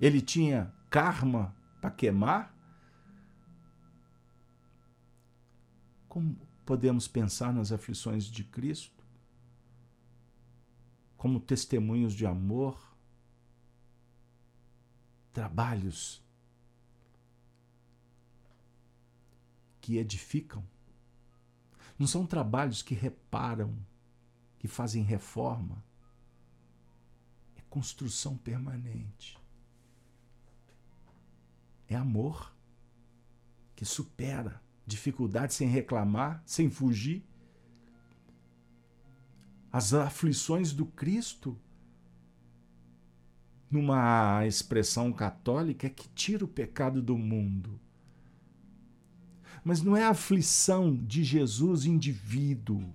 Ele 0.00 0.20
tinha 0.20 0.72
karma 0.88 1.54
para 1.80 1.90
queimar? 1.90 2.51
Como 6.12 6.36
podemos 6.66 7.08
pensar 7.08 7.54
nas 7.54 7.72
aflições 7.72 8.26
de 8.26 8.44
Cristo 8.44 9.02
como 11.16 11.40
testemunhos 11.40 12.12
de 12.12 12.26
amor, 12.26 12.94
trabalhos 15.32 16.22
que 19.80 19.96
edificam? 19.96 20.62
Não 21.98 22.06
são 22.06 22.26
trabalhos 22.26 22.82
que 22.82 22.94
reparam, 22.94 23.74
que 24.58 24.68
fazem 24.68 25.02
reforma. 25.02 25.82
É 27.56 27.62
construção 27.70 28.36
permanente. 28.36 29.38
É 31.88 31.96
amor 31.96 32.54
que 33.74 33.86
supera 33.86 34.60
dificuldade 34.86 35.54
sem 35.54 35.68
reclamar, 35.68 36.42
sem 36.44 36.70
fugir. 36.70 37.24
As 39.70 39.94
aflições 39.94 40.72
do 40.72 40.84
Cristo, 40.84 41.58
numa 43.70 44.46
expressão 44.46 45.12
católica, 45.12 45.86
é 45.86 45.90
que 45.90 46.08
tira 46.08 46.44
o 46.44 46.48
pecado 46.48 47.00
do 47.00 47.16
mundo. 47.16 47.80
Mas 49.64 49.80
não 49.80 49.96
é 49.96 50.04
a 50.04 50.10
aflição 50.10 50.94
de 50.94 51.24
Jesus 51.24 51.86
indivíduo. 51.86 52.92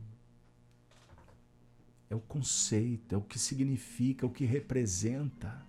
É 2.10 2.16
o 2.16 2.20
conceito, 2.20 3.16
é 3.16 3.18
o 3.18 3.22
que 3.22 3.40
significa, 3.40 4.26
é 4.26 4.28
o 4.28 4.32
que 4.32 4.46
representa. 4.46 5.66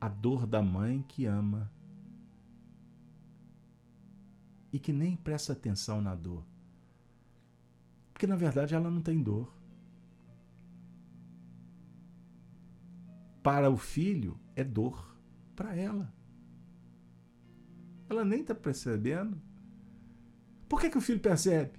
A 0.00 0.08
dor 0.08 0.46
da 0.46 0.60
mãe 0.60 1.02
que 1.06 1.24
ama 1.24 1.70
e 4.74 4.78
que 4.80 4.92
nem 4.92 5.14
presta 5.14 5.52
atenção 5.52 6.00
na 6.00 6.16
dor. 6.16 6.44
Porque 8.12 8.26
na 8.26 8.34
verdade 8.34 8.74
ela 8.74 8.90
não 8.90 9.00
tem 9.00 9.22
dor. 9.22 9.54
Para 13.40 13.70
o 13.70 13.76
filho 13.76 14.36
é 14.56 14.64
dor, 14.64 15.16
para 15.54 15.76
ela. 15.76 16.12
Ela 18.10 18.24
nem 18.24 18.40
está 18.40 18.52
percebendo. 18.52 19.40
Por 20.68 20.80
que, 20.80 20.90
que 20.90 20.98
o 20.98 21.00
filho 21.00 21.20
percebe? 21.20 21.78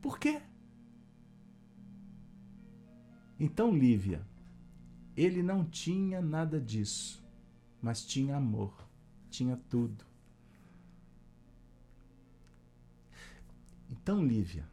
Por 0.00 0.18
quê? 0.18 0.42
Então, 3.38 3.72
Lívia, 3.72 4.26
ele 5.16 5.42
não 5.42 5.64
tinha 5.64 6.20
nada 6.20 6.60
disso, 6.60 7.22
mas 7.80 8.04
tinha 8.04 8.36
amor, 8.36 8.74
tinha 9.30 9.56
tudo. 9.68 10.04
Então, 13.90 14.24
Lívia, 14.24 14.66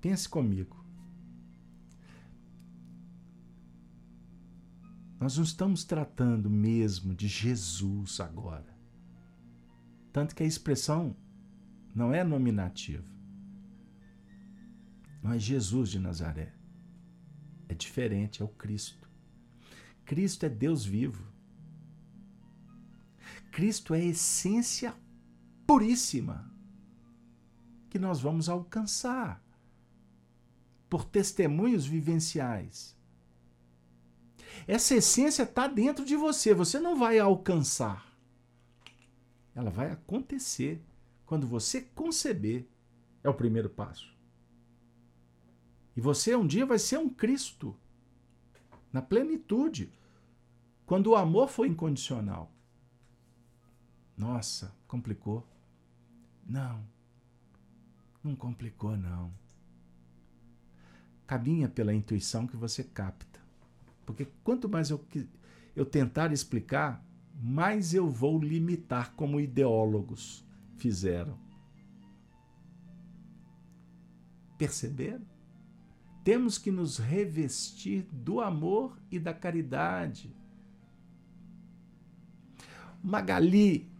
pense 0.00 0.28
comigo. 0.28 0.82
Nós 5.20 5.36
não 5.36 5.44
estamos 5.44 5.84
tratando 5.84 6.50
mesmo 6.50 7.14
de 7.14 7.28
Jesus 7.28 8.18
agora. 8.18 8.76
Tanto 10.12 10.34
que 10.34 10.42
a 10.42 10.46
expressão 10.46 11.16
não 11.94 12.12
é 12.12 12.24
nominativa. 12.24 13.04
Não 15.22 15.32
é 15.32 15.38
Jesus 15.38 15.90
de 15.90 16.00
Nazaré. 16.00 16.52
É 17.68 17.74
diferente, 17.74 18.42
é 18.42 18.44
o 18.44 18.48
Cristo. 18.48 19.01
Cristo 20.04 20.46
é 20.46 20.48
Deus 20.48 20.84
vivo. 20.84 21.24
Cristo 23.50 23.94
é 23.94 23.98
a 23.98 24.04
essência 24.04 24.94
puríssima 25.66 26.50
que 27.90 27.98
nós 27.98 28.20
vamos 28.20 28.48
alcançar 28.48 29.42
por 30.88 31.04
testemunhos 31.04 31.86
vivenciais. 31.86 32.96
Essa 34.66 34.94
essência 34.94 35.42
está 35.42 35.66
dentro 35.66 36.04
de 36.04 36.16
você, 36.16 36.54
você 36.54 36.78
não 36.78 36.96
vai 36.96 37.18
alcançar. 37.18 38.12
Ela 39.54 39.70
vai 39.70 39.90
acontecer 39.90 40.82
quando 41.26 41.46
você 41.46 41.80
conceber. 41.80 42.66
É 43.24 43.28
o 43.28 43.34
primeiro 43.34 43.70
passo. 43.70 44.12
E 45.96 46.00
você 46.00 46.34
um 46.34 46.46
dia 46.46 46.66
vai 46.66 46.78
ser 46.78 46.98
um 46.98 47.08
Cristo 47.08 47.76
na 48.92 49.00
plenitude, 49.00 49.90
quando 50.84 51.08
o 51.08 51.16
amor 51.16 51.48
foi 51.48 51.68
incondicional. 51.68 52.52
Nossa, 54.16 54.74
complicou. 54.86 55.46
Não, 56.46 56.84
não 58.22 58.36
complicou, 58.36 58.96
não. 58.96 59.32
Caminha 61.26 61.68
pela 61.68 61.94
intuição 61.94 62.46
que 62.46 62.56
você 62.56 62.84
capta. 62.84 63.40
Porque 64.04 64.26
quanto 64.44 64.68
mais 64.68 64.90
eu, 64.90 65.02
eu 65.74 65.86
tentar 65.86 66.32
explicar, 66.32 67.02
mais 67.40 67.94
eu 67.94 68.08
vou 68.08 68.38
limitar 68.38 69.14
como 69.14 69.40
ideólogos 69.40 70.44
fizeram. 70.76 71.38
Perceberam? 74.58 75.31
Temos 76.24 76.56
que 76.56 76.70
nos 76.70 76.98
revestir 76.98 78.06
do 78.12 78.40
amor 78.40 78.96
e 79.10 79.18
da 79.18 79.34
caridade. 79.34 80.34
Magali, 83.02 83.90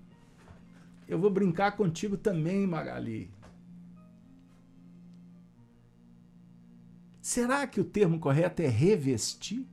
eu 1.09 1.19
vou 1.19 1.31
brincar 1.31 1.73
contigo 1.73 2.17
também, 2.17 2.67
Magali. 2.67 3.31
Será 7.21 7.67
que 7.67 7.81
o 7.81 7.85
termo 7.85 8.21
correto 8.21 8.63
é 8.63 8.69
revestir? 8.69 9.67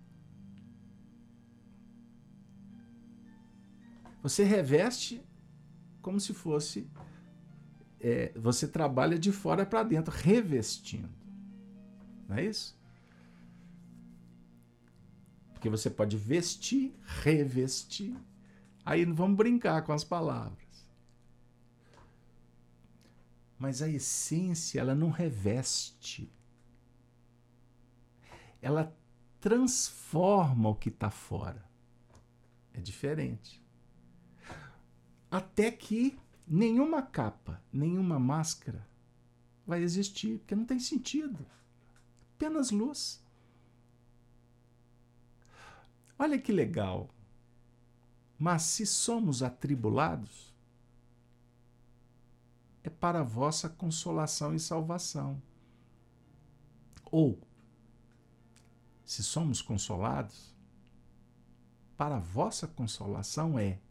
Você 4.22 4.44
reveste 4.44 5.22
como 6.02 6.20
se 6.20 6.34
fosse. 6.34 6.90
É, 8.00 8.32
você 8.36 8.68
trabalha 8.68 9.20
de 9.20 9.32
fora 9.32 9.66
para 9.66 9.84
dentro, 9.84 10.14
revestindo. 10.14 11.19
Não 12.30 12.38
é 12.38 12.46
isso? 12.46 12.78
Porque 15.52 15.68
você 15.68 15.90
pode 15.90 16.16
vestir, 16.16 16.96
revestir. 17.24 18.16
Aí 18.86 19.04
vamos 19.04 19.36
brincar 19.36 19.82
com 19.82 19.92
as 19.92 20.04
palavras. 20.04 20.88
Mas 23.58 23.82
a 23.82 23.90
essência, 23.90 24.80
ela 24.80 24.94
não 24.94 25.10
reveste. 25.10 26.32
Ela 28.62 28.96
transforma 29.42 30.70
o 30.70 30.76
que 30.76 30.90
está 30.90 31.10
fora. 31.10 31.68
É 32.74 32.80
diferente. 32.80 33.62
Até 35.32 35.72
que 35.72 36.18
nenhuma 36.48 37.02
capa, 37.02 37.62
nenhuma 37.74 38.20
máscara 38.20 38.88
vai 39.66 39.82
existir, 39.82 40.38
porque 40.38 40.56
não 40.56 40.66
tem 40.66 40.80
sentido. 40.80 41.46
Apenas 42.40 42.72
luz. 42.72 43.22
Olha 46.18 46.40
que 46.40 46.54
legal. 46.54 47.10
Mas 48.38 48.62
se 48.62 48.86
somos 48.86 49.44
atribulados, 49.44 50.56
é 52.82 52.90
para 52.90 53.24
vossa 53.24 53.68
consolação 53.68 54.56
e 54.56 54.60
salvação. 54.60 55.42
Ou, 57.12 57.38
se 59.04 59.22
somos 59.22 59.62
consolados, 59.62 60.56
para 61.98 62.20
vossa 62.20 62.66
consolação 62.66 63.60
é 63.60 63.82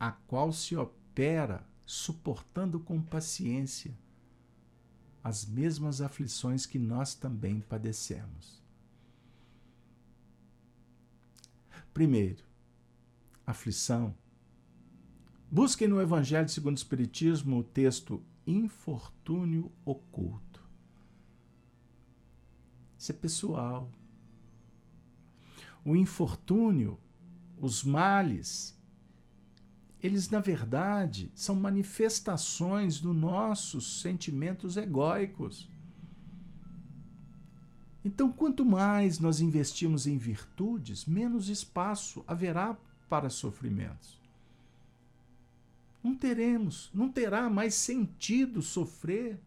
a 0.00 0.10
qual 0.10 0.52
se 0.52 0.74
opera 0.74 1.64
suportando 1.86 2.80
com 2.80 3.00
paciência 3.00 3.96
as 5.22 5.44
mesmas 5.46 6.00
aflições 6.00 6.66
que 6.66 6.78
nós 6.78 7.14
também 7.14 7.60
padecemos. 7.60 8.60
Primeiro, 11.92 12.42
aflição 13.46 14.14
Busquem 15.54 15.86
no 15.86 16.00
Evangelho 16.00 16.48
segundo 16.48 16.76
o 16.76 16.78
Espiritismo 16.78 17.58
o 17.58 17.62
texto 17.62 18.24
infortúnio 18.46 19.70
oculto. 19.84 20.66
Isso 22.96 23.12
é 23.12 23.14
pessoal. 23.14 23.90
O 25.84 25.94
infortúnio, 25.94 26.98
os 27.60 27.84
males, 27.84 28.74
eles 30.02 30.28
na 30.28 30.40
verdade 30.40 31.30
são 31.34 31.54
manifestações 31.54 33.00
dos 33.00 33.14
nossos 33.14 34.00
sentimentos 34.00 34.76
egóicos. 34.76 35.70
Então, 38.04 38.32
quanto 38.32 38.64
mais 38.64 39.20
nós 39.20 39.40
investimos 39.40 40.06
em 40.06 40.18
virtudes, 40.18 41.06
menos 41.06 41.48
espaço 41.48 42.24
haverá 42.26 42.76
para 43.08 43.30
sofrimentos 43.30 44.22
não 46.02 46.16
teremos, 46.16 46.90
não 46.92 47.08
terá 47.08 47.48
mais 47.48 47.74
sentido 47.74 48.60
sofrer. 48.60 49.38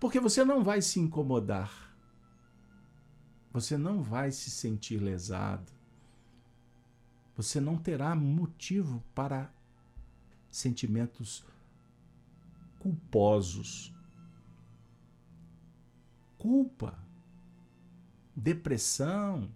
Porque 0.00 0.18
você 0.18 0.44
não 0.44 0.64
vai 0.64 0.80
se 0.80 0.98
incomodar. 0.98 1.94
Você 3.52 3.76
não 3.76 4.02
vai 4.02 4.32
se 4.32 4.50
sentir 4.50 4.98
lesado. 4.98 5.70
Você 7.36 7.60
não 7.60 7.76
terá 7.76 8.14
motivo 8.14 9.02
para 9.14 9.52
sentimentos 10.50 11.44
culposos. 12.78 13.92
Culpa, 16.38 16.96
depressão, 18.36 19.50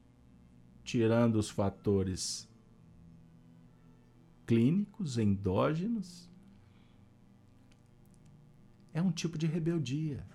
tirando 0.82 1.36
os 1.36 1.50
fatores 1.50 2.48
clínicos, 4.44 5.18
endógenos. 5.18 6.28
É 8.92 9.00
um 9.00 9.12
tipo 9.12 9.38
de 9.38 9.46
rebeldia. 9.46 10.26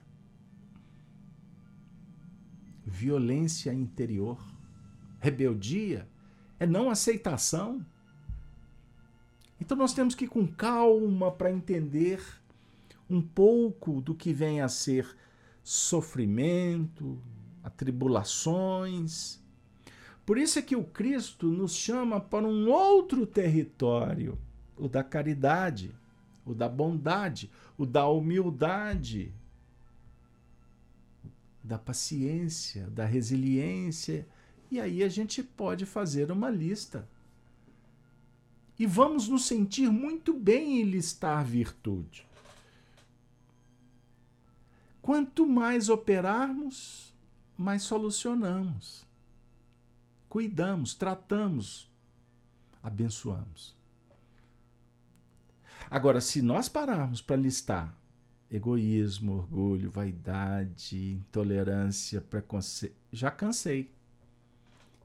Violência 2.85 3.73
interior. 3.73 4.39
Rebeldia 5.19 6.07
é 6.59 6.65
não 6.65 6.89
aceitação. 6.89 7.85
Então 9.59 9.77
nós 9.77 9.93
temos 9.93 10.15
que 10.15 10.25
ir 10.25 10.29
com 10.29 10.47
calma 10.47 11.31
para 11.31 11.51
entender 11.51 12.21
um 13.09 13.21
pouco 13.21 14.01
do 14.01 14.15
que 14.15 14.33
vem 14.33 14.61
a 14.61 14.67
ser 14.67 15.15
sofrimento, 15.63 17.21
atribulações, 17.63 19.41
por 20.25 20.37
isso 20.37 20.57
é 20.57 20.61
que 20.61 20.75
o 20.75 20.83
Cristo 20.83 21.47
nos 21.47 21.75
chama 21.75 22.19
para 22.19 22.47
um 22.47 22.69
outro 22.69 23.27
território, 23.27 24.37
o 24.77 24.87
da 24.87 25.03
caridade, 25.03 25.93
o 26.45 26.53
da 26.53 26.69
bondade, 26.69 27.51
o 27.77 27.85
da 27.85 28.07
humildade, 28.07 29.33
da 31.61 31.77
paciência, 31.77 32.89
da 32.89 33.05
resiliência. 33.05 34.25
E 34.73 34.79
aí 34.79 35.03
a 35.03 35.09
gente 35.09 35.41
pode 35.41 35.85
fazer 35.85 36.31
uma 36.31 36.49
lista. 36.49 37.07
E 38.77 38.85
vamos 38.85 39.27
nos 39.27 39.45
sentir 39.45 39.89
muito 39.89 40.33
bem 40.33 40.81
em 40.81 40.83
listar 40.83 41.45
virtude. 41.45 42.27
Quanto 45.01 45.45
mais 45.45 45.89
operarmos, 45.89 47.13
mais 47.57 47.83
solucionamos 47.83 49.05
cuidamos, 50.33 50.95
tratamos, 50.95 51.87
abençoamos. 52.81 53.77
Agora, 55.91 56.19
se 56.19 56.41
nós 56.41 56.67
pararmos 56.67 57.21
para 57.21 57.35
listar 57.35 57.95
egoísmo, 58.49 59.33
orgulho, 59.33 59.91
vaidade, 59.91 61.13
intolerância, 61.13 62.19
preconceito, 62.19 62.95
já 63.11 63.29
cansei. 63.29 63.91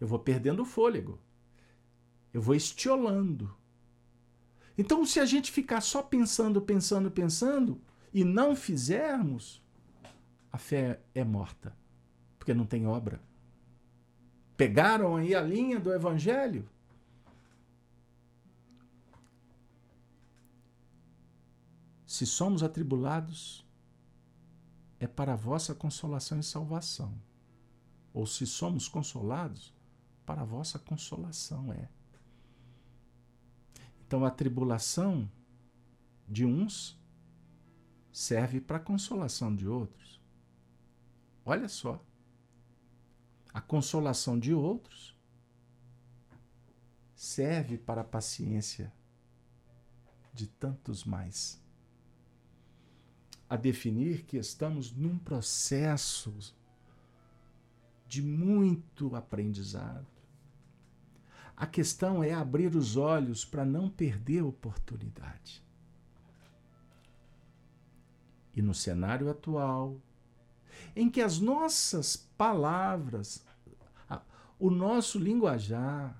Eu 0.01 0.07
vou 0.07 0.19
perdendo 0.19 0.63
o 0.63 0.67
fôlego. 0.67 1.19
Eu 2.33 2.41
vou 2.41 2.55
estiolando. 2.55 3.55
Então, 4.77 5.05
se 5.05 5.19
a 5.19 5.25
gente 5.25 5.51
ficar 5.51 5.81
só 5.81 6.03
pensando, 6.03 6.63
pensando, 6.63 7.11
pensando, 7.11 7.81
e 8.13 8.25
não 8.25 8.55
fizermos, 8.55 9.63
a 10.53 10.59
fé 10.59 11.01
é 11.15 11.25
morta, 11.25 11.77
porque 12.39 12.55
não 12.55 12.65
tem 12.65 12.87
obra. 12.87 13.21
Pegaram 14.57 15.17
aí 15.17 15.35
a 15.35 15.41
linha 15.41 15.79
do 15.81 15.93
evangelho? 15.93 16.69
Se 22.07 22.25
somos 22.25 22.63
atribulados, 22.63 23.65
é 24.99 25.07
para 25.07 25.35
a 25.35 25.37
vossa 25.37 25.75
consolação 25.75 26.41
e 26.41 26.43
salvação. 26.43 27.15
Ou 28.13 28.27
se 28.27 28.47
somos 28.47 28.89
consolados, 28.89 29.73
para 30.29 30.43
a 30.43 30.45
vossa 30.45 30.79
consolação 30.79 31.73
é. 31.73 31.89
Então 34.07 34.27
a 34.27 34.31
tribulação 34.31 35.27
de 36.29 36.45
uns 36.45 37.01
serve 38.13 38.61
para 38.61 38.77
a 38.77 38.81
consolação 38.81 39.57
de 39.57 39.67
outros. 39.67 40.21
Olha 41.47 41.67
só. 41.67 42.05
A 43.55 43.63
consolação 43.63 44.39
de 44.39 44.53
outros 44.53 45.17
serve 47.15 47.79
para 47.79 48.03
a 48.03 48.05
paciência 48.05 48.93
de 50.35 50.47
tantos 50.47 51.05
mais 51.05 51.59
a 53.49 53.57
definir 53.57 54.27
que 54.27 54.37
estamos 54.37 54.93
num 54.93 55.17
processo 55.19 56.35
de 58.07 58.21
muito 58.21 59.17
aprendizado. 59.17 60.18
A 61.59 61.67
questão 61.67 62.23
é 62.23 62.33
abrir 62.33 62.77
os 62.77 62.97
olhos 62.97 63.45
para 63.45 63.65
não 63.65 63.91
perder 63.91 64.43
a 64.43 64.47
oportunidade. 64.47 65.61
E 68.55 68.63
no 68.63 68.73
cenário 68.73 69.29
atual, 69.29 70.01
em 70.95 71.11
que 71.11 71.21
as 71.21 71.41
nossas 71.41 72.17
palavras, 72.17 73.45
o 74.57 74.71
nosso 74.71 75.19
linguajar 75.19 76.17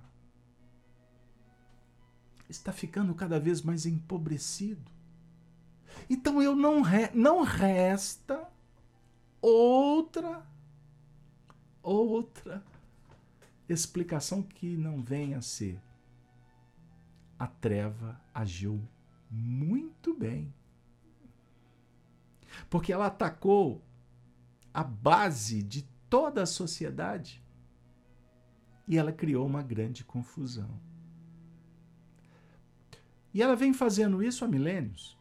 está 2.49 2.73
ficando 2.73 3.15
cada 3.15 3.39
vez 3.39 3.61
mais 3.61 3.85
empobrecido, 3.85 4.91
então 6.09 6.41
eu 6.41 6.53
não, 6.53 6.81
re, 6.81 7.09
não 7.13 7.43
resta 7.43 8.45
outra 9.41 10.45
outra 11.81 12.61
explicação 13.69 14.41
que 14.41 14.75
não 14.75 15.01
venha 15.01 15.37
a 15.37 15.41
ser 15.41 15.79
a 17.39 17.47
treva 17.47 18.21
agiu 18.33 18.85
muito 19.31 20.13
bem. 20.13 20.53
Porque 22.69 22.91
ela 22.91 23.05
atacou 23.05 23.81
a 24.73 24.83
base 24.83 25.63
de 25.63 25.83
toda 26.09 26.43
a 26.43 26.45
sociedade 26.45 27.41
e 28.85 28.97
ela 28.97 29.13
criou 29.13 29.47
uma 29.47 29.63
grande 29.63 30.03
confusão. 30.03 30.69
E 33.33 33.41
ela 33.41 33.55
vem 33.55 33.71
fazendo 33.71 34.21
isso 34.21 34.43
há 34.43 34.47
milênios. 34.47 35.17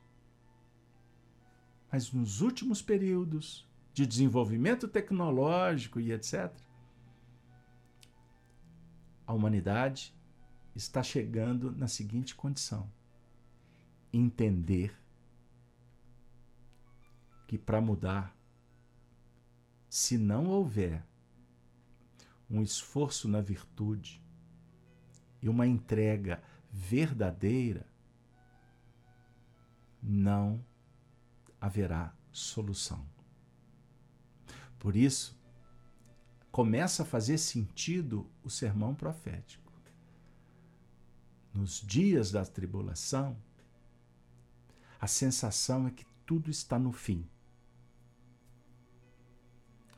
Mas 1.92 2.10
nos 2.12 2.40
últimos 2.40 2.82
períodos 2.82 3.68
de 3.92 4.06
desenvolvimento 4.06 4.88
tecnológico 4.88 6.00
e 6.00 6.12
etc., 6.12 6.52
a 9.28 9.34
humanidade 9.34 10.16
está 10.74 11.02
chegando 11.02 11.70
na 11.70 11.86
seguinte 11.86 12.34
condição: 12.34 12.90
entender 14.10 14.98
que 17.46 17.58
para 17.58 17.78
mudar, 17.78 18.34
se 19.86 20.16
não 20.16 20.46
houver 20.46 21.04
um 22.50 22.62
esforço 22.62 23.28
na 23.28 23.42
virtude 23.42 24.22
e 25.42 25.48
uma 25.48 25.66
entrega 25.66 26.42
verdadeira, 26.72 27.86
não 30.02 30.64
haverá 31.60 32.14
solução. 32.32 33.06
Por 34.78 34.96
isso, 34.96 35.38
começa 36.50 37.02
a 37.02 37.06
fazer 37.06 37.38
sentido 37.38 38.26
o 38.42 38.50
sermão 38.50 38.94
profético. 38.94 39.72
Nos 41.52 41.80
dias 41.80 42.30
da 42.30 42.44
tribulação, 42.44 43.36
a 45.00 45.06
sensação 45.06 45.86
é 45.86 45.90
que 45.90 46.06
tudo 46.26 46.50
está 46.50 46.78
no 46.78 46.92
fim. 46.92 47.26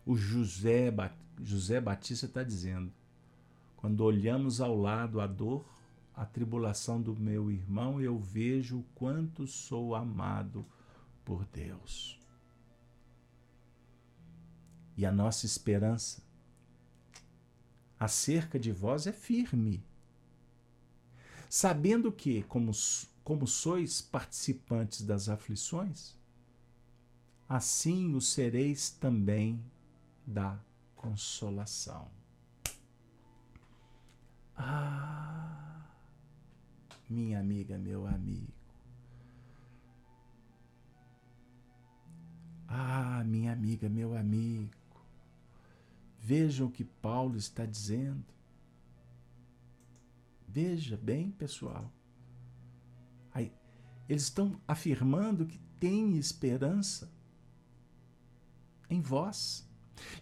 O 0.04 0.16
José, 0.16 0.92
José 1.40 1.80
Batista 1.80 2.26
está 2.26 2.42
dizendo: 2.42 2.92
quando 3.76 4.02
olhamos 4.02 4.60
ao 4.60 4.76
lado 4.76 5.20
a 5.20 5.26
dor, 5.26 5.64
a 6.14 6.24
tribulação 6.24 7.00
do 7.00 7.16
meu 7.16 7.50
irmão, 7.50 8.00
eu 8.00 8.18
vejo 8.18 8.80
o 8.80 8.84
quanto 8.94 9.46
sou 9.46 9.94
amado 9.94 10.66
por 11.24 11.44
Deus. 11.46 12.18
E 14.96 15.06
a 15.06 15.12
nossa 15.12 15.46
esperança 15.46 16.22
acerca 18.00 18.58
de 18.58 18.72
vós 18.72 19.06
é 19.06 19.12
firme, 19.12 19.84
sabendo 21.50 22.10
que, 22.10 22.42
como, 22.44 22.72
como 23.22 23.46
sois 23.46 24.00
participantes 24.00 25.02
das 25.02 25.28
aflições, 25.28 26.16
assim 27.46 28.14
o 28.14 28.20
sereis 28.20 28.88
também 28.90 29.62
da 30.26 30.58
consolação. 30.96 32.10
Ah, 34.56 35.86
minha 37.08 37.38
amiga, 37.38 37.76
meu 37.76 38.06
amigo. 38.06 38.52
Ah, 42.66 43.22
minha 43.26 43.52
amiga, 43.52 43.88
meu 43.88 44.16
amigo, 44.16 44.70
vejam 46.20 46.66
o 46.66 46.70
que 46.70 46.84
Paulo 46.84 47.36
está 47.36 47.64
dizendo. 47.64 48.24
Veja 50.46 50.96
bem, 50.96 51.30
pessoal. 51.30 51.90
Aí, 53.32 53.52
eles 54.08 54.24
estão 54.24 54.60
afirmando 54.68 55.46
que 55.46 55.58
tem 55.78 56.16
esperança 56.16 57.10
em 58.88 59.00
vós. 59.00 59.68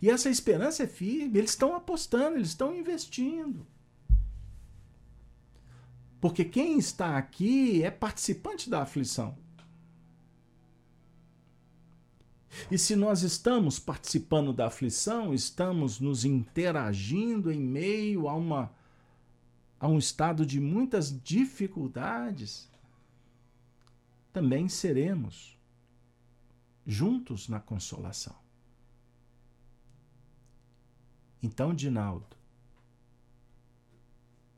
E 0.00 0.10
essa 0.10 0.28
esperança 0.28 0.84
é 0.84 0.86
firme, 0.86 1.38
eles 1.38 1.50
estão 1.50 1.74
apostando, 1.74 2.36
eles 2.36 2.48
estão 2.48 2.74
investindo. 2.74 3.66
Porque 6.20 6.44
quem 6.44 6.78
está 6.78 7.16
aqui 7.16 7.82
é 7.82 7.90
participante 7.90 8.68
da 8.68 8.82
aflição. 8.82 9.38
E 12.70 12.78
se 12.78 12.96
nós 12.96 13.22
estamos 13.22 13.78
participando 13.78 14.52
da 14.52 14.66
aflição, 14.66 15.32
estamos 15.32 16.00
nos 16.00 16.24
interagindo 16.24 17.50
em 17.50 17.60
meio 17.60 18.28
a, 18.28 18.34
uma, 18.34 18.72
a 19.78 19.88
um 19.88 19.98
estado 19.98 20.44
de 20.44 20.60
muitas 20.60 21.20
dificuldades, 21.22 22.70
também 24.32 24.68
seremos 24.68 25.56
juntos 26.86 27.48
na 27.48 27.60
consolação. 27.60 28.36
Então, 31.42 31.74
Dinaldo, 31.74 32.36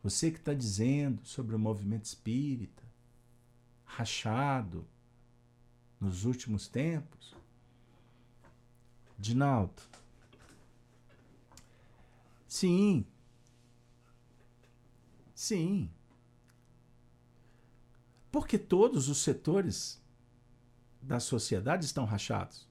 você 0.02 0.30
que 0.30 0.38
está 0.38 0.54
dizendo 0.54 1.24
sobre 1.26 1.54
o 1.54 1.58
movimento 1.58 2.06
espírita, 2.06 2.82
rachado 3.84 4.86
nos 6.00 6.24
últimos 6.24 6.66
tempos, 6.68 7.36
Dinaldo. 9.20 9.82
Sim. 12.48 13.04
Sim. 15.34 15.90
Porque 18.32 18.58
todos 18.58 19.08
os 19.10 19.18
setores 19.18 20.02
da 21.02 21.20
sociedade 21.20 21.84
estão 21.84 22.06
rachados. 22.06 22.66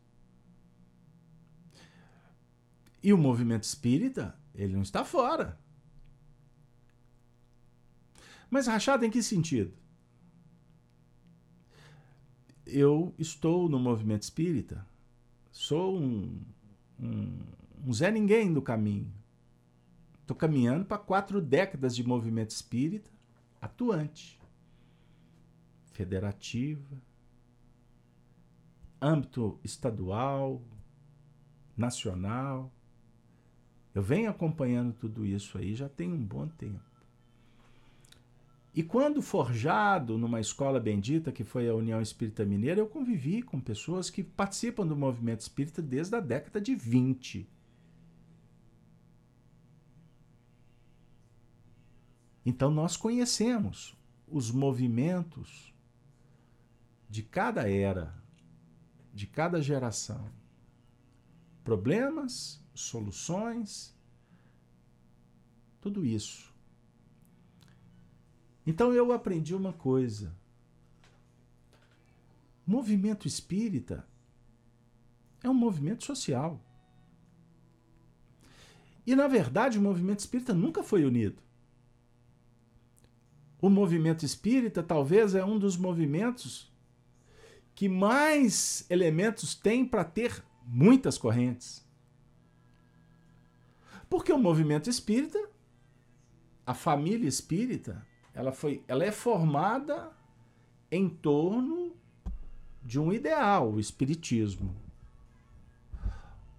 E 3.04 3.14
o 3.14 3.18
movimento 3.18 3.64
espírita, 3.64 4.38
ele 4.54 4.74
não 4.74 4.82
está 4.82 5.06
fora. 5.06 5.58
Mas 8.50 8.66
rachado 8.66 9.06
em 9.06 9.12
que 9.12 9.22
sentido? 9.22 9.78
Eu 12.66 13.14
estou 13.20 13.70
no 13.70 13.80
movimento 13.80 14.24
espírita 14.24 14.86
sou 15.60 16.00
um, 16.00 16.42
um, 16.98 17.38
um 17.86 17.94
Zé 17.94 18.10
Ninguém 18.10 18.54
do 18.54 18.62
caminho. 18.62 19.12
Estou 20.22 20.36
caminhando 20.36 20.86
para 20.86 20.98
quatro 20.98 21.42
décadas 21.42 21.94
de 21.94 22.02
movimento 22.02 22.52
espírita 22.52 23.12
atuante, 23.62 24.40
federativa, 25.92 26.98
âmbito 29.02 29.60
estadual, 29.62 30.62
nacional. 31.76 32.72
Eu 33.94 34.02
venho 34.02 34.30
acompanhando 34.30 34.94
tudo 34.94 35.26
isso 35.26 35.58
aí 35.58 35.76
já 35.76 35.90
tem 35.90 36.10
um 36.10 36.26
bom 36.26 36.48
tempo. 36.48 36.89
E 38.74 38.84
quando 38.84 39.22
forjado 39.22 40.18
numa 40.18 40.40
escola 40.40 40.80
bendita, 40.80 41.32
que 41.32 41.44
foi 41.44 41.68
a 41.68 41.74
União 41.74 42.02
Espírita 42.02 42.46
Mineira, 42.46 42.80
eu 42.80 42.88
convivi 42.88 43.42
com 43.42 43.60
pessoas 43.60 44.10
que 44.10 44.24
participam 44.24 44.86
do 44.86 44.96
movimento 44.96 45.42
espírita 45.42 45.82
desde 45.82 46.16
a 46.16 46.20
década 46.20 46.62
de 46.62 46.76
20. 46.76 47.50
Então 52.46 52.72
nós 52.72 52.96
conhecemos 52.96 53.98
os 54.28 54.52
movimentos 54.52 55.74
de 57.10 57.24
cada 57.24 57.70
era, 57.70 58.16
de 59.14 59.26
cada 59.26 59.62
geração. 59.62 60.30
Problemas, 61.64 62.64
soluções, 62.74 63.96
tudo 65.82 66.06
isso. 66.06 66.49
Então 68.70 68.94
eu 68.94 69.12
aprendi 69.12 69.56
uma 69.56 69.74
coisa. 69.74 70.32
Movimento 72.68 73.28
espírita 73.28 74.08
é 75.42 75.50
um 75.50 75.56
movimento 75.56 76.06
social. 76.06 76.64
E, 79.08 79.16
na 79.16 79.28
verdade, 79.28 79.80
o 79.80 79.82
movimento 79.82 80.20
espírita 80.20 80.54
nunca 80.54 80.84
foi 80.84 81.04
unido. 81.04 81.42
O 83.60 83.72
movimento 83.72 84.24
espírita 84.24 84.84
talvez 84.84 85.34
é 85.34 85.44
um 85.44 85.58
dos 85.58 85.76
movimentos 85.76 86.72
que 87.74 87.90
mais 87.90 88.86
elementos 88.88 89.56
tem 89.56 89.84
para 89.84 90.04
ter 90.04 90.46
muitas 90.64 91.18
correntes. 91.18 91.84
Porque 94.08 94.32
o 94.32 94.38
movimento 94.38 94.92
espírita, 94.92 95.50
a 96.68 96.76
família 96.76 97.28
espírita, 97.28 98.08
ela, 98.40 98.54
foi, 98.54 98.82
ela 98.88 99.04
é 99.04 99.12
formada 99.12 100.14
em 100.90 101.10
torno 101.10 101.94
de 102.82 102.98
um 102.98 103.12
ideal, 103.12 103.74
o 103.74 103.82
espiritismo. 103.82 104.74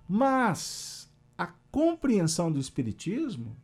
Mas 0.07 1.11
a 1.39 1.47
compreensão 1.73 2.53
do 2.53 2.61
espiritismo, 2.61 3.57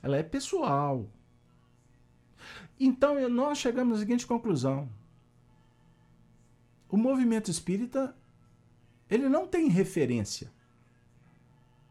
ela 0.00 0.16
é 0.16 0.22
pessoal. 0.22 1.10
Então 2.78 3.28
nós 3.28 3.58
chegamos 3.58 3.96
à 3.96 4.00
seguinte 4.02 4.24
conclusão: 4.24 4.88
o 6.88 6.96
movimento 6.96 7.50
espírita 7.50 8.14
ele 9.10 9.28
não 9.28 9.48
tem 9.48 9.66
referência. 9.66 10.52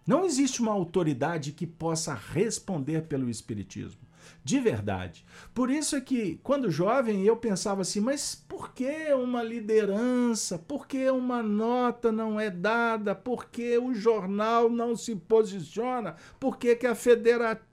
Não 0.08 0.24
existe 0.24 0.62
uma 0.62 0.72
autoridade 0.72 1.52
que 1.52 1.68
possa 1.68 2.14
responder 2.14 3.02
pelo 3.08 3.30
espiritismo 3.30 4.07
de 4.44 4.60
verdade. 4.60 5.26
Por 5.54 5.70
isso 5.70 5.96
é 5.96 6.02
que, 6.02 6.40
quando 6.44 6.72
jovem, 6.72 7.24
eu 7.24 7.36
pensava 7.38 7.82
assim: 7.82 8.00
mas 8.00 8.36
por 8.36 8.74
que 8.74 9.14
uma 9.14 9.44
liderança? 9.44 10.58
Por 10.58 10.88
que 10.88 11.10
uma 11.10 11.44
nota 11.44 12.12
não 12.12 12.40
é 12.40 12.50
dada? 12.50 13.14
Por 13.14 13.46
que 13.50 13.78
o 13.78 13.94
jornal 13.94 14.70
não 14.70 14.96
se 14.96 15.16
posiciona? 15.16 16.16
Por 16.40 16.58
que, 16.58 16.76
que 16.76 16.88
a 16.88 16.96
federação. 16.96 17.66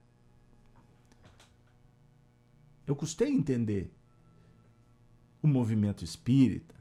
Eu 2.87 2.95
custei 2.95 3.29
entender. 3.29 3.91
O 5.41 5.47
movimento 5.47 6.03
espírita 6.03 6.75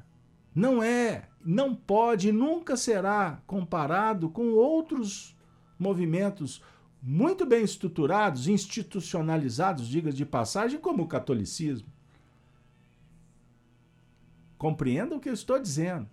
não 0.54 0.82
é, 0.82 1.28
não 1.44 1.74
pode, 1.74 2.30
nunca 2.30 2.76
será 2.76 3.42
comparado 3.46 4.30
com 4.30 4.52
outros 4.52 5.36
movimentos 5.78 6.62
muito 7.06 7.44
bem 7.44 7.62
estruturados, 7.62 8.48
institucionalizados, 8.48 9.86
diga 9.86 10.10
de 10.10 10.24
passagem, 10.24 10.80
como 10.80 11.02
o 11.02 11.06
catolicismo. 11.06 11.86
Compreendam 14.56 15.18
o 15.18 15.20
que 15.20 15.28
eu 15.28 15.34
estou 15.34 15.58
dizendo. 15.58 16.08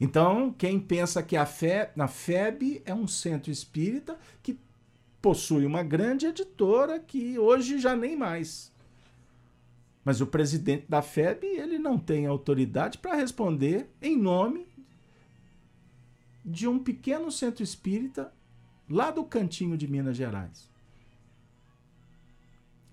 Então, 0.00 0.52
quem 0.52 0.80
pensa 0.80 1.22
que 1.22 1.36
a 1.36 1.46
fé, 1.46 1.92
na 1.94 2.08
FEB 2.08 2.82
é 2.84 2.92
um 2.92 3.06
centro 3.06 3.52
espírita 3.52 4.18
que 4.42 4.58
possui 5.22 5.64
uma 5.64 5.84
grande 5.84 6.26
editora 6.26 6.98
que 6.98 7.38
hoje 7.38 7.78
já 7.78 7.94
nem 7.94 8.16
mais. 8.16 8.72
Mas 10.04 10.20
o 10.20 10.26
presidente 10.26 10.86
da 10.88 11.00
FEB, 11.00 11.44
ele 11.44 11.78
não 11.78 11.96
tem 11.96 12.26
autoridade 12.26 12.98
para 12.98 13.14
responder 13.14 13.88
em 14.02 14.16
nome 14.16 14.66
de 16.44 16.66
um 16.66 16.76
pequeno 16.76 17.30
centro 17.30 17.62
espírita 17.62 18.32
lá 18.90 19.12
do 19.12 19.24
cantinho 19.24 19.76
de 19.78 19.86
Minas 19.86 20.16
Gerais. 20.16 20.68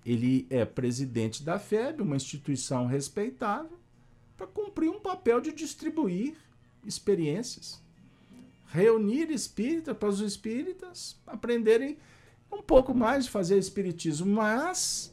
Ele 0.06 0.46
é 0.48 0.64
presidente 0.64 1.42
da 1.42 1.58
FEB, 1.58 2.00
uma 2.02 2.16
instituição 2.16 2.86
respeitável, 2.86 3.78
para 4.36 4.46
cumprir 4.46 4.88
um 4.88 5.00
papel 5.00 5.40
de 5.40 5.52
distribuir 5.52 6.36
experiências, 6.86 7.82
reunir 8.66 9.30
espíritas 9.30 9.96
para 9.96 10.08
os 10.08 10.20
espíritas 10.20 11.20
aprenderem 11.26 11.98
um 12.50 12.62
pouco 12.62 12.94
mais 12.94 13.24
de 13.24 13.30
fazer 13.30 13.58
espiritismo, 13.58 14.26
mas 14.26 15.12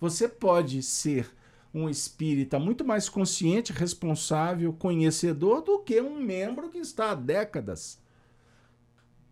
você 0.00 0.28
pode 0.28 0.82
ser 0.82 1.30
um 1.72 1.88
espírita 1.88 2.58
muito 2.58 2.84
mais 2.84 3.08
consciente, 3.08 3.72
responsável, 3.72 4.72
conhecedor 4.72 5.62
do 5.62 5.78
que 5.78 6.00
um 6.00 6.20
membro 6.20 6.68
que 6.68 6.78
está 6.78 7.12
há 7.12 7.14
décadas 7.14 8.00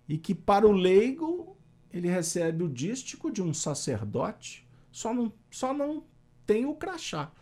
e 0.09 0.17
que 0.17 0.35
para 0.35 0.67
o 0.67 0.73
leigo 0.73 1.57
ele 1.91 2.09
recebe 2.09 2.63
o 2.63 2.69
dístico 2.69 3.31
de 3.31 3.43
um 3.43 3.53
sacerdote, 3.53 4.67
só 4.93 5.13
não, 5.13 5.33
só 5.51 5.73
não 5.73 6.05
tem 6.47 6.65
o 6.67 6.75
crachá. 6.75 7.33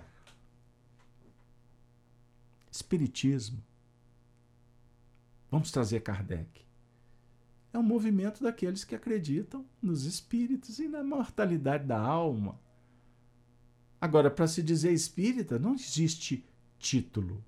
Espiritismo. 2.70 3.62
Vamos 5.50 5.70
trazer 5.70 6.00
Kardec. 6.00 6.64
É 7.72 7.78
um 7.78 7.82
movimento 7.82 8.42
daqueles 8.42 8.84
que 8.84 8.94
acreditam 8.94 9.64
nos 9.82 10.04
espíritos 10.04 10.78
e 10.78 10.88
na 10.88 11.02
mortalidade 11.02 11.86
da 11.86 11.98
alma. 11.98 12.58
Agora, 14.00 14.30
para 14.30 14.46
se 14.46 14.62
dizer 14.62 14.92
espírita, 14.92 15.58
não 15.58 15.74
existe 15.74 16.44
título. 16.78 17.44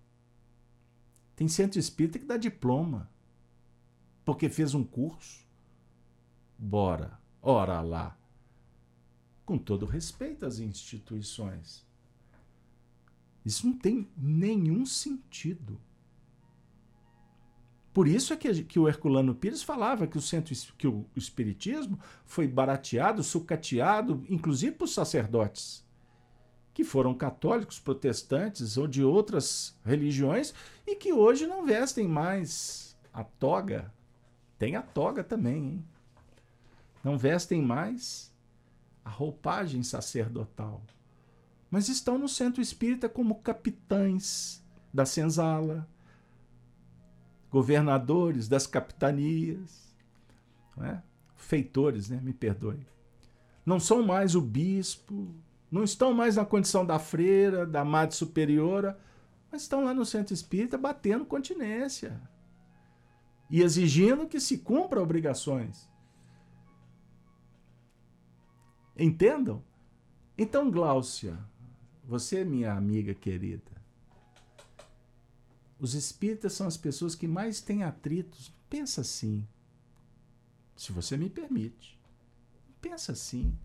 Tem 1.37 1.47
centro 1.49 1.79
espírita 1.79 2.19
que 2.19 2.25
dá 2.25 2.37
diploma 2.37 3.11
porque 4.27 4.49
fez 4.49 4.75
um 4.75 4.83
curso. 4.83 5.47
Bora, 6.59 7.17
ora 7.41 7.81
lá. 7.81 8.19
Com 9.45 9.57
todo 9.57 9.87
respeito 9.87 10.45
às 10.45 10.59
instituições. 10.59 11.87
Isso 13.45 13.69
não 13.69 13.79
tem 13.79 14.11
nenhum 14.17 14.85
sentido. 14.85 15.81
Por 17.95 18.09
isso 18.09 18.33
é 18.33 18.37
que, 18.37 18.65
que 18.65 18.81
o 18.81 18.89
Herculano 18.89 19.33
Pires 19.33 19.63
falava 19.63 20.09
que 20.09 20.19
o, 20.19 20.21
centro, 20.21 20.53
que 20.77 20.89
o 20.89 21.07
espiritismo 21.15 21.97
foi 22.25 22.49
barateado, 22.49 23.23
sucateado, 23.23 24.27
inclusive 24.29 24.75
por 24.75 24.89
sacerdotes, 24.89 25.87
que 26.75 26.83
foram 26.83 27.15
católicos, 27.15 27.79
protestantes 27.79 28.77
ou 28.77 28.89
de 28.89 29.05
outras 29.05 29.79
religiões 29.85 30.53
e 30.85 30.97
que 30.97 31.13
hoje 31.13 31.47
não 31.47 31.65
vestem 31.65 32.09
mais 32.09 32.99
a 33.13 33.23
toga 33.23 33.95
tem 34.59 34.77
a 34.77 34.83
toga 34.83 35.23
também, 35.23 35.57
hein? 35.57 35.85
Não 37.05 37.17
vestem 37.17 37.63
mais 37.63 38.35
a 39.05 39.11
roupagem 39.11 39.83
sacerdotal, 39.83 40.83
mas 41.71 41.89
estão 41.89 42.19
no 42.19 42.29
centro 42.29 42.61
espírita 42.61 43.09
como 43.09 43.37
capitães 43.37 44.65
da 44.93 45.07
senzala, 45.07 45.89
governadores 47.51 48.49
das 48.49 48.67
capitanias, 48.67 49.95
é? 50.79 51.01
feitores, 51.37 52.09
né? 52.09 52.21
me 52.23 52.33
perdoe. 52.33 52.87
Não 53.65 53.79
são 53.79 54.03
mais 54.03 54.35
o 54.35 54.41
bispo, 54.41 55.35
não 55.71 55.85
estão 55.85 56.13
mais 56.13 56.37
na 56.37 56.45
condição 56.45 56.85
da 56.85 56.99
freira, 56.99 57.67
da 57.67 57.85
madre 57.85 58.17
superiora, 58.17 58.99
mas 59.51 59.63
estão 59.63 59.85
lá 59.85 59.95
no 59.95 60.05
centro 60.05 60.35
espírita 60.35 60.77
batendo 60.77 61.25
continência, 61.25 62.21
e 63.49 63.63
exigindo 63.63 64.27
que 64.27 64.41
se 64.41 64.59
cumpra 64.59 65.03
obrigações. 65.03 65.89
Entendam? 68.99 69.63
Então, 70.37 70.71
Gláucia, 70.71 71.39
você, 72.05 72.45
minha 72.45 72.73
amiga 72.73 73.15
querida, 73.15 73.77
os 75.79 75.95
espíritas 75.95 76.55
são 76.55 76.67
as 76.67 76.77
pessoas 76.77 77.15
que 77.15 77.29
mais 77.29 77.61
têm 77.61 77.83
atritos. 77.83 78.53
Pensa 78.69 79.03
assim. 79.03 79.47
Se 80.75 80.93
você 80.93 81.17
me 81.17 81.29
permite. 81.29 81.99
Pensa 82.81 83.13
assim. 83.13 83.57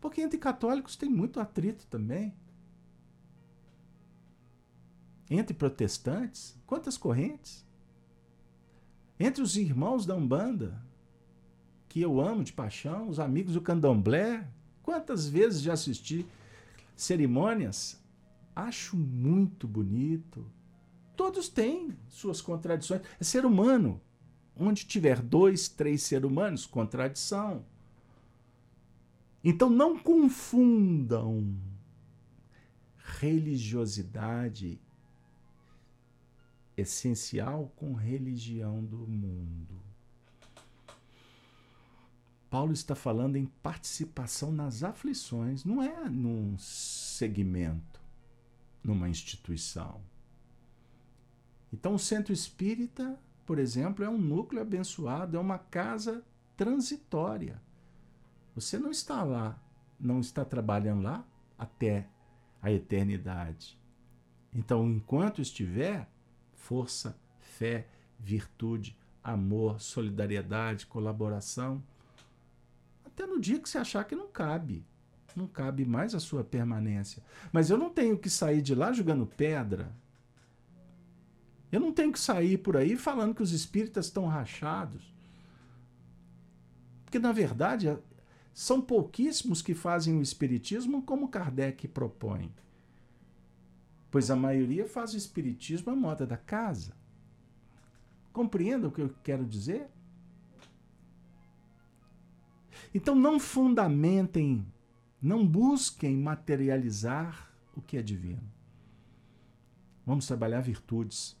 Porque 0.00 0.20
entre 0.20 0.38
católicos 0.38 0.96
tem 0.96 1.08
muito 1.08 1.40
atrito 1.40 1.86
também. 1.86 2.36
entre 5.30 5.52
protestantes, 5.52 6.58
quantas 6.66 6.96
correntes? 6.96 7.67
Entre 9.18 9.42
os 9.42 9.56
irmãos 9.56 10.06
da 10.06 10.14
Umbanda, 10.14 10.80
que 11.88 12.00
eu 12.00 12.20
amo 12.20 12.44
de 12.44 12.52
paixão, 12.52 13.08
os 13.08 13.18
amigos 13.18 13.54
do 13.54 13.60
Candomblé, 13.60 14.46
quantas 14.82 15.28
vezes 15.28 15.60
já 15.60 15.72
assisti 15.72 16.24
cerimônias, 16.94 18.00
acho 18.54 18.96
muito 18.96 19.66
bonito. 19.66 20.46
Todos 21.16 21.48
têm 21.48 21.96
suas 22.08 22.40
contradições. 22.40 23.02
É 23.18 23.24
ser 23.24 23.44
humano. 23.44 24.00
Onde 24.54 24.84
tiver 24.86 25.20
dois, 25.20 25.68
três 25.68 26.02
seres 26.02 26.28
humanos, 26.28 26.66
contradição. 26.66 27.64
Então 29.42 29.70
não 29.70 29.98
confundam 29.98 31.56
religiosidade 32.96 34.80
essencial 36.80 37.72
com 37.76 37.92
religião 37.92 38.84
do 38.84 38.98
mundo. 38.98 39.82
Paulo 42.48 42.72
está 42.72 42.94
falando 42.94 43.36
em 43.36 43.44
participação 43.44 44.52
nas 44.52 44.82
aflições, 44.82 45.64
não 45.64 45.82
é 45.82 46.08
num 46.08 46.56
segmento, 46.56 48.00
numa 48.82 49.08
instituição. 49.08 50.00
Então, 51.72 51.94
o 51.94 51.98
centro 51.98 52.32
espírita, 52.32 53.18
por 53.44 53.58
exemplo, 53.58 54.04
é 54.04 54.08
um 54.08 54.16
núcleo 54.16 54.62
abençoado, 54.62 55.36
é 55.36 55.40
uma 55.40 55.58
casa 55.58 56.24
transitória. 56.56 57.60
Você 58.54 58.78
não 58.78 58.90
está 58.90 59.22
lá, 59.22 59.60
não 60.00 60.20
está 60.20 60.44
trabalhando 60.44 61.02
lá 61.02 61.26
até 61.58 62.08
a 62.62 62.72
eternidade. 62.72 63.78
Então, 64.54 64.88
enquanto 64.88 65.42
estiver, 65.42 66.08
força, 66.68 67.16
fé, 67.40 67.86
virtude, 68.18 68.94
amor, 69.24 69.80
solidariedade, 69.80 70.84
colaboração, 70.84 71.82
até 73.06 73.26
no 73.26 73.40
dia 73.40 73.58
que 73.58 73.66
você 73.66 73.78
achar 73.78 74.04
que 74.04 74.14
não 74.14 74.28
cabe. 74.28 74.84
Não 75.34 75.46
cabe 75.46 75.86
mais 75.86 76.14
a 76.14 76.20
sua 76.20 76.44
permanência. 76.44 77.22
Mas 77.50 77.70
eu 77.70 77.78
não 77.78 77.88
tenho 77.88 78.18
que 78.18 78.28
sair 78.28 78.60
de 78.60 78.74
lá 78.74 78.92
jogando 78.92 79.26
pedra. 79.26 79.90
Eu 81.72 81.80
não 81.80 81.90
tenho 81.90 82.12
que 82.12 82.20
sair 82.20 82.58
por 82.58 82.76
aí 82.76 82.96
falando 82.96 83.34
que 83.34 83.42
os 83.42 83.52
espíritas 83.52 84.06
estão 84.06 84.26
rachados. 84.26 85.14
Porque, 87.04 87.18
na 87.18 87.32
verdade, 87.32 87.96
são 88.52 88.78
pouquíssimos 88.78 89.62
que 89.62 89.74
fazem 89.74 90.18
o 90.18 90.22
espiritismo 90.22 91.02
como 91.02 91.28
Kardec 91.28 91.88
propõe. 91.88 92.52
Pois 94.10 94.30
a 94.30 94.36
maioria 94.36 94.86
faz 94.86 95.12
o 95.12 95.16
espiritismo 95.16 95.92
à 95.92 95.96
moda 95.96 96.26
da 96.26 96.36
casa. 96.36 96.96
Compreenda 98.32 98.88
o 98.88 98.92
que 98.92 99.00
eu 99.00 99.14
quero 99.22 99.44
dizer? 99.44 99.88
Então 102.94 103.14
não 103.14 103.38
fundamentem, 103.38 104.64
não 105.20 105.46
busquem 105.46 106.16
materializar 106.16 107.52
o 107.76 107.82
que 107.82 107.96
é 107.96 108.02
divino. 108.02 108.50
Vamos 110.06 110.26
trabalhar 110.26 110.60
virtudes. 110.60 111.36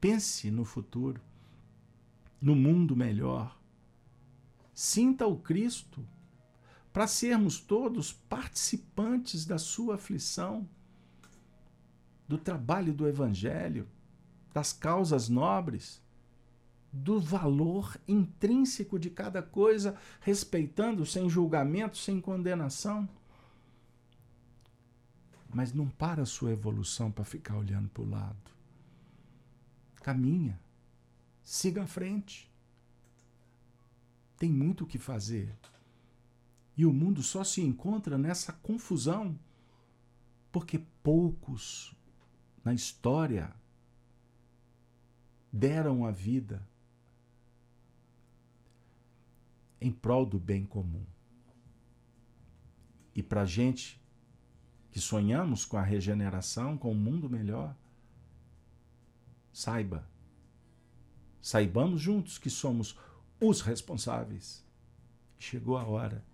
Pense 0.00 0.50
no 0.50 0.64
futuro, 0.64 1.20
no 2.40 2.54
mundo 2.54 2.94
melhor 2.94 3.58
Sinta 4.74 5.24
o 5.24 5.38
Cristo 5.38 6.04
para 6.92 7.06
sermos 7.06 7.60
todos 7.60 8.12
participantes 8.12 9.44
da 9.44 9.56
sua 9.56 9.94
aflição, 9.94 10.68
do 12.26 12.38
trabalho 12.38 12.92
do 12.92 13.06
Evangelho, 13.06 13.86
das 14.52 14.72
causas 14.72 15.28
nobres, 15.28 16.02
do 16.92 17.20
valor 17.20 17.98
intrínseco 18.06 18.98
de 18.98 19.10
cada 19.10 19.42
coisa, 19.42 19.96
respeitando 20.20 21.04
sem 21.04 21.28
julgamento, 21.28 21.96
sem 21.96 22.20
condenação. 22.20 23.08
Mas 25.52 25.72
não 25.72 25.88
para 25.88 26.22
a 26.22 26.26
sua 26.26 26.52
evolução 26.52 27.10
para 27.10 27.24
ficar 27.24 27.56
olhando 27.56 27.88
para 27.88 28.02
o 28.02 28.08
lado. 28.08 28.54
Caminha, 29.96 30.58
siga 31.42 31.82
à 31.82 31.86
frente 31.86 32.50
tem 34.44 34.52
muito 34.52 34.84
o 34.84 34.86
que 34.86 34.98
fazer. 34.98 35.56
E 36.76 36.84
o 36.84 36.92
mundo 36.92 37.22
só 37.22 37.42
se 37.44 37.62
encontra 37.62 38.18
nessa 38.18 38.52
confusão 38.52 39.38
porque 40.52 40.78
poucos 41.02 41.93
na 42.64 42.72
história 42.72 43.54
deram 45.52 46.04
a 46.04 46.10
vida 46.10 46.66
em 49.80 49.92
prol 49.92 50.24
do 50.24 50.38
bem 50.38 50.64
comum. 50.64 51.04
E 53.14 53.22
para 53.22 53.42
a 53.42 53.46
gente 53.46 54.00
que 54.90 54.98
sonhamos 54.98 55.64
com 55.64 55.76
a 55.76 55.82
regeneração, 55.82 56.78
com 56.78 56.90
um 56.92 56.98
mundo 56.98 57.28
melhor, 57.28 57.76
saiba, 59.52 60.08
saibamos 61.42 62.00
juntos 62.00 62.38
que 62.38 62.48
somos 62.48 62.98
os 63.40 63.60
responsáveis. 63.60 64.64
Chegou 65.38 65.76
a 65.76 65.84
hora 65.84 66.24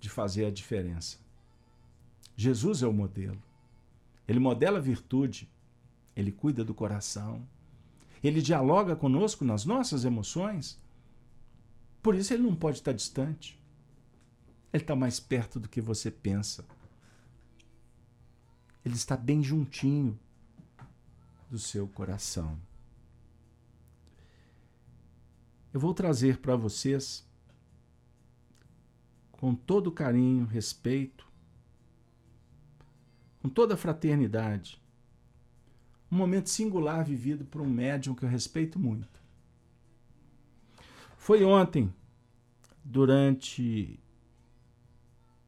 de 0.00 0.10
fazer 0.10 0.46
a 0.46 0.50
diferença. 0.50 1.18
Jesus 2.36 2.82
é 2.82 2.86
o 2.86 2.92
modelo. 2.92 3.40
Ele 4.26 4.40
modela 4.40 4.78
a 4.78 4.82
virtude, 4.82 5.48
ele 6.16 6.32
cuida 6.32 6.64
do 6.64 6.74
coração, 6.74 7.46
ele 8.24 8.42
dialoga 8.42 8.96
conosco 8.96 9.44
nas 9.44 9.64
nossas 9.64 10.04
emoções. 10.04 10.80
Por 12.02 12.14
isso 12.14 12.32
ele 12.32 12.42
não 12.42 12.56
pode 12.56 12.78
estar 12.78 12.92
distante. 12.92 13.60
Ele 14.72 14.82
está 14.82 14.96
mais 14.96 15.20
perto 15.20 15.60
do 15.60 15.68
que 15.68 15.80
você 15.80 16.10
pensa. 16.10 16.64
Ele 18.84 18.94
está 18.94 19.16
bem 19.16 19.42
juntinho 19.42 20.18
do 21.50 21.58
seu 21.58 21.86
coração. 21.86 22.58
eu 25.76 25.80
vou 25.80 25.92
trazer 25.92 26.38
para 26.38 26.56
vocês, 26.56 27.22
com 29.30 29.54
todo 29.54 29.92
carinho, 29.92 30.46
respeito, 30.46 31.30
com 33.42 33.48
toda 33.50 33.76
fraternidade, 33.76 34.82
um 36.10 36.16
momento 36.16 36.48
singular 36.48 37.04
vivido 37.04 37.44
por 37.44 37.60
um 37.60 37.68
médium 37.68 38.14
que 38.14 38.24
eu 38.24 38.28
respeito 38.28 38.78
muito. 38.78 39.20
Foi 41.16 41.44
ontem, 41.44 41.92
durante 42.84 43.98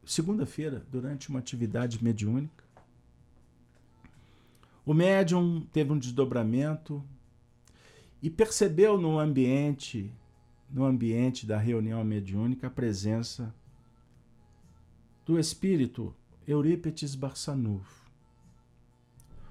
segunda-feira, 0.05 0.85
durante 0.91 1.29
uma 1.29 1.39
atividade 1.39 2.03
mediúnica. 2.03 2.63
O 4.85 4.93
médium 4.93 5.61
teve 5.71 5.91
um 5.91 5.97
desdobramento 5.99 7.03
e 8.21 8.29
percebeu 8.29 8.97
no 8.97 9.19
ambiente 9.19 10.11
no 10.69 10.85
ambiente 10.85 11.47
da 11.47 11.57
reunião 11.57 12.03
mediúnica 12.03 12.67
a 12.67 12.69
presença 12.69 13.53
do 15.25 15.39
espírito 15.39 16.13
Eurípetes 16.47 17.15
Barçanufo. 17.15 17.98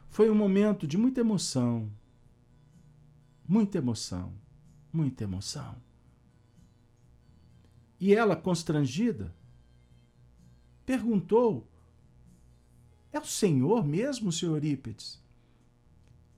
Foi 0.09 0.31
um 0.31 0.35
momento 0.35 0.87
de 0.87 0.97
muita 0.97 1.21
emoção, 1.21 1.93
muita 3.47 3.79
emoção, 3.79 4.33
muita 4.93 5.25
emoção. 5.25 5.77
E 8.01 8.15
ela, 8.15 8.37
constrangida, 8.37 9.35
perguntou: 10.85 11.69
É 13.13 13.19
o 13.19 13.25
Senhor 13.25 13.85
mesmo, 13.87 14.33
senhor 14.33 14.55
Eurípetes? 14.57 15.23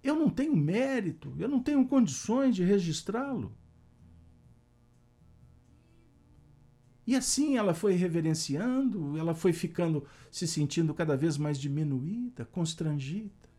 Eu 0.03 0.17
não 0.17 0.31
tenho 0.31 0.57
mérito, 0.57 1.35
eu 1.39 1.49
não 1.49 1.63
tenho 1.63 1.87
condições 1.87 2.57
de 2.57 2.65
registrá-lo. 2.65 3.55
E 7.07 7.17
assim 7.17 7.57
ela 7.57 7.75
foi 7.75 7.95
reverenciando, 7.95 9.19
ela 9.19 9.35
foi 9.35 9.53
ficando, 9.53 10.07
se 10.31 10.47
sentindo 10.47 10.95
cada 10.95 11.17
vez 11.17 11.37
mais 11.37 11.59
diminuída, 11.59 12.45
constrangida. 12.45 13.50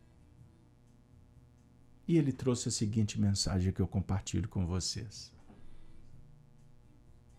E 2.06 2.16
ele 2.16 2.32
trouxe 2.32 2.68
a 2.68 2.72
seguinte 2.72 3.20
mensagem 3.20 3.72
que 3.72 3.80
eu 3.80 3.86
compartilho 3.86 4.48
com 4.48 4.66
vocês. 4.66 5.32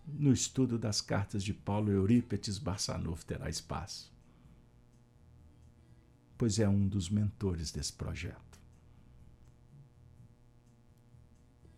No 0.08 0.34
estudo 0.34 0.78
das 0.78 1.02
cartas 1.02 1.44
de 1.44 1.54
Paulo, 1.54 1.92
Eurípetes 1.92 2.58
Barçanufo 2.58 3.26
terá 3.26 3.50
espaço, 3.50 4.12
pois 6.38 6.60
é 6.60 6.68
um 6.68 6.88
dos 6.88 7.10
mentores 7.10 7.72
desse 7.72 7.94
projeto. 7.94 8.60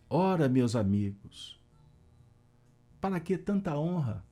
Ora, 0.08 0.48
meus 0.48 0.74
amigos, 0.74 1.60
para 3.00 3.20
que 3.20 3.36
tanta 3.38 3.76
honra? 3.76 4.24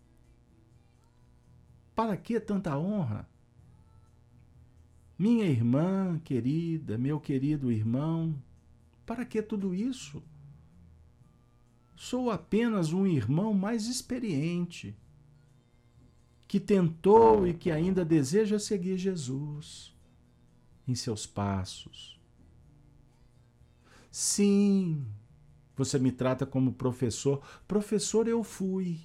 Para 1.94 2.16
que 2.16 2.40
tanta 2.40 2.76
honra? 2.76 3.28
Minha 5.18 5.46
irmã 5.46 6.18
querida, 6.24 6.98
meu 6.98 7.20
querido 7.20 7.70
irmão, 7.70 8.34
para 9.06 9.24
que 9.24 9.40
tudo 9.40 9.74
isso? 9.74 10.22
Sou 11.94 12.30
apenas 12.30 12.92
um 12.92 13.06
irmão 13.06 13.54
mais 13.54 13.86
experiente, 13.86 14.96
que 16.48 16.58
tentou 16.58 17.46
e 17.46 17.54
que 17.54 17.70
ainda 17.70 18.04
deseja 18.04 18.58
seguir 18.58 18.98
Jesus 18.98 19.94
em 20.86 20.94
seus 20.94 21.26
passos. 21.26 22.20
Sim, 24.10 25.04
você 25.76 25.98
me 25.98 26.12
trata 26.12 26.46
como 26.46 26.72
professor. 26.72 27.42
Professor 27.66 28.28
eu 28.28 28.44
fui. 28.44 29.00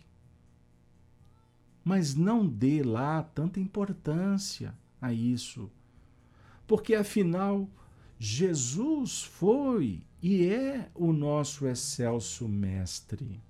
Mas 1.83 2.13
não 2.13 2.45
dê 2.45 2.83
lá 2.83 3.23
tanta 3.23 3.59
importância 3.59 4.77
a 5.01 5.11
isso. 5.11 5.71
Porque 6.69 6.93
afinal, 6.93 7.67
Jesus 8.19 9.23
foi 9.23 10.03
e 10.21 10.45
é 10.45 10.87
o 10.93 11.11
nosso 11.11 11.65
excelso 11.65 12.47
Mestre. 12.47 13.41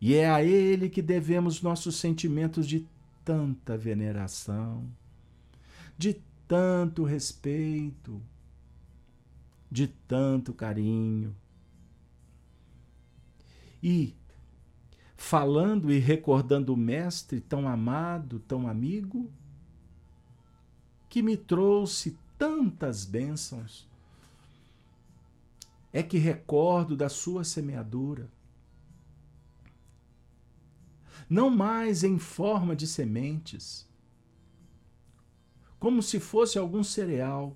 E 0.00 0.14
é 0.14 0.30
a 0.30 0.42
Ele 0.42 0.88
que 0.88 1.02
devemos 1.02 1.60
nossos 1.60 1.96
sentimentos 1.96 2.66
de 2.66 2.88
tanta 3.22 3.76
veneração, 3.76 4.90
de 5.98 6.22
tanto 6.48 7.04
respeito, 7.04 8.22
de 9.70 9.88
tanto 9.88 10.54
carinho. 10.54 11.36
E, 13.82 14.16
falando 15.18 15.92
e 15.92 15.98
recordando 15.98 16.72
o 16.72 16.78
Mestre 16.78 17.42
tão 17.42 17.68
amado, 17.68 18.40
tão 18.40 18.66
amigo, 18.66 19.30
que 21.12 21.20
me 21.22 21.36
trouxe 21.36 22.16
tantas 22.38 23.04
bênçãos, 23.04 23.86
é 25.92 26.02
que 26.02 26.16
recordo 26.16 26.96
da 26.96 27.10
sua 27.10 27.44
semeadura. 27.44 28.30
Não 31.28 31.50
mais 31.50 32.02
em 32.02 32.18
forma 32.18 32.74
de 32.74 32.86
sementes, 32.86 33.86
como 35.78 36.02
se 36.02 36.18
fosse 36.18 36.58
algum 36.58 36.82
cereal, 36.82 37.54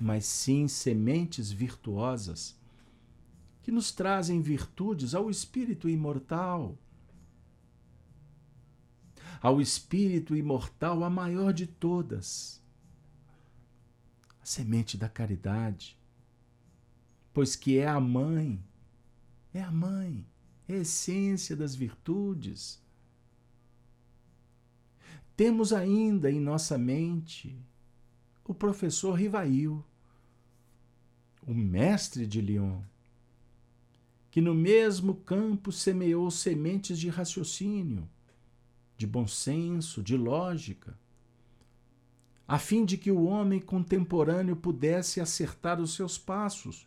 mas 0.00 0.24
sim 0.24 0.68
sementes 0.68 1.50
virtuosas 1.50 2.56
que 3.62 3.72
nos 3.72 3.90
trazem 3.90 4.40
virtudes 4.40 5.12
ao 5.12 5.28
espírito 5.28 5.88
imortal. 5.88 6.78
Ao 9.42 9.60
espírito 9.60 10.36
imortal, 10.36 11.02
a 11.02 11.10
maior 11.10 11.52
de 11.52 11.66
todas, 11.66 12.62
a 14.40 14.46
semente 14.46 14.96
da 14.96 15.08
caridade, 15.08 15.98
pois 17.34 17.56
que 17.56 17.76
é 17.76 17.88
a 17.88 17.98
mãe, 17.98 18.62
é 19.52 19.60
a 19.60 19.72
mãe, 19.72 20.24
é 20.68 20.74
a 20.74 20.78
essência 20.78 21.56
das 21.56 21.74
virtudes. 21.74 22.80
Temos 25.36 25.72
ainda 25.72 26.30
em 26.30 26.38
nossa 26.38 26.78
mente 26.78 27.58
o 28.44 28.54
professor 28.54 29.14
Rivail, 29.14 29.84
o 31.44 31.52
mestre 31.52 32.28
de 32.28 32.40
Lyon, 32.40 32.80
que 34.30 34.40
no 34.40 34.54
mesmo 34.54 35.16
campo 35.16 35.72
semeou 35.72 36.30
sementes 36.30 36.96
de 36.96 37.08
raciocínio, 37.08 38.08
de 39.02 39.06
bom 39.08 39.26
senso, 39.26 40.00
de 40.00 40.16
lógica, 40.16 40.96
a 42.46 42.56
fim 42.56 42.84
de 42.84 42.96
que 42.96 43.10
o 43.10 43.24
homem 43.24 43.58
contemporâneo 43.58 44.54
pudesse 44.54 45.20
acertar 45.20 45.80
os 45.80 45.96
seus 45.96 46.16
passos, 46.16 46.86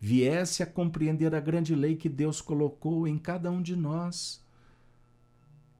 viesse 0.00 0.62
a 0.62 0.66
compreender 0.66 1.34
a 1.34 1.40
grande 1.40 1.74
lei 1.74 1.96
que 1.96 2.08
Deus 2.08 2.40
colocou 2.40 3.06
em 3.06 3.18
cada 3.18 3.50
um 3.50 3.60
de 3.60 3.76
nós, 3.76 4.42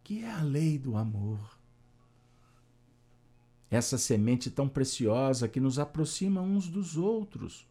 que 0.05 0.23
é 0.23 0.31
a 0.31 0.43
lei 0.43 0.79
do 0.79 0.99
amor. 0.99 1.59
Essa 3.71 3.97
semente 3.97 4.51
tão 4.51 4.69
preciosa 4.69 5.49
que 5.49 5.61
nos 5.61 5.79
aproxima 5.79 6.43
uns 6.43 6.69
dos 6.69 6.99
outros 6.99 7.67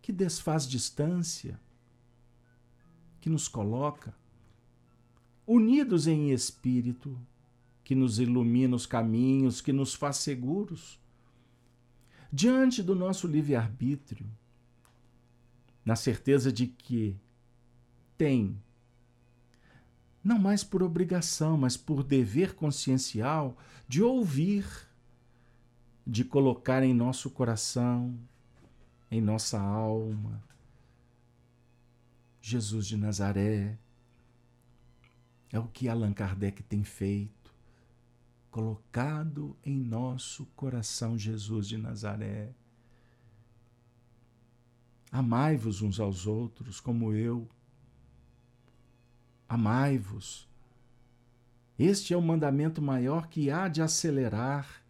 que 0.00 0.12
desfaz 0.12 0.64
distância, 0.64 1.60
que 3.20 3.28
nos 3.28 3.48
coloca 3.48 4.16
unidos 5.48 6.06
em 6.06 6.30
espírito, 6.30 7.18
que 7.82 7.94
nos 7.94 8.20
ilumina 8.20 8.76
os 8.76 8.86
caminhos, 8.86 9.60
que 9.60 9.72
nos 9.72 9.94
faz 9.94 10.18
seguros 10.18 11.00
diante 12.30 12.82
do 12.82 12.94
nosso 12.94 13.26
livre-arbítrio, 13.26 14.26
na 15.82 15.96
certeza 15.96 16.52
de 16.52 16.66
que 16.66 17.16
tem, 18.18 18.60
não 20.22 20.38
mais 20.38 20.62
por 20.62 20.82
obrigação, 20.82 21.56
mas 21.56 21.74
por 21.76 22.04
dever 22.04 22.54
consciencial, 22.54 23.56
de 23.88 24.02
ouvir, 24.02 24.66
de 26.06 26.22
colocar 26.24 26.82
em 26.82 26.92
nosso 26.92 27.30
coração 27.30 28.14
em 29.10 29.20
nossa 29.20 29.60
alma. 29.60 30.42
Jesus 32.40 32.86
de 32.86 32.96
Nazaré 32.96 33.78
é 35.52 35.58
o 35.58 35.68
que 35.68 35.88
Allan 35.88 36.12
Kardec 36.12 36.62
tem 36.62 36.84
feito, 36.84 37.54
colocado 38.50 39.56
em 39.64 39.78
nosso 39.78 40.46
coração 40.56 41.18
Jesus 41.18 41.66
de 41.66 41.76
Nazaré. 41.76 42.52
Amai-vos 45.10 45.80
uns 45.80 45.98
aos 45.98 46.26
outros 46.26 46.80
como 46.80 47.14
eu. 47.14 47.48
Amai-vos. 49.48 50.46
Este 51.78 52.12
é 52.12 52.16
o 52.16 52.22
mandamento 52.22 52.82
maior 52.82 53.28
que 53.28 53.50
há 53.50 53.68
de 53.68 53.80
acelerar 53.80 54.82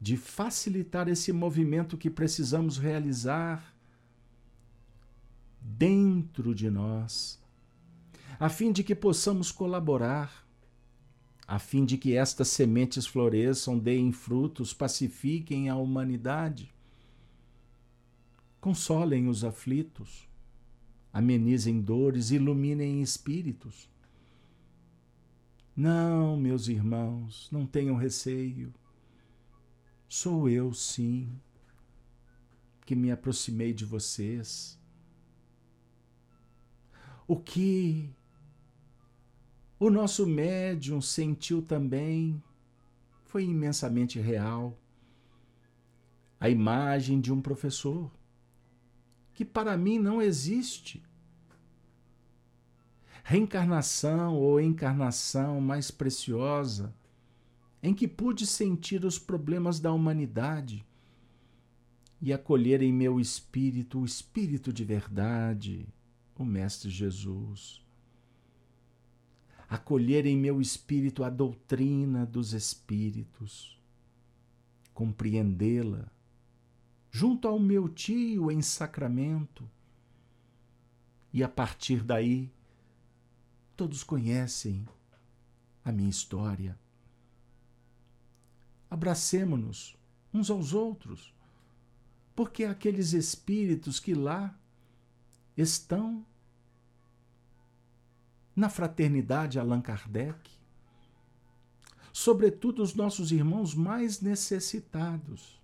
de 0.00 0.16
facilitar 0.16 1.08
esse 1.08 1.30
movimento 1.30 1.98
que 1.98 2.08
precisamos 2.08 2.78
realizar 2.78 3.74
dentro 5.60 6.54
de 6.54 6.70
nós, 6.70 7.38
a 8.40 8.48
fim 8.48 8.72
de 8.72 8.82
que 8.82 8.94
possamos 8.94 9.52
colaborar, 9.52 10.48
a 11.46 11.58
fim 11.58 11.84
de 11.84 11.98
que 11.98 12.16
estas 12.16 12.48
sementes 12.48 13.04
floresçam, 13.06 13.78
deem 13.78 14.12
frutos, 14.12 14.72
pacifiquem 14.72 15.68
a 15.68 15.76
humanidade, 15.76 16.72
consolem 18.58 19.28
os 19.28 19.44
aflitos, 19.44 20.26
amenizem 21.12 21.82
dores, 21.82 22.30
iluminem 22.30 23.02
espíritos. 23.02 23.90
Não, 25.76 26.34
meus 26.34 26.66
irmãos, 26.66 27.46
não 27.52 27.66
tenham 27.66 27.96
receio. 27.96 28.72
Sou 30.08 30.48
eu, 30.48 30.72
sim, 30.72 31.30
que 32.86 32.96
me 32.96 33.10
aproximei 33.10 33.74
de 33.74 33.84
vocês. 33.84 34.80
O 37.28 37.36
que 37.36 38.10
o 39.80 39.88
nosso 39.88 40.26
médium 40.26 41.00
sentiu 41.00 41.62
também 41.62 42.40
foi 43.24 43.44
imensamente 43.44 44.20
real. 44.20 44.78
A 46.38 46.50
imagem 46.50 47.18
de 47.18 47.32
um 47.32 47.40
professor, 47.40 48.12
que 49.32 49.42
para 49.42 49.78
mim 49.78 49.98
não 49.98 50.20
existe. 50.20 51.02
Reencarnação 53.24 54.36
ou 54.36 54.60
encarnação 54.60 55.62
mais 55.62 55.90
preciosa 55.90 56.94
em 57.82 57.94
que 57.94 58.06
pude 58.06 58.46
sentir 58.46 59.02
os 59.06 59.18
problemas 59.18 59.80
da 59.80 59.90
humanidade 59.90 60.84
e 62.20 62.34
acolher 62.34 62.82
em 62.82 62.92
meu 62.92 63.18
espírito 63.18 64.00
o 64.00 64.04
Espírito 64.04 64.74
de 64.74 64.84
verdade, 64.84 65.88
o 66.36 66.44
Mestre 66.44 66.90
Jesus. 66.90 67.82
Acolher 69.70 70.26
em 70.26 70.36
meu 70.36 70.60
espírito 70.60 71.22
a 71.22 71.30
doutrina 71.30 72.26
dos 72.26 72.52
Espíritos, 72.52 73.80
compreendê-la, 74.92 76.10
junto 77.08 77.46
ao 77.46 77.56
meu 77.56 77.88
tio 77.88 78.50
em 78.50 78.60
sacramento, 78.62 79.70
e 81.32 81.44
a 81.44 81.48
partir 81.48 82.02
daí, 82.02 82.52
todos 83.76 84.02
conhecem 84.02 84.84
a 85.84 85.92
minha 85.92 86.10
história. 86.10 86.76
Abracemo-nos 88.90 89.96
uns 90.34 90.50
aos 90.50 90.74
outros, 90.74 91.32
porque 92.34 92.64
aqueles 92.64 93.12
espíritos 93.12 94.00
que 94.00 94.14
lá 94.14 94.52
estão 95.56 96.26
na 98.60 98.68
fraternidade 98.68 99.58
Allan 99.58 99.80
Kardec, 99.80 100.50
sobretudo 102.12 102.82
os 102.82 102.94
nossos 102.94 103.32
irmãos 103.32 103.74
mais 103.74 104.20
necessitados, 104.20 105.58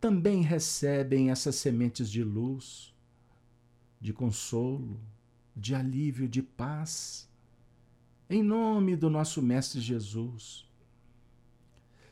também 0.00 0.40
recebem 0.40 1.30
essas 1.30 1.56
sementes 1.56 2.10
de 2.10 2.24
luz, 2.24 2.94
de 4.00 4.10
consolo, 4.14 4.98
de 5.54 5.74
alívio, 5.74 6.26
de 6.26 6.42
paz, 6.42 7.28
em 8.30 8.42
nome 8.42 8.96
do 8.96 9.10
nosso 9.10 9.42
Mestre 9.42 9.82
Jesus. 9.82 10.66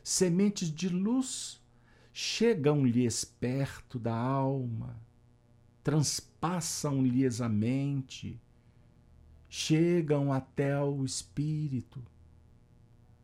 Sementes 0.03 0.71
de 0.71 0.89
luz 0.89 1.59
chegam-lhes 2.13 3.25
perto 3.25 3.97
da 3.97 4.15
alma, 4.15 4.95
transpassam-lhes 5.83 7.41
a 7.41 7.49
mente, 7.49 8.39
chegam 9.49 10.31
até 10.31 10.79
o 10.79 11.03
espírito, 11.03 12.01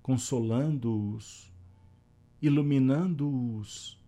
consolando-os, 0.01 1.53
iluminando-os, 2.41 4.03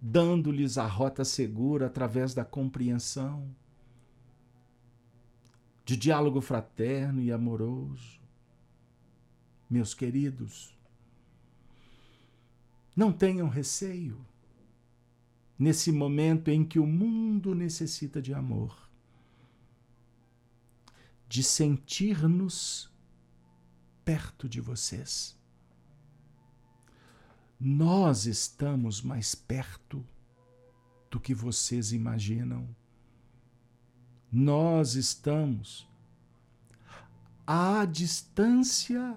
dando-lhes 0.00 0.76
a 0.76 0.86
rota 0.86 1.24
segura 1.24 1.86
através 1.86 2.34
da 2.34 2.44
compreensão, 2.44 3.54
de 5.84 5.96
diálogo 5.96 6.40
fraterno 6.40 7.22
e 7.22 7.30
amoroso. 7.30 8.20
Meus 9.68 9.94
queridos, 9.94 10.76
não 12.96 13.12
tenham 13.12 13.48
receio 13.48 14.20
nesse 15.56 15.92
momento 15.92 16.48
em 16.48 16.64
que 16.64 16.80
o 16.80 16.86
mundo 16.86 17.54
necessita 17.54 18.20
de 18.20 18.34
amor, 18.34 18.89
de 21.30 21.44
sentir-nos 21.44 22.92
perto 24.04 24.48
de 24.48 24.60
vocês. 24.60 25.38
Nós 27.58 28.26
estamos 28.26 29.00
mais 29.00 29.32
perto 29.32 30.04
do 31.08 31.20
que 31.20 31.32
vocês 31.32 31.92
imaginam. 31.92 32.68
Nós 34.32 34.96
estamos 34.96 35.88
à 37.46 37.84
distância 37.84 39.16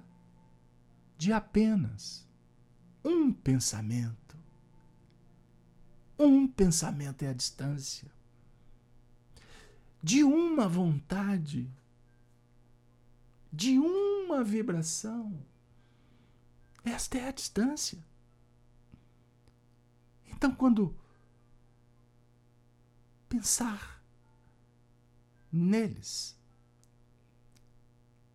de 1.18 1.34
apenas 1.34 2.30
um 3.03 3.34
pensamento. 3.34 4.38
Um 6.20 6.47
pensamento 6.47 7.24
é 7.24 7.30
a 7.30 7.34
distância. 7.34 8.11
De 10.03 10.24
uma 10.24 10.68
vontade, 10.68 11.68
de 13.54 13.78
uma 13.78 14.43
vibração. 14.43 15.45
Esta 16.84 17.20
é 17.20 17.28
a 17.28 17.32
distância. 17.32 18.04
Então, 20.26 20.56
quando 20.56 20.97
pensar 23.30 24.04
neles, 25.51 26.36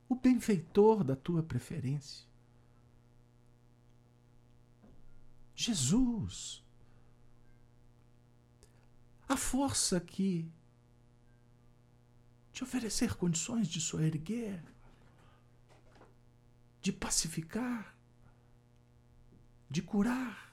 o 0.08 0.14
benfeitor 0.14 1.02
da 1.02 1.16
tua 1.16 1.42
preferência, 1.42 2.24
Jesus, 5.52 6.64
a 9.28 9.36
força 9.36 10.00
que 10.00 10.48
te 12.52 12.62
oferecer 12.62 13.16
condições 13.16 13.66
de 13.66 13.80
soerguer, 13.80 14.77
de 16.80 16.92
pacificar, 16.92 17.96
de 19.70 19.82
curar, 19.82 20.52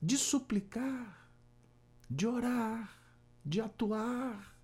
de 0.00 0.16
suplicar, 0.16 1.30
de 2.08 2.26
orar, 2.26 2.90
de 3.44 3.60
atuar. 3.60 4.54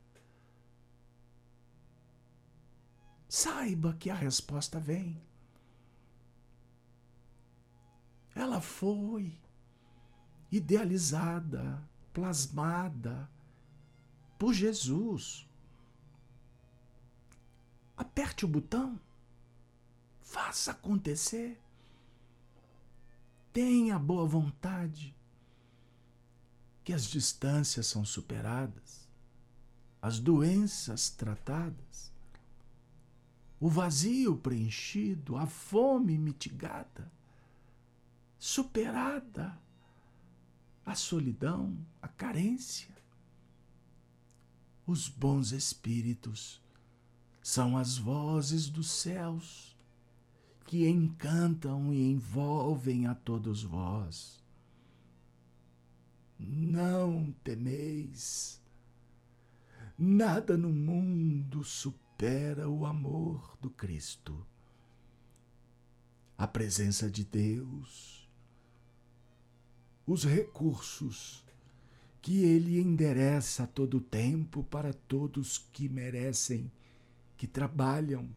Saiba 3.28 3.94
que 3.94 4.10
a 4.10 4.14
resposta 4.14 4.78
vem. 4.78 5.20
Ela 8.34 8.60
foi 8.60 9.36
idealizada, 10.50 11.82
plasmada 12.12 13.28
por 14.38 14.52
Jesus. 14.52 15.48
Aperte 17.96 18.44
o 18.44 18.48
botão, 18.48 19.00
faça 20.34 20.72
acontecer. 20.72 21.62
Tenha 23.52 23.96
boa 24.00 24.26
vontade, 24.26 25.14
que 26.82 26.92
as 26.92 27.04
distâncias 27.04 27.86
são 27.86 28.04
superadas, 28.04 29.08
as 30.02 30.18
doenças 30.18 31.08
tratadas, 31.08 32.12
o 33.60 33.68
vazio 33.68 34.36
preenchido, 34.36 35.36
a 35.36 35.46
fome 35.46 36.18
mitigada, 36.18 37.08
superada 38.36 39.56
a 40.84 40.96
solidão, 40.96 41.78
a 42.02 42.08
carência. 42.08 42.92
Os 44.84 45.08
bons 45.08 45.52
espíritos 45.52 46.60
são 47.40 47.76
as 47.76 47.96
vozes 47.96 48.68
dos 48.68 48.90
céus 48.90 49.73
que 50.64 50.88
encantam 50.88 51.92
e 51.92 52.10
envolvem 52.10 53.06
a 53.06 53.14
todos 53.14 53.62
vós. 53.62 54.42
Não 56.38 57.32
temeis, 57.44 58.60
nada 59.98 60.56
no 60.56 60.70
mundo 60.70 61.62
supera 61.62 62.68
o 62.68 62.84
amor 62.84 63.56
do 63.60 63.70
Cristo. 63.70 64.46
A 66.36 66.46
presença 66.46 67.10
de 67.10 67.24
Deus 67.24 68.24
os 70.06 70.24
recursos 70.24 71.42
que 72.20 72.42
ele 72.42 72.78
endereça 72.78 73.64
a 73.64 73.66
todo 73.66 74.00
tempo 74.00 74.62
para 74.64 74.92
todos 74.92 75.58
que 75.72 75.88
merecem, 75.88 76.70
que 77.36 77.46
trabalham, 77.46 78.28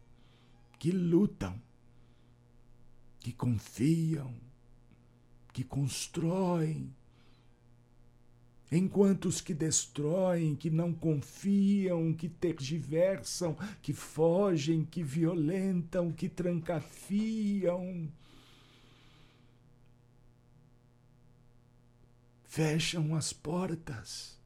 que 0.78 0.90
lutam, 0.90 1.60
que 3.28 3.32
confiam, 3.34 4.34
que 5.52 5.62
constroem, 5.62 6.94
enquanto 8.72 9.26
os 9.26 9.42
que 9.42 9.52
destroem, 9.52 10.56
que 10.56 10.70
não 10.70 10.94
confiam, 10.94 12.14
que 12.14 12.26
tergiversam, 12.26 13.54
que 13.82 13.92
fogem, 13.92 14.82
que 14.82 15.02
violentam, 15.02 16.10
que 16.10 16.26
trancafiam, 16.26 18.10
fecham 22.44 23.14
as 23.14 23.30
portas 23.30 24.40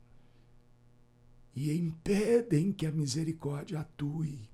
e 1.54 1.72
impedem 1.72 2.72
que 2.72 2.84
a 2.84 2.90
misericórdia 2.90 3.78
atue. 3.78 4.51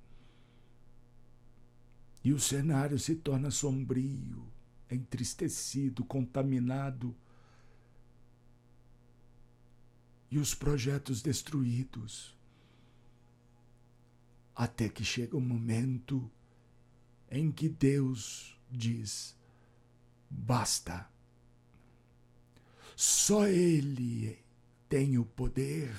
E 2.28 2.32
o 2.34 2.38
cenário 2.38 2.98
se 2.98 3.14
torna 3.14 3.50
sombrio, 3.50 4.46
entristecido, 4.90 6.04
contaminado. 6.04 7.16
E 10.30 10.36
os 10.36 10.54
projetos 10.54 11.22
destruídos. 11.22 12.36
Até 14.54 14.90
que 14.90 15.02
chega 15.02 15.38
o 15.38 15.40
momento 15.40 16.30
em 17.30 17.50
que 17.50 17.66
Deus 17.66 18.60
diz: 18.70 19.34
basta. 20.28 21.10
Só 22.94 23.46
Ele 23.46 24.38
tem 24.86 25.16
o 25.16 25.24
poder 25.24 25.98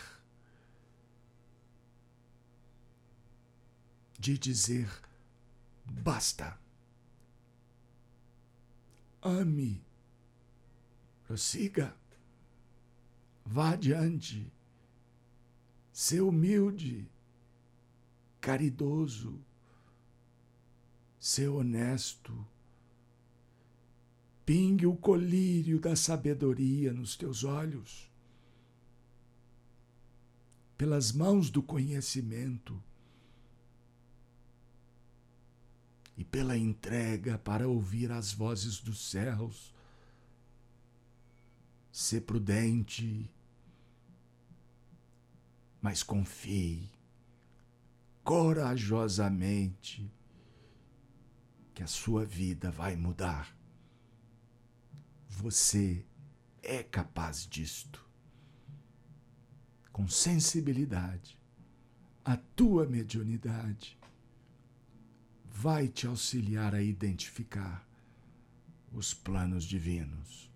de 4.19 4.37
dizer: 4.37 5.08
basta. 5.89 6.57
Ame, 9.21 9.81
prossiga, 11.25 11.95
vá 13.45 13.71
adiante, 13.71 14.51
ser 15.91 16.21
humilde, 16.21 17.09
caridoso, 18.39 19.39
ser 21.19 21.49
honesto. 21.49 22.47
Pingue 24.45 24.87
o 24.87 24.95
colírio 24.95 25.79
da 25.79 25.95
sabedoria 25.95 26.93
nos 26.93 27.15
teus 27.15 27.43
olhos. 27.43 28.09
Pelas 30.77 31.11
mãos 31.11 31.49
do 31.49 31.61
conhecimento, 31.61 32.81
e 36.19 36.23
pela 36.25 36.57
entrega 36.57 37.37
para 37.37 37.65
ouvir 37.65 38.11
as 38.11 38.33
vozes 38.33 38.81
dos 38.81 39.09
céus. 39.09 39.73
Sê 41.89 42.19
prudente, 42.19 43.33
mas 45.81 46.03
confie 46.03 46.91
corajosamente 48.21 50.11
que 51.73 51.81
a 51.81 51.87
sua 51.87 52.25
vida 52.25 52.69
vai 52.69 52.97
mudar. 52.97 53.55
Você 55.29 56.05
é 56.61 56.83
capaz 56.83 57.47
disto. 57.47 58.05
Com 59.93 60.05
sensibilidade, 60.09 61.39
a 62.25 62.35
tua 62.35 62.85
mediunidade 62.85 63.98
vai 65.61 65.89
te 65.89 66.07
auxiliar 66.07 66.73
a 66.73 66.81
identificar 66.81 67.85
os 68.93 69.13
planos 69.13 69.65
divinos. 69.65 70.49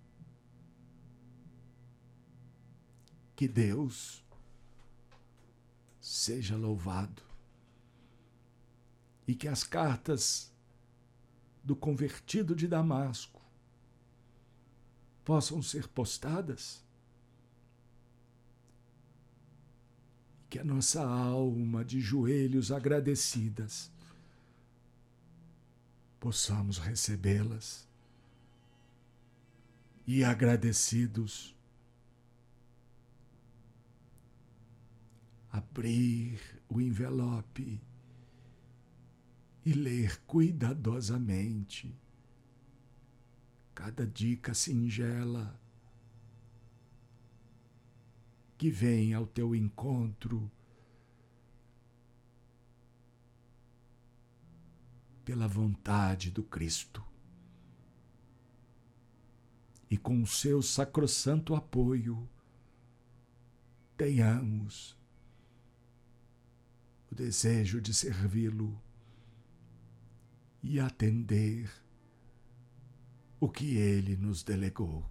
Que 3.35 3.45
Deus 3.45 4.23
seja 5.99 6.55
louvado 6.55 7.21
e 9.27 9.35
que 9.35 9.49
as 9.49 9.61
cartas 9.61 10.49
do 11.61 11.75
convertido 11.75 12.55
de 12.55 12.65
Damasco 12.65 13.41
possam 15.25 15.61
ser 15.61 15.85
postadas. 15.89 16.81
Que 20.49 20.59
a 20.59 20.63
nossa 20.63 21.05
alma 21.05 21.83
de 21.83 21.99
joelhos 21.99 22.71
agradecidas 22.71 23.91
possamos 26.23 26.77
recebê-las. 26.77 27.85
E 30.07 30.23
agradecidos 30.23 31.53
abrir 35.51 36.39
o 36.69 36.79
envelope 36.79 37.81
e 39.65 39.73
ler 39.73 40.17
cuidadosamente 40.21 41.93
cada 43.75 44.07
dica 44.07 44.53
singela 44.53 45.59
que 48.57 48.69
vem 48.69 49.13
ao 49.13 49.27
teu 49.27 49.53
encontro 49.53 50.49
pela 55.23 55.47
vontade 55.47 56.31
do 56.31 56.43
Cristo. 56.43 57.03
E 59.89 59.97
com 59.97 60.21
o 60.21 60.27
seu 60.27 60.61
sacrossanto 60.61 61.53
apoio, 61.55 62.27
tenhamos 63.95 64.97
o 67.11 67.15
desejo 67.15 67.79
de 67.79 67.93
servi-lo 67.93 68.81
e 70.63 70.79
atender 70.79 71.71
o 73.39 73.49
que 73.49 73.75
ele 73.75 74.15
nos 74.15 74.41
delegou. 74.41 75.05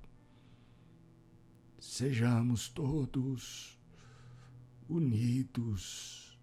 Sejamos 1.79 2.69
todos 2.69 3.79
unidos 4.89 6.39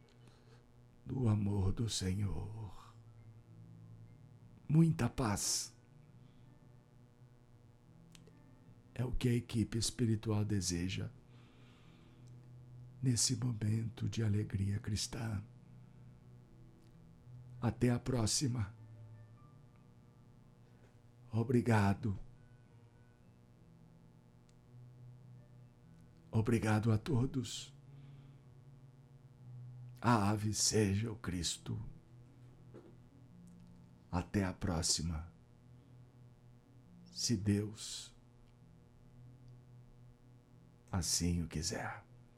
no 1.05 1.27
amor 1.27 1.73
do 1.73 1.89
Senhor. 1.89 2.78
Muita 4.69 5.09
paz. 5.09 5.73
É 8.93 9.03
o 9.03 9.11
que 9.11 9.27
a 9.27 9.33
equipe 9.33 9.79
espiritual 9.79 10.45
deseja 10.45 11.09
nesse 13.01 13.35
momento 13.35 14.07
de 14.07 14.21
alegria 14.21 14.77
cristã. 14.79 15.41
Até 17.59 17.89
a 17.89 17.97
próxima. 17.97 18.71
Obrigado. 21.31 22.17
Obrigado 26.29 26.91
a 26.91 26.97
todos. 26.97 27.73
A 29.99 30.29
ave 30.29 30.53
seja 30.53 31.11
o 31.11 31.15
Cristo. 31.15 31.88
Até 34.11 34.43
a 34.43 34.53
próxima. 34.53 35.27
Se 37.13 37.35
Deus 37.35 38.11
assim 40.91 41.43
o 41.43 41.47
quiser. 41.47 42.03